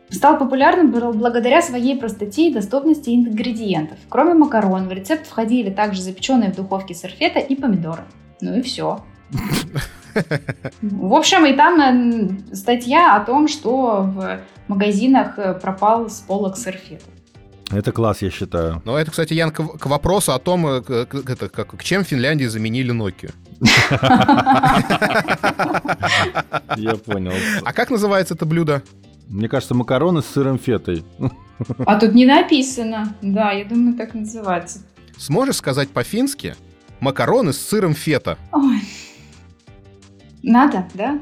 стал 0.09 0.37
популярным 0.37 0.91
бл- 0.91 1.13
благодаря 1.13 1.61
своей 1.61 1.97
простоте 1.97 2.49
и 2.49 2.53
доступности 2.53 3.09
ингредиентов. 3.09 3.97
Кроме 4.09 4.33
макарон, 4.33 4.87
в 4.87 4.91
рецепт 4.91 5.27
входили 5.27 5.69
также 5.69 6.01
запеченные 6.01 6.51
в 6.51 6.55
духовке 6.55 6.93
сыр 6.93 7.11
фета 7.11 7.39
и 7.39 7.55
помидоры. 7.55 8.03
Ну 8.41 8.55
и 8.57 8.61
все. 8.61 9.03
В 10.81 11.13
общем, 11.13 11.45
и 11.45 11.53
там 11.53 11.81
э, 11.81 12.55
статья 12.55 13.15
о 13.17 13.19
том, 13.25 13.47
что 13.47 14.01
в 14.03 14.39
магазинах 14.69 15.37
э, 15.37 15.53
пропал 15.53 16.09
с 16.09 16.19
полок 16.21 16.55
сыр 16.57 16.75
фета. 16.77 17.03
Это 17.71 17.91
класс, 17.91 18.21
я 18.21 18.29
считаю. 18.29 18.81
Но 18.85 18.97
это, 18.97 19.11
кстати, 19.11 19.33
Ян, 19.33 19.51
к, 19.51 19.61
к 19.77 19.85
вопросу 19.87 20.31
о 20.33 20.39
том, 20.39 20.65
э, 20.67 20.81
к, 20.81 21.05
к- 21.07 21.29
это, 21.29 21.49
как, 21.49 21.75
к 21.77 21.83
чем 21.83 22.03
в 22.03 22.07
Финляндии 22.07 22.45
заменили 22.45 22.93
Nokia. 22.93 23.33
Я 26.77 26.95
понял. 26.95 27.33
А 27.63 27.73
как 27.73 27.89
называется 27.89 28.35
это 28.35 28.45
блюдо? 28.45 28.83
Мне 29.27 29.49
кажется, 29.49 29.73
макароны 29.73 30.21
с 30.21 30.25
сыром 30.27 30.59
фетой. 30.59 31.03
А 31.85 31.99
тут 31.99 32.13
не 32.13 32.25
написано. 32.25 33.15
Да, 33.21 33.51
я 33.51 33.65
думаю, 33.65 33.95
так 33.97 34.13
называется. 34.13 34.79
Сможешь 35.17 35.55
сказать 35.55 35.89
по-фински 35.89 36.55
макароны 36.99 37.51
с 37.53 37.57
сыром 37.59 37.93
фета? 37.95 38.37
Ой. 38.51 38.81
Надо, 40.45 40.85
да? 40.93 41.19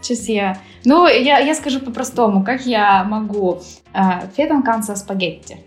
Сейчас 0.00 0.28
я... 0.28 0.58
Ну, 0.84 1.06
я, 1.06 1.38
я 1.38 1.54
скажу 1.54 1.80
по-простому, 1.80 2.44
как 2.44 2.66
я 2.66 3.04
могу 3.04 3.62
э, 3.92 4.00
фетон 4.36 4.62
канца 4.62 4.96
спагетти. 4.96 5.58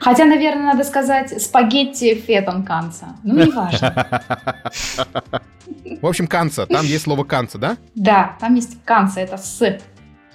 Хотя, 0.00 0.24
наверное, 0.24 0.72
надо 0.72 0.84
сказать 0.84 1.42
спагетти 1.42 2.14
фетон 2.14 2.64
канца. 2.64 3.16
Ну, 3.22 3.44
неважно. 3.44 4.06
В 6.00 6.06
общем, 6.06 6.26
канца. 6.26 6.66
Там 6.66 6.86
есть 6.86 7.04
слово 7.04 7.24
канца, 7.24 7.58
да? 7.58 7.76
Да, 7.94 8.36
там 8.40 8.54
есть 8.54 8.82
канца, 8.84 9.20
это 9.20 9.36
с. 9.36 9.78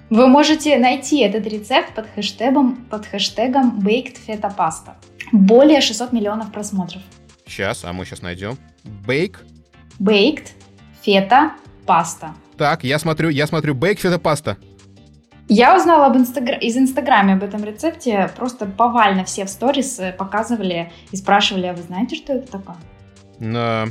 Вы 0.09 0.27
можете 0.27 0.77
найти 0.77 1.21
этот 1.21 1.47
рецепт 1.47 1.95
под 1.95 2.07
хэштегом, 2.13 2.85
под 2.89 3.07
хэштегом 3.07 3.79
baked 3.79 4.17
feta 4.27 4.53
pasta. 4.55 4.95
Более 5.31 5.81
600 5.81 6.11
миллионов 6.11 6.51
просмотров. 6.51 7.01
Сейчас, 7.47 7.83
а 7.83 7.93
мы 7.93 8.05
сейчас 8.05 8.21
найдем. 8.21 8.57
Бейк. 8.83 9.43
Baked 9.99 10.49
feta 11.05 11.51
pasta. 11.85 12.29
Так, 12.57 12.83
я 12.83 12.99
смотрю, 12.99 13.29
я 13.29 13.47
смотрю, 13.47 13.73
бейк 13.73 13.99
фета 13.99 14.19
паста. 14.19 14.57
Я 15.49 15.75
узнала 15.75 16.05
об 16.05 16.15
инстагра- 16.15 16.57
из 16.59 16.77
Инстаграме 16.77 17.33
об 17.33 17.43
этом 17.43 17.63
рецепте. 17.63 18.29
Просто 18.37 18.65
повально 18.65 19.23
все 19.25 19.43
в 19.45 19.49
сторис 19.49 19.99
э, 19.99 20.13
показывали 20.13 20.91
и 21.11 21.17
спрашивали, 21.17 21.67
а 21.67 21.73
вы 21.73 21.81
знаете, 21.83 22.15
что 22.15 22.33
это 22.33 22.51
такое? 22.51 22.77
На- 23.39 23.87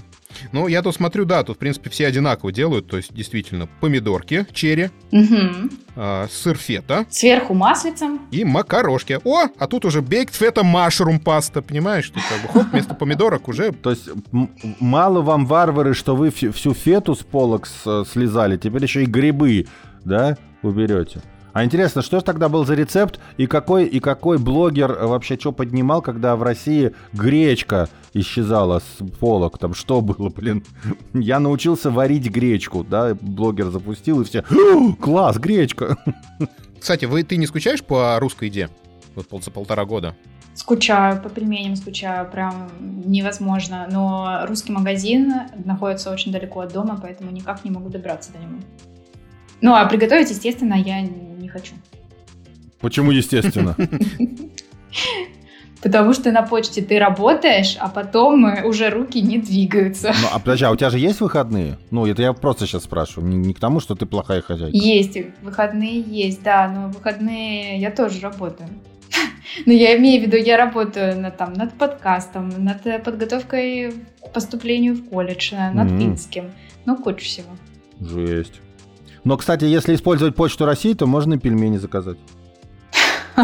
Ну, 0.53 0.69
я 0.69 0.83
тут 0.83 0.95
смотрю, 0.95 1.25
да, 1.25 1.43
тут, 1.43 1.57
в 1.57 1.59
принципе, 1.59 1.91
все 1.91 2.07
одинаково 2.07 2.53
делают. 2.53 2.87
То 2.89 2.97
есть, 2.97 3.13
действительно, 3.15 3.69
помидорки, 3.81 4.47
черри, 4.53 4.91
Мгм. 5.11 5.71
а, 5.97 6.27
сыр 6.31 6.57
фета 6.57 7.07
Сверху 7.11 7.55
маслицем. 7.55 8.21
и 8.31 8.45
макарошки. 8.45 9.19
О, 9.25 9.47
а 9.59 9.67
тут 9.67 9.85
уже 9.85 10.01
бейкт 10.03 10.35
фета 10.35 10.63
машрум 10.63 11.19
паста, 11.21 11.63
понимаешь? 11.63 12.09
Тут 12.11 12.23
как 12.29 12.43
бы 12.43 12.49
хоп, 12.49 12.73
вместо 12.73 12.95
помидорок 12.95 13.49
уже... 13.49 13.73
То 13.73 13.91
есть 13.91 14.09
мало 14.81 15.21
вам 15.23 15.47
варвары, 15.47 15.95
что 15.95 16.17
вы 16.17 16.31
всю 16.31 16.75
фету 16.75 17.15
с 17.15 17.19
полок 17.21 17.67
с- 17.67 18.05
слезали, 18.11 18.57
теперь 18.57 18.83
еще 18.83 19.03
и 19.03 19.07
грибы, 19.07 19.67
да, 20.05 20.37
уберете. 20.63 21.21
А 21.53 21.65
интересно, 21.65 22.03
что 22.03 22.19
же 22.19 22.25
тогда 22.25 22.49
был 22.49 22.65
за 22.65 22.75
рецепт 22.75 23.21
и 23.37 23.47
какой, 23.47 23.87
и 23.87 24.01
какой 24.01 24.39
блогер 24.39 24.93
вообще 24.93 25.39
что 25.39 25.53
поднимал, 25.53 26.01
когда 26.01 26.35
в 26.37 26.43
России 26.43 26.93
гречка 27.13 27.89
исчезала 28.15 28.81
с 28.81 29.05
полок? 29.21 29.59
Там 29.59 29.75
что 29.75 30.01
было, 30.01 30.31
блин? 30.31 30.65
Я 31.13 31.41
научился 31.41 31.91
варить 31.91 32.31
гречку, 32.31 32.85
да, 32.85 33.15
блогер 33.21 33.71
запустил 33.71 34.23
и 34.23 34.25
все, 34.25 34.45
«О, 34.51 34.93
класс, 35.01 35.37
гречка. 35.39 35.99
Кстати, 36.81 37.05
вы, 37.05 37.23
ты 37.23 37.37
не 37.37 37.47
скучаешь 37.47 37.85
по 37.85 38.19
русской 38.19 38.49
еде? 38.49 38.69
Вот 39.15 39.29
пол- 39.29 39.43
за 39.43 39.51
полтора 39.51 39.85
года. 39.85 40.17
Скучаю, 40.55 41.21
по 41.23 41.31
пельменям 41.31 41.77
скучаю, 41.77 42.31
прям 42.31 42.71
невозможно. 42.81 43.89
Но 43.91 44.45
русский 44.47 44.73
магазин 44.73 45.33
находится 45.65 46.11
очень 46.11 46.33
далеко 46.33 46.61
от 46.61 46.73
дома, 46.73 46.99
поэтому 47.01 47.31
никак 47.31 47.65
не 47.65 47.71
могу 47.71 47.89
добраться 47.89 48.33
до 48.33 48.39
него. 48.39 48.59
Ну, 49.63 49.75
а 49.75 49.87
приготовить, 49.87 50.29
естественно, 50.29 50.75
я 50.75 51.01
не 51.01 51.49
хочу. 51.49 51.73
Почему 52.81 53.13
естественно? 53.13 53.77
Потому 55.83 56.13
что 56.15 56.31
на 56.31 56.43
почте 56.43 56.81
ты 56.83 56.99
работаешь, 56.99 57.77
а 57.79 57.89
потом 57.89 58.47
э, 58.47 58.65
уже 58.65 58.89
руки 58.91 59.21
не 59.21 59.39
двигаются. 59.39 60.15
Ну, 60.21 60.29
а 60.33 60.39
подожди, 60.39 60.65
а 60.65 60.71
у 60.71 60.77
тебя 60.77 60.91
же 60.91 60.99
есть 60.99 61.21
выходные? 61.21 61.77
Ну, 61.91 62.07
это 62.07 62.23
я 62.23 62.33
просто 62.33 62.67
сейчас 62.67 62.85
спрашиваю, 62.85 63.29
не, 63.29 63.37
не 63.37 63.55
к 63.55 63.59
тому, 63.59 63.81
что 63.81 63.97
ты 63.97 64.07
плохая 64.07 64.43
хозяйка. 64.43 64.77
Есть, 64.77 65.19
выходные 65.43 66.01
есть, 66.01 66.43
да, 66.43 66.69
но 66.69 66.89
выходные 66.89 67.81
я 67.81 67.91
тоже 67.91 68.21
работаю. 68.21 68.69
Но 69.67 69.73
я 69.73 69.97
имею 69.99 70.23
в 70.23 70.27
виду, 70.27 70.37
я 70.37 70.57
работаю 70.57 71.21
над, 71.21 71.37
там, 71.37 71.53
над 71.53 71.75
подкастом, 71.75 72.51
над 72.59 72.87
э, 72.87 72.99
подготовкой 73.01 73.93
к 74.25 74.33
поступлению 74.33 74.95
в 74.95 75.09
колледж, 75.09 75.53
э, 75.53 75.73
над 75.73 75.91
финским. 75.91 76.53
Ну, 76.87 76.97
куча 76.97 77.25
всего. 77.25 77.51
Жесть. 78.01 78.61
Но, 79.25 79.37
кстати, 79.37 79.65
если 79.65 79.95
использовать 79.95 80.35
почту 80.35 80.65
России, 80.65 80.95
то 80.95 81.07
можно 81.07 81.35
и 81.35 81.39
пельмени 81.39 81.77
заказать. 81.79 82.19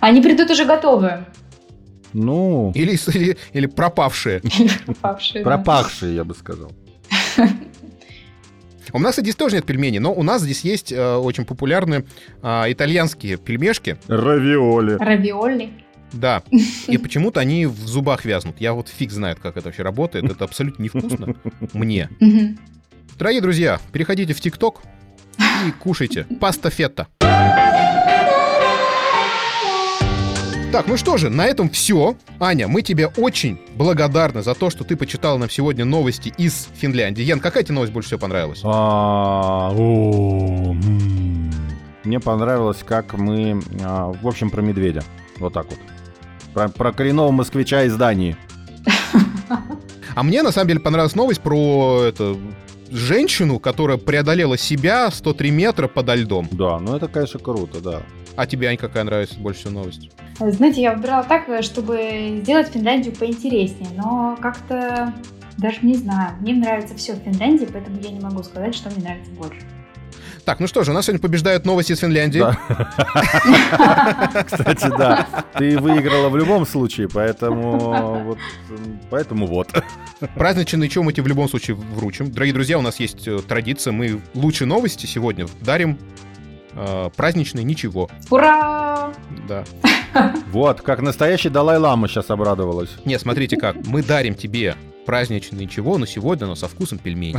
Они 0.00 0.20
придут 0.20 0.50
уже 0.50 0.64
готовые. 0.64 1.26
Ну, 2.12 2.72
Или, 2.74 2.98
или, 3.16 3.36
или 3.52 3.66
пропавшие. 3.66 4.40
Пропавшие, 4.86 5.44
да. 5.44 5.50
пропахшие, 5.50 6.16
я 6.16 6.24
бы 6.24 6.34
сказал. 6.34 6.72
У 8.92 8.98
нас, 8.98 9.12
кстати, 9.12 9.26
здесь 9.26 9.36
тоже 9.36 9.54
нет 9.56 9.66
пельменей, 9.66 10.00
но 10.00 10.12
у 10.12 10.24
нас 10.24 10.42
здесь 10.42 10.62
есть 10.62 10.90
э, 10.90 11.14
очень 11.14 11.44
популярные 11.44 12.04
а, 12.42 12.66
итальянские 12.68 13.36
пельмешки. 13.36 13.96
Равиоли. 14.08 14.94
Равиоли. 14.94 15.70
Да. 16.12 16.42
И 16.88 16.98
почему-то 16.98 17.38
они 17.38 17.66
в 17.66 17.78
зубах 17.86 18.24
вязнут. 18.24 18.60
Я 18.60 18.72
вот 18.72 18.88
фиг 18.88 19.12
знает, 19.12 19.38
как 19.38 19.56
это 19.56 19.66
вообще 19.66 19.84
работает. 19.84 20.24
Это 20.24 20.44
абсолютно 20.44 20.82
невкусно 20.82 21.36
мне. 21.72 22.08
Дорогие 23.20 23.42
друзья, 23.42 23.78
переходите 23.92 24.32
в 24.32 24.40
ТикТок 24.40 24.80
и 25.66 25.70
кушайте. 25.72 26.26
Паста 26.40 26.70
фетта. 26.70 27.06
Так, 30.72 30.86
ну 30.86 30.96
что 30.96 31.18
же, 31.18 31.28
на 31.28 31.44
этом 31.44 31.68
все. 31.68 32.16
Аня, 32.38 32.66
мы 32.66 32.80
тебе 32.80 33.08
очень 33.08 33.60
благодарны 33.76 34.42
за 34.42 34.54
то, 34.54 34.70
что 34.70 34.84
ты 34.84 34.96
почитала 34.96 35.36
нам 35.36 35.50
сегодня 35.50 35.84
новости 35.84 36.32
из 36.38 36.70
Финляндии. 36.74 37.20
Ян, 37.22 37.40
какая 37.40 37.62
тебе 37.62 37.74
новость 37.74 37.92
больше 37.92 38.06
всего 38.06 38.20
понравилась? 38.20 38.62
А. 38.64 39.70
Мне 42.04 42.20
понравилось, 42.20 42.78
как 42.86 43.12
мы... 43.12 43.60
а, 43.84 44.14
В 44.22 44.26
общем, 44.26 44.48
про 44.48 44.62
медведя. 44.62 45.02
Вот 45.38 45.52
так 45.52 45.66
вот. 45.68 45.78
Про, 46.54 46.70
про 46.70 46.90
коренного 46.92 47.30
москвича 47.32 47.82
из 47.82 47.94
Дании. 47.96 48.34
А 50.14 50.22
мне, 50.22 50.42
на 50.42 50.52
самом 50.52 50.68
деле, 50.68 50.80
понравилась 50.80 51.14
новость 51.14 51.42
про 51.42 52.04
это, 52.04 52.34
женщину, 52.90 53.58
которая 53.58 53.96
преодолела 53.98 54.58
себя 54.58 55.10
103 55.10 55.50
метра 55.50 55.88
подо 55.88 56.14
льдом. 56.14 56.48
Да, 56.50 56.78
ну 56.78 56.96
это, 56.96 57.08
конечно, 57.08 57.40
круто, 57.40 57.80
да. 57.80 58.02
А 58.36 58.46
тебе, 58.46 58.68
Ань, 58.68 58.76
какая 58.76 59.04
нравится 59.04 59.38
больше 59.38 59.60
всего 59.60 59.74
новость? 59.80 60.10
Знаете, 60.38 60.82
я 60.82 60.94
выбирала 60.94 61.24
так, 61.24 61.46
чтобы 61.62 62.40
сделать 62.42 62.68
Финляндию 62.68 63.14
поинтереснее, 63.14 63.90
но 63.96 64.38
как-то 64.40 65.12
даже 65.58 65.78
не 65.82 65.94
знаю. 65.94 66.36
Мне 66.40 66.54
нравится 66.54 66.94
все 66.94 67.14
в 67.14 67.18
Финляндии, 67.18 67.68
поэтому 67.70 68.00
я 68.00 68.10
не 68.10 68.20
могу 68.20 68.42
сказать, 68.42 68.74
что 68.74 68.88
мне 68.90 69.04
нравится 69.04 69.30
больше. 69.32 69.60
Так, 70.50 70.58
ну 70.58 70.66
что 70.66 70.82
же, 70.82 70.90
у 70.90 70.94
нас 70.94 71.06
сегодня 71.06 71.20
побеждают 71.20 71.64
новости 71.64 71.92
из 71.92 72.00
Финляндии. 72.00 72.40
Кстати, 74.44 74.88
да. 74.98 75.44
Ты 75.56 75.78
выиграла 75.78 76.28
в 76.28 76.36
любом 76.36 76.66
случае, 76.66 77.08
поэтому 77.08 78.24
вот. 78.24 78.38
Поэтому 79.10 79.46
вот. 79.46 79.68
Праздничные 80.34 80.88
чем 80.88 81.04
мы 81.04 81.12
тебе 81.12 81.22
в 81.22 81.28
любом 81.28 81.48
случае 81.48 81.76
вручим. 81.76 82.32
Дорогие 82.32 82.52
друзья, 82.52 82.80
у 82.80 82.82
нас 82.82 82.98
есть 82.98 83.28
э, 83.28 83.38
традиция, 83.46 83.92
мы 83.92 84.20
лучшие 84.34 84.66
новости 84.66 85.06
сегодня 85.06 85.46
дарим 85.60 85.96
э, 86.72 87.10
праздничные 87.14 87.62
ничего. 87.62 88.10
Ура! 88.28 89.12
Да. 89.46 89.62
Вот, 90.50 90.80
как 90.80 91.00
настоящий 91.00 91.50
Далай-Лама 91.50 92.08
сейчас 92.08 92.28
обрадовалась. 92.28 92.90
Не, 93.04 93.20
смотрите 93.20 93.56
как, 93.56 93.76
мы 93.86 94.02
дарим 94.02 94.34
тебе 94.34 94.74
праздничные 95.06 95.66
ничего, 95.66 95.98
но 95.98 96.06
сегодня 96.06 96.44
оно 96.44 96.54
со 96.54 96.68
вкусом 96.68 96.98
пельменей. 96.98 97.36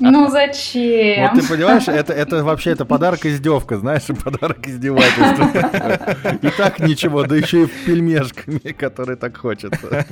Ну 0.00 0.28
зачем? 0.30 1.30
Вот 1.30 1.40
ты 1.40 1.48
понимаешь, 1.48 1.88
это, 1.88 2.12
это 2.12 2.42
вообще 2.44 2.70
это 2.70 2.84
подарок 2.84 3.26
издевка, 3.26 3.78
знаешь, 3.78 4.02
подарок 4.24 4.66
издевательства. 4.66 6.38
И 6.42 6.50
так 6.50 6.80
ничего, 6.80 7.24
да 7.24 7.36
еще 7.36 7.64
и 7.64 7.66
пельмешками, 7.66 8.72
которые 8.72 9.16
так 9.16 9.36
хочется. 9.36 10.06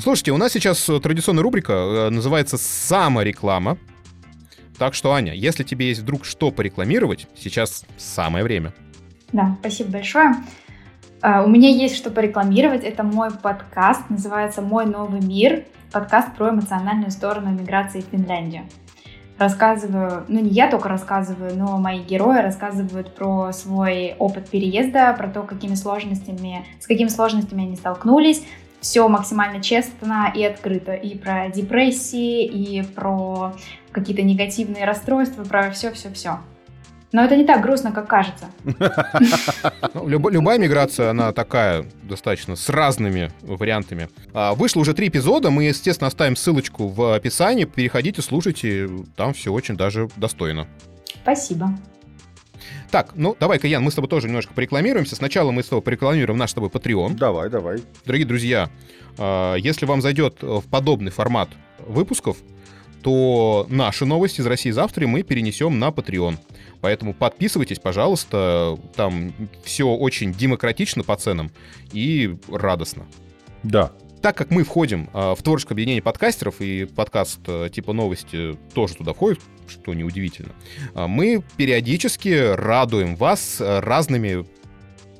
Слушайте, 0.00 0.32
у 0.32 0.36
нас 0.36 0.52
сейчас 0.52 0.84
традиционная 1.02 1.42
рубрика, 1.42 1.72
э, 1.72 2.10
называется 2.10 2.58
«Самореклама». 2.58 3.78
Так 4.78 4.94
что, 4.94 5.12
Аня, 5.12 5.34
если 5.34 5.64
тебе 5.64 5.88
есть 5.88 6.02
вдруг 6.02 6.24
что 6.24 6.50
порекламировать, 6.52 7.26
сейчас 7.36 7.84
самое 7.96 8.44
время. 8.44 8.72
Да, 9.32 9.56
спасибо 9.60 9.90
большое. 9.90 10.34
А, 11.20 11.42
У 11.42 11.48
меня 11.48 11.68
есть 11.68 11.96
что 11.96 12.10
порекламировать. 12.10 12.84
Это 12.84 13.02
мой 13.02 13.30
подкаст, 13.30 14.08
называется 14.08 14.62
«Мой 14.62 14.86
новый 14.86 15.20
мир». 15.20 15.64
Подкаст 15.90 16.36
про 16.36 16.50
эмоциональную 16.50 17.10
сторону 17.10 17.50
миграции 17.50 18.02
в 18.02 18.04
Финляндию. 18.04 18.62
Рассказываю, 19.36 20.24
ну 20.28 20.38
не 20.40 20.50
я 20.50 20.70
только 20.70 20.88
рассказываю, 20.88 21.56
но 21.56 21.78
мои 21.78 22.02
герои 22.02 22.40
рассказывают 22.40 23.14
про 23.16 23.52
свой 23.52 24.14
опыт 24.18 24.48
переезда, 24.48 25.12
про 25.14 25.28
то, 25.28 25.42
какими 25.42 25.74
сложностями, 25.74 26.64
с 26.78 26.86
какими 26.86 27.08
сложностями 27.08 27.64
они 27.64 27.76
столкнулись. 27.76 28.44
Все 28.80 29.08
максимально 29.08 29.60
честно 29.60 30.30
и 30.32 30.44
открыто. 30.44 30.92
И 30.92 31.18
про 31.18 31.48
депрессии, 31.48 32.44
и 32.44 32.82
про 32.82 33.54
какие-то 33.90 34.22
негативные 34.22 34.84
расстройства, 34.84 35.42
про 35.42 35.70
все-все-все. 35.70 36.38
Но 37.10 37.24
это 37.24 37.36
не 37.36 37.44
так 37.44 37.62
грустно, 37.62 37.92
как 37.92 38.08
кажется. 38.08 38.50
Ну, 39.94 40.06
любая 40.06 40.58
миграция, 40.58 41.10
она 41.10 41.32
такая, 41.32 41.84
достаточно, 42.02 42.56
с 42.56 42.68
разными 42.68 43.30
вариантами. 43.42 44.08
А, 44.34 44.54
вышло 44.54 44.80
уже 44.80 44.92
три 44.92 45.08
эпизода, 45.08 45.50
мы, 45.50 45.64
естественно, 45.64 46.08
оставим 46.08 46.36
ссылочку 46.36 46.88
в 46.88 47.14
описании, 47.14 47.64
переходите, 47.64 48.20
слушайте, 48.22 48.88
там 49.16 49.32
все 49.32 49.52
очень 49.52 49.76
даже 49.76 50.08
достойно. 50.16 50.66
Спасибо. 51.22 51.70
Так, 52.90 53.12
ну 53.14 53.36
давай-ка, 53.38 53.66
Ян, 53.66 53.82
мы 53.82 53.90
с 53.90 53.94
тобой 53.94 54.08
тоже 54.08 54.26
немножко 54.28 54.52
порекламируемся. 54.54 55.16
Сначала 55.16 55.50
мы 55.50 55.62
с 55.62 55.66
тобой 55.66 55.82
порекламируем 55.82 56.38
наш 56.38 56.50
с 56.50 56.54
тобой 56.54 56.70
Patreon. 56.70 57.14
Давай, 57.14 57.50
давай. 57.50 57.82
Дорогие 58.04 58.26
друзья, 58.26 58.70
а, 59.16 59.54
если 59.54 59.86
вам 59.86 60.02
зайдет 60.02 60.42
в 60.42 60.62
подобный 60.68 61.10
формат 61.10 61.48
выпусков, 61.86 62.36
то 63.02 63.66
наши 63.68 64.04
новости 64.04 64.40
из 64.40 64.46
России 64.46 64.70
завтра 64.70 65.06
мы 65.06 65.22
перенесем 65.22 65.78
на 65.78 65.88
Patreon. 65.88 66.36
Поэтому 66.80 67.14
подписывайтесь, 67.14 67.78
пожалуйста. 67.78 68.78
Там 68.94 69.32
все 69.64 69.88
очень 69.88 70.32
демократично 70.32 71.02
по 71.04 71.16
ценам 71.16 71.50
и 71.92 72.36
радостно. 72.48 73.06
Да. 73.62 73.92
Так 74.22 74.36
как 74.36 74.50
мы 74.50 74.64
входим 74.64 75.08
а, 75.12 75.34
в 75.34 75.42
творческое 75.42 75.74
объединение 75.74 76.02
подкастеров, 76.02 76.60
и 76.60 76.86
подкаст 76.86 77.40
а, 77.46 77.68
типа 77.68 77.92
новости 77.92 78.58
тоже 78.74 78.96
туда 78.96 79.12
входит, 79.12 79.40
что 79.68 79.94
неудивительно, 79.94 80.50
а, 80.94 81.06
мы 81.06 81.42
периодически 81.56 82.54
радуем 82.54 83.14
вас 83.14 83.58
разными 83.60 84.44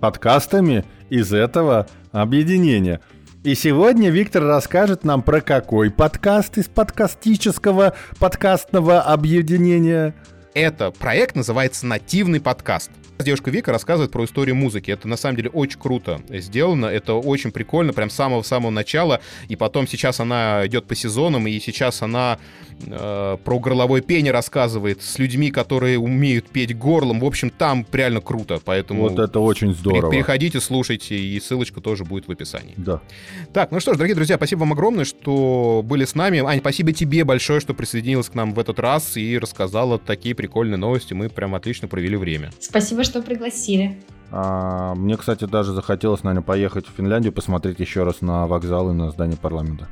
Подкастами 0.00 0.84
из 1.10 1.32
этого 1.32 1.88
объединения. 2.12 3.00
И 3.48 3.54
сегодня 3.54 4.10
Виктор 4.10 4.42
расскажет 4.42 5.04
нам 5.04 5.22
про 5.22 5.40
какой 5.40 5.90
подкаст 5.90 6.58
из 6.58 6.66
подкастического 6.66 7.94
подкастного 8.18 9.00
объединения. 9.00 10.14
Это 10.54 10.90
проект 10.90 11.36
называется 11.36 11.86
«Нативный 11.86 12.40
подкаст». 12.40 12.90
Девушка 13.18 13.50
Вика 13.50 13.72
рассказывает 13.72 14.12
про 14.12 14.24
историю 14.24 14.54
музыки. 14.54 14.92
Это 14.92 15.08
на 15.08 15.16
самом 15.16 15.36
деле 15.36 15.50
очень 15.50 15.78
круто 15.78 16.20
сделано, 16.28 16.86
это 16.86 17.14
очень 17.14 17.50
прикольно, 17.50 17.92
прям 17.92 18.10
с 18.10 18.14
самого-самого 18.14 18.70
начала. 18.70 19.20
И 19.48 19.56
потом 19.56 19.88
сейчас 19.88 20.20
она 20.20 20.62
идет 20.66 20.84
по 20.84 20.94
сезонам, 20.94 21.48
и 21.48 21.58
сейчас 21.58 22.00
она 22.00 22.38
э, 22.86 23.36
про 23.42 23.58
горловое 23.58 24.02
пение 24.02 24.32
рассказывает 24.32 25.02
с 25.02 25.18
людьми, 25.18 25.50
которые 25.50 25.98
умеют 25.98 26.48
петь 26.48 26.78
горлом. 26.78 27.18
В 27.18 27.24
общем, 27.24 27.50
там 27.50 27.84
реально 27.92 28.20
круто, 28.20 28.60
поэтому... 28.64 29.08
Вот 29.08 29.18
это 29.18 29.40
очень 29.40 29.74
здорово. 29.74 30.12
Переходите, 30.12 30.60
слушайте, 30.60 31.16
и 31.16 31.40
ссылочка 31.40 31.80
тоже 31.80 32.04
будет 32.04 32.28
в 32.28 32.30
описании. 32.30 32.74
Да. 32.76 33.00
Так, 33.52 33.72
ну 33.72 33.80
что 33.80 33.94
ж, 33.94 33.96
дорогие 33.96 34.14
друзья, 34.14 34.36
спасибо 34.36 34.60
вам 34.60 34.74
огромное, 34.74 35.04
что 35.04 35.82
были 35.84 36.04
с 36.04 36.14
нами. 36.14 36.38
Ань, 36.38 36.60
спасибо 36.60 36.92
тебе 36.92 37.24
большое, 37.24 37.58
что 37.58 37.74
присоединилась 37.74 38.28
к 38.28 38.34
нам 38.34 38.54
в 38.54 38.60
этот 38.60 38.78
раз 38.78 39.16
и 39.16 39.36
рассказала 39.38 39.98
такие 39.98 40.36
прикольные 40.38 40.76
новости. 40.76 41.14
Мы 41.14 41.28
прям 41.28 41.56
отлично 41.56 41.88
провели 41.88 42.16
время. 42.16 42.52
Спасибо, 42.60 43.02
что 43.02 43.20
пригласили. 43.20 43.98
А, 44.30 44.94
мне, 44.94 45.16
кстати, 45.16 45.44
даже 45.46 45.72
захотелось, 45.72 46.22
наверное, 46.22 46.44
поехать 46.44 46.86
в 46.86 46.90
Финляндию, 46.96 47.32
посмотреть 47.32 47.80
еще 47.80 48.04
раз 48.04 48.20
на 48.20 48.46
вокзал 48.46 48.90
и 48.92 48.94
на 48.94 49.10
здание 49.10 49.36
парламента. 49.36 49.88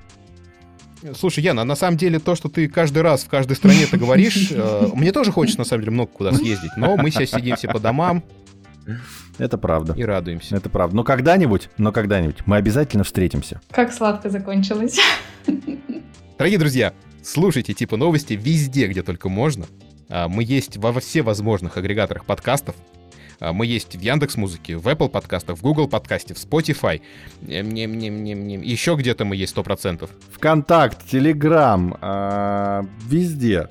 Слушай, 1.19 1.43
Яна, 1.43 1.65
на 1.65 1.75
самом 1.75 1.97
деле 1.97 2.21
то, 2.21 2.37
что 2.37 2.49
ты 2.49 2.69
каждый 2.69 3.03
раз 3.03 3.25
в 3.25 3.29
каждой 3.29 3.57
стране 3.57 3.87
ты 3.91 3.99
говоришь, 3.99 4.53
э, 4.53 4.89
мне 4.95 5.11
тоже 5.11 5.33
хочется, 5.33 5.59
на 5.59 5.65
самом 5.65 5.83
деле, 5.83 5.93
много 5.93 6.11
куда 6.13 6.33
съездить, 6.33 6.71
но 6.77 6.97
мы 6.97 7.11
сейчас 7.11 7.31
сидим 7.31 7.57
все 7.57 7.69
по 7.69 7.81
домам. 7.81 8.23
Это 9.39 9.59
правда. 9.59 9.95
И 9.95 10.05
радуемся. 10.05 10.57
Это 10.57 10.71
правда. 10.71 10.95
Но 10.95 11.03
когда-нибудь, 11.03 11.71
но 11.77 11.91
когда-нибудь 11.91 12.47
мы 12.47 12.57
обязательно 12.57 13.03
встретимся. 13.03 13.61
Как 13.71 13.93
сладко 13.93 14.31
закончилось. 14.31 14.99
Дорогие 16.39 16.59
друзья, 16.59 16.95
слушайте 17.23 17.75
типа 17.75 17.97
новости 17.97 18.35
везде, 18.35 18.87
где 18.87 19.03
только 19.03 19.29
можно. 19.29 19.67
А, 20.09 20.29
мы 20.29 20.45
есть 20.45 20.77
во 20.77 20.99
все 21.01 21.23
возможных 21.23 21.77
агрегаторах 21.77 22.25
подкастов. 22.25 22.75
А, 23.41 23.53
мы 23.53 23.67
есть 23.67 23.97
в 23.97 24.01
Яндекс 24.01 24.37
Музыке, 24.37 24.77
в 24.77 24.87
Apple 24.87 25.09
подкастах, 25.09 25.59
в 25.59 25.63
Google 25.63 25.89
подкасте, 25.89 26.35
в 26.35 26.39
Spotify. 26.39 27.01
Еще 27.43 28.95
где-то 28.95 29.25
мы 29.25 29.37
есть 29.37 29.57
100%. 29.57 30.09
Вконтакт, 30.33 31.09
Телеграм, 31.09 31.97
а, 32.01 32.87
везде. 33.09 33.69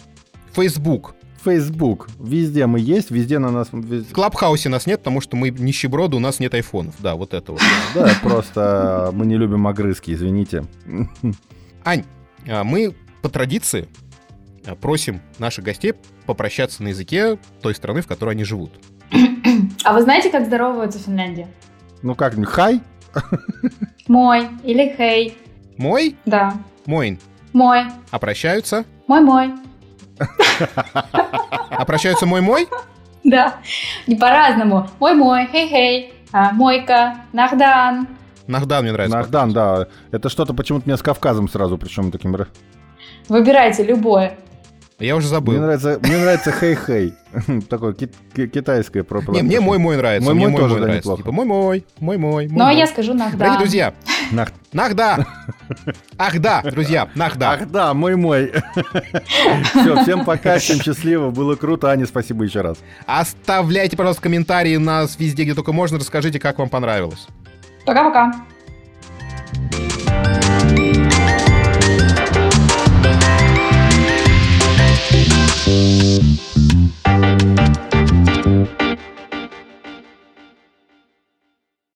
Facebook. 0.54 1.16
Facebook. 1.44 2.10
Везде 2.20 2.66
мы 2.66 2.80
есть, 2.80 3.12
везде 3.12 3.38
на 3.38 3.52
нас... 3.52 3.68
В 3.72 4.12
Клабхаусе 4.12 4.68
нас 4.68 4.88
нет, 4.88 5.02
потому 5.02 5.22
что 5.22 5.38
мы 5.38 5.52
нищеброды, 5.52 6.18
у 6.18 6.20
нас 6.20 6.40
нет 6.40 6.56
айфонов. 6.56 6.96
Да, 7.00 7.16
вот 7.16 7.36
это 7.36 7.52
вот. 7.52 7.62
Да, 7.94 8.12
просто 8.24 9.12
мы 9.14 9.28
не 9.28 9.38
любим 9.38 9.68
огрызки, 9.68 10.12
извините. 10.12 10.66
Ань, 11.84 12.04
мы 12.48 12.96
по 13.22 13.30
традиции 13.30 13.88
просим 14.74 15.22
наших 15.38 15.64
гостей 15.64 15.94
попрощаться 16.26 16.82
на 16.82 16.88
языке 16.90 17.38
той 17.62 17.76
страны, 17.76 18.02
в 18.02 18.08
которой 18.08 18.32
они 18.32 18.44
живут. 18.44 18.72
А 19.84 19.94
вы 19.94 20.02
знаете, 20.02 20.32
как 20.32 20.46
здороваются 20.46 20.98
в 20.98 21.04
Финляндии? 21.04 21.48
Ну 22.02 22.16
как, 22.16 22.34
хай? 22.46 22.82
Мой 24.08 24.50
или 24.64 24.94
хей. 24.98 25.38
Мой? 25.78 26.16
Да. 26.26 26.54
Мойн. 26.86 27.20
Мой. 27.54 27.84
А 28.12 28.20
прощаются? 28.20 28.86
Мой-мой. 29.08 29.54
А 31.78 31.84
прощаются 31.84 32.26
мой-мой? 32.26 32.70
Да. 33.26 33.56
Не 34.08 34.16
по-разному. 34.16 34.88
Мой-мой, 35.00 35.48
хей-хей, 35.52 36.14
а, 36.32 36.54
мойка, 36.54 37.16
нахдан. 37.34 38.08
Нахдан 38.48 38.84
мне 38.84 38.94
нравится. 38.94 39.18
Нахдан, 39.18 39.52
да. 39.52 39.88
Это 40.12 40.30
что-то 40.30 40.54
почему-то 40.54 40.88
мне 40.88 40.96
с 40.96 41.02
Кавказом 41.02 41.50
сразу, 41.50 41.78
причем 41.78 42.12
таким... 42.12 42.38
Выбирайте 43.28 43.84
любое. 43.84 44.38
Я 44.98 45.18
уже 45.18 45.28
забыл. 45.28 45.54
Мне 45.54 45.62
нравится, 45.62 46.00
мне 46.02 46.18
нравится 46.18 46.52
хей-хей. 46.54 47.14
Такое 47.70 47.94
китайское 47.94 49.04
про 49.04 49.22
Не, 49.28 49.42
мне 49.42 49.60
мой-мой 49.60 49.98
нравится. 49.98 50.30
Мой-мой 50.30 50.50
мне 50.50 50.58
тоже 50.58 50.76
нравится. 50.76 50.98
Неплохо. 50.98 51.22
Типа 51.22 51.32
мой-мой, 51.34 51.86
мой-мой. 52.00 52.48
Ну, 52.50 52.66
а 52.66 52.72
я 52.72 52.88
скажу 52.88 53.14
нахда. 53.14 53.38
Дорогие 53.38 53.60
друзья, 53.60 53.94
нахда. 54.72 55.28
Ах 56.18 56.40
да, 56.40 56.62
друзья, 56.62 57.10
нахда. 57.14 57.52
Ах 57.52 57.70
да, 57.70 57.94
мой-мой. 57.94 58.54
Все, 59.74 60.02
всем 60.04 60.24
пока, 60.24 60.60
всем 60.60 60.80
счастливо. 60.80 61.30
Было 61.30 61.56
круто. 61.56 61.92
Аня, 61.92 62.06
спасибо 62.06 62.46
еще 62.46 62.62
раз. 62.62 62.78
Оставляйте, 63.06 63.98
пожалуйста, 63.98 64.22
комментарии 64.24 64.78
у 64.78 64.80
нас 64.80 65.20
везде, 65.20 65.44
где 65.44 65.54
только 65.54 65.74
можно. 65.74 66.00
Расскажите, 66.00 66.40
как 66.40 66.58
вам 66.58 66.70
понравилось. 66.70 67.28
Пока-пока. 67.86 68.34
Thank 70.08 70.35
Thank 75.66 76.20
you. 77.80 77.85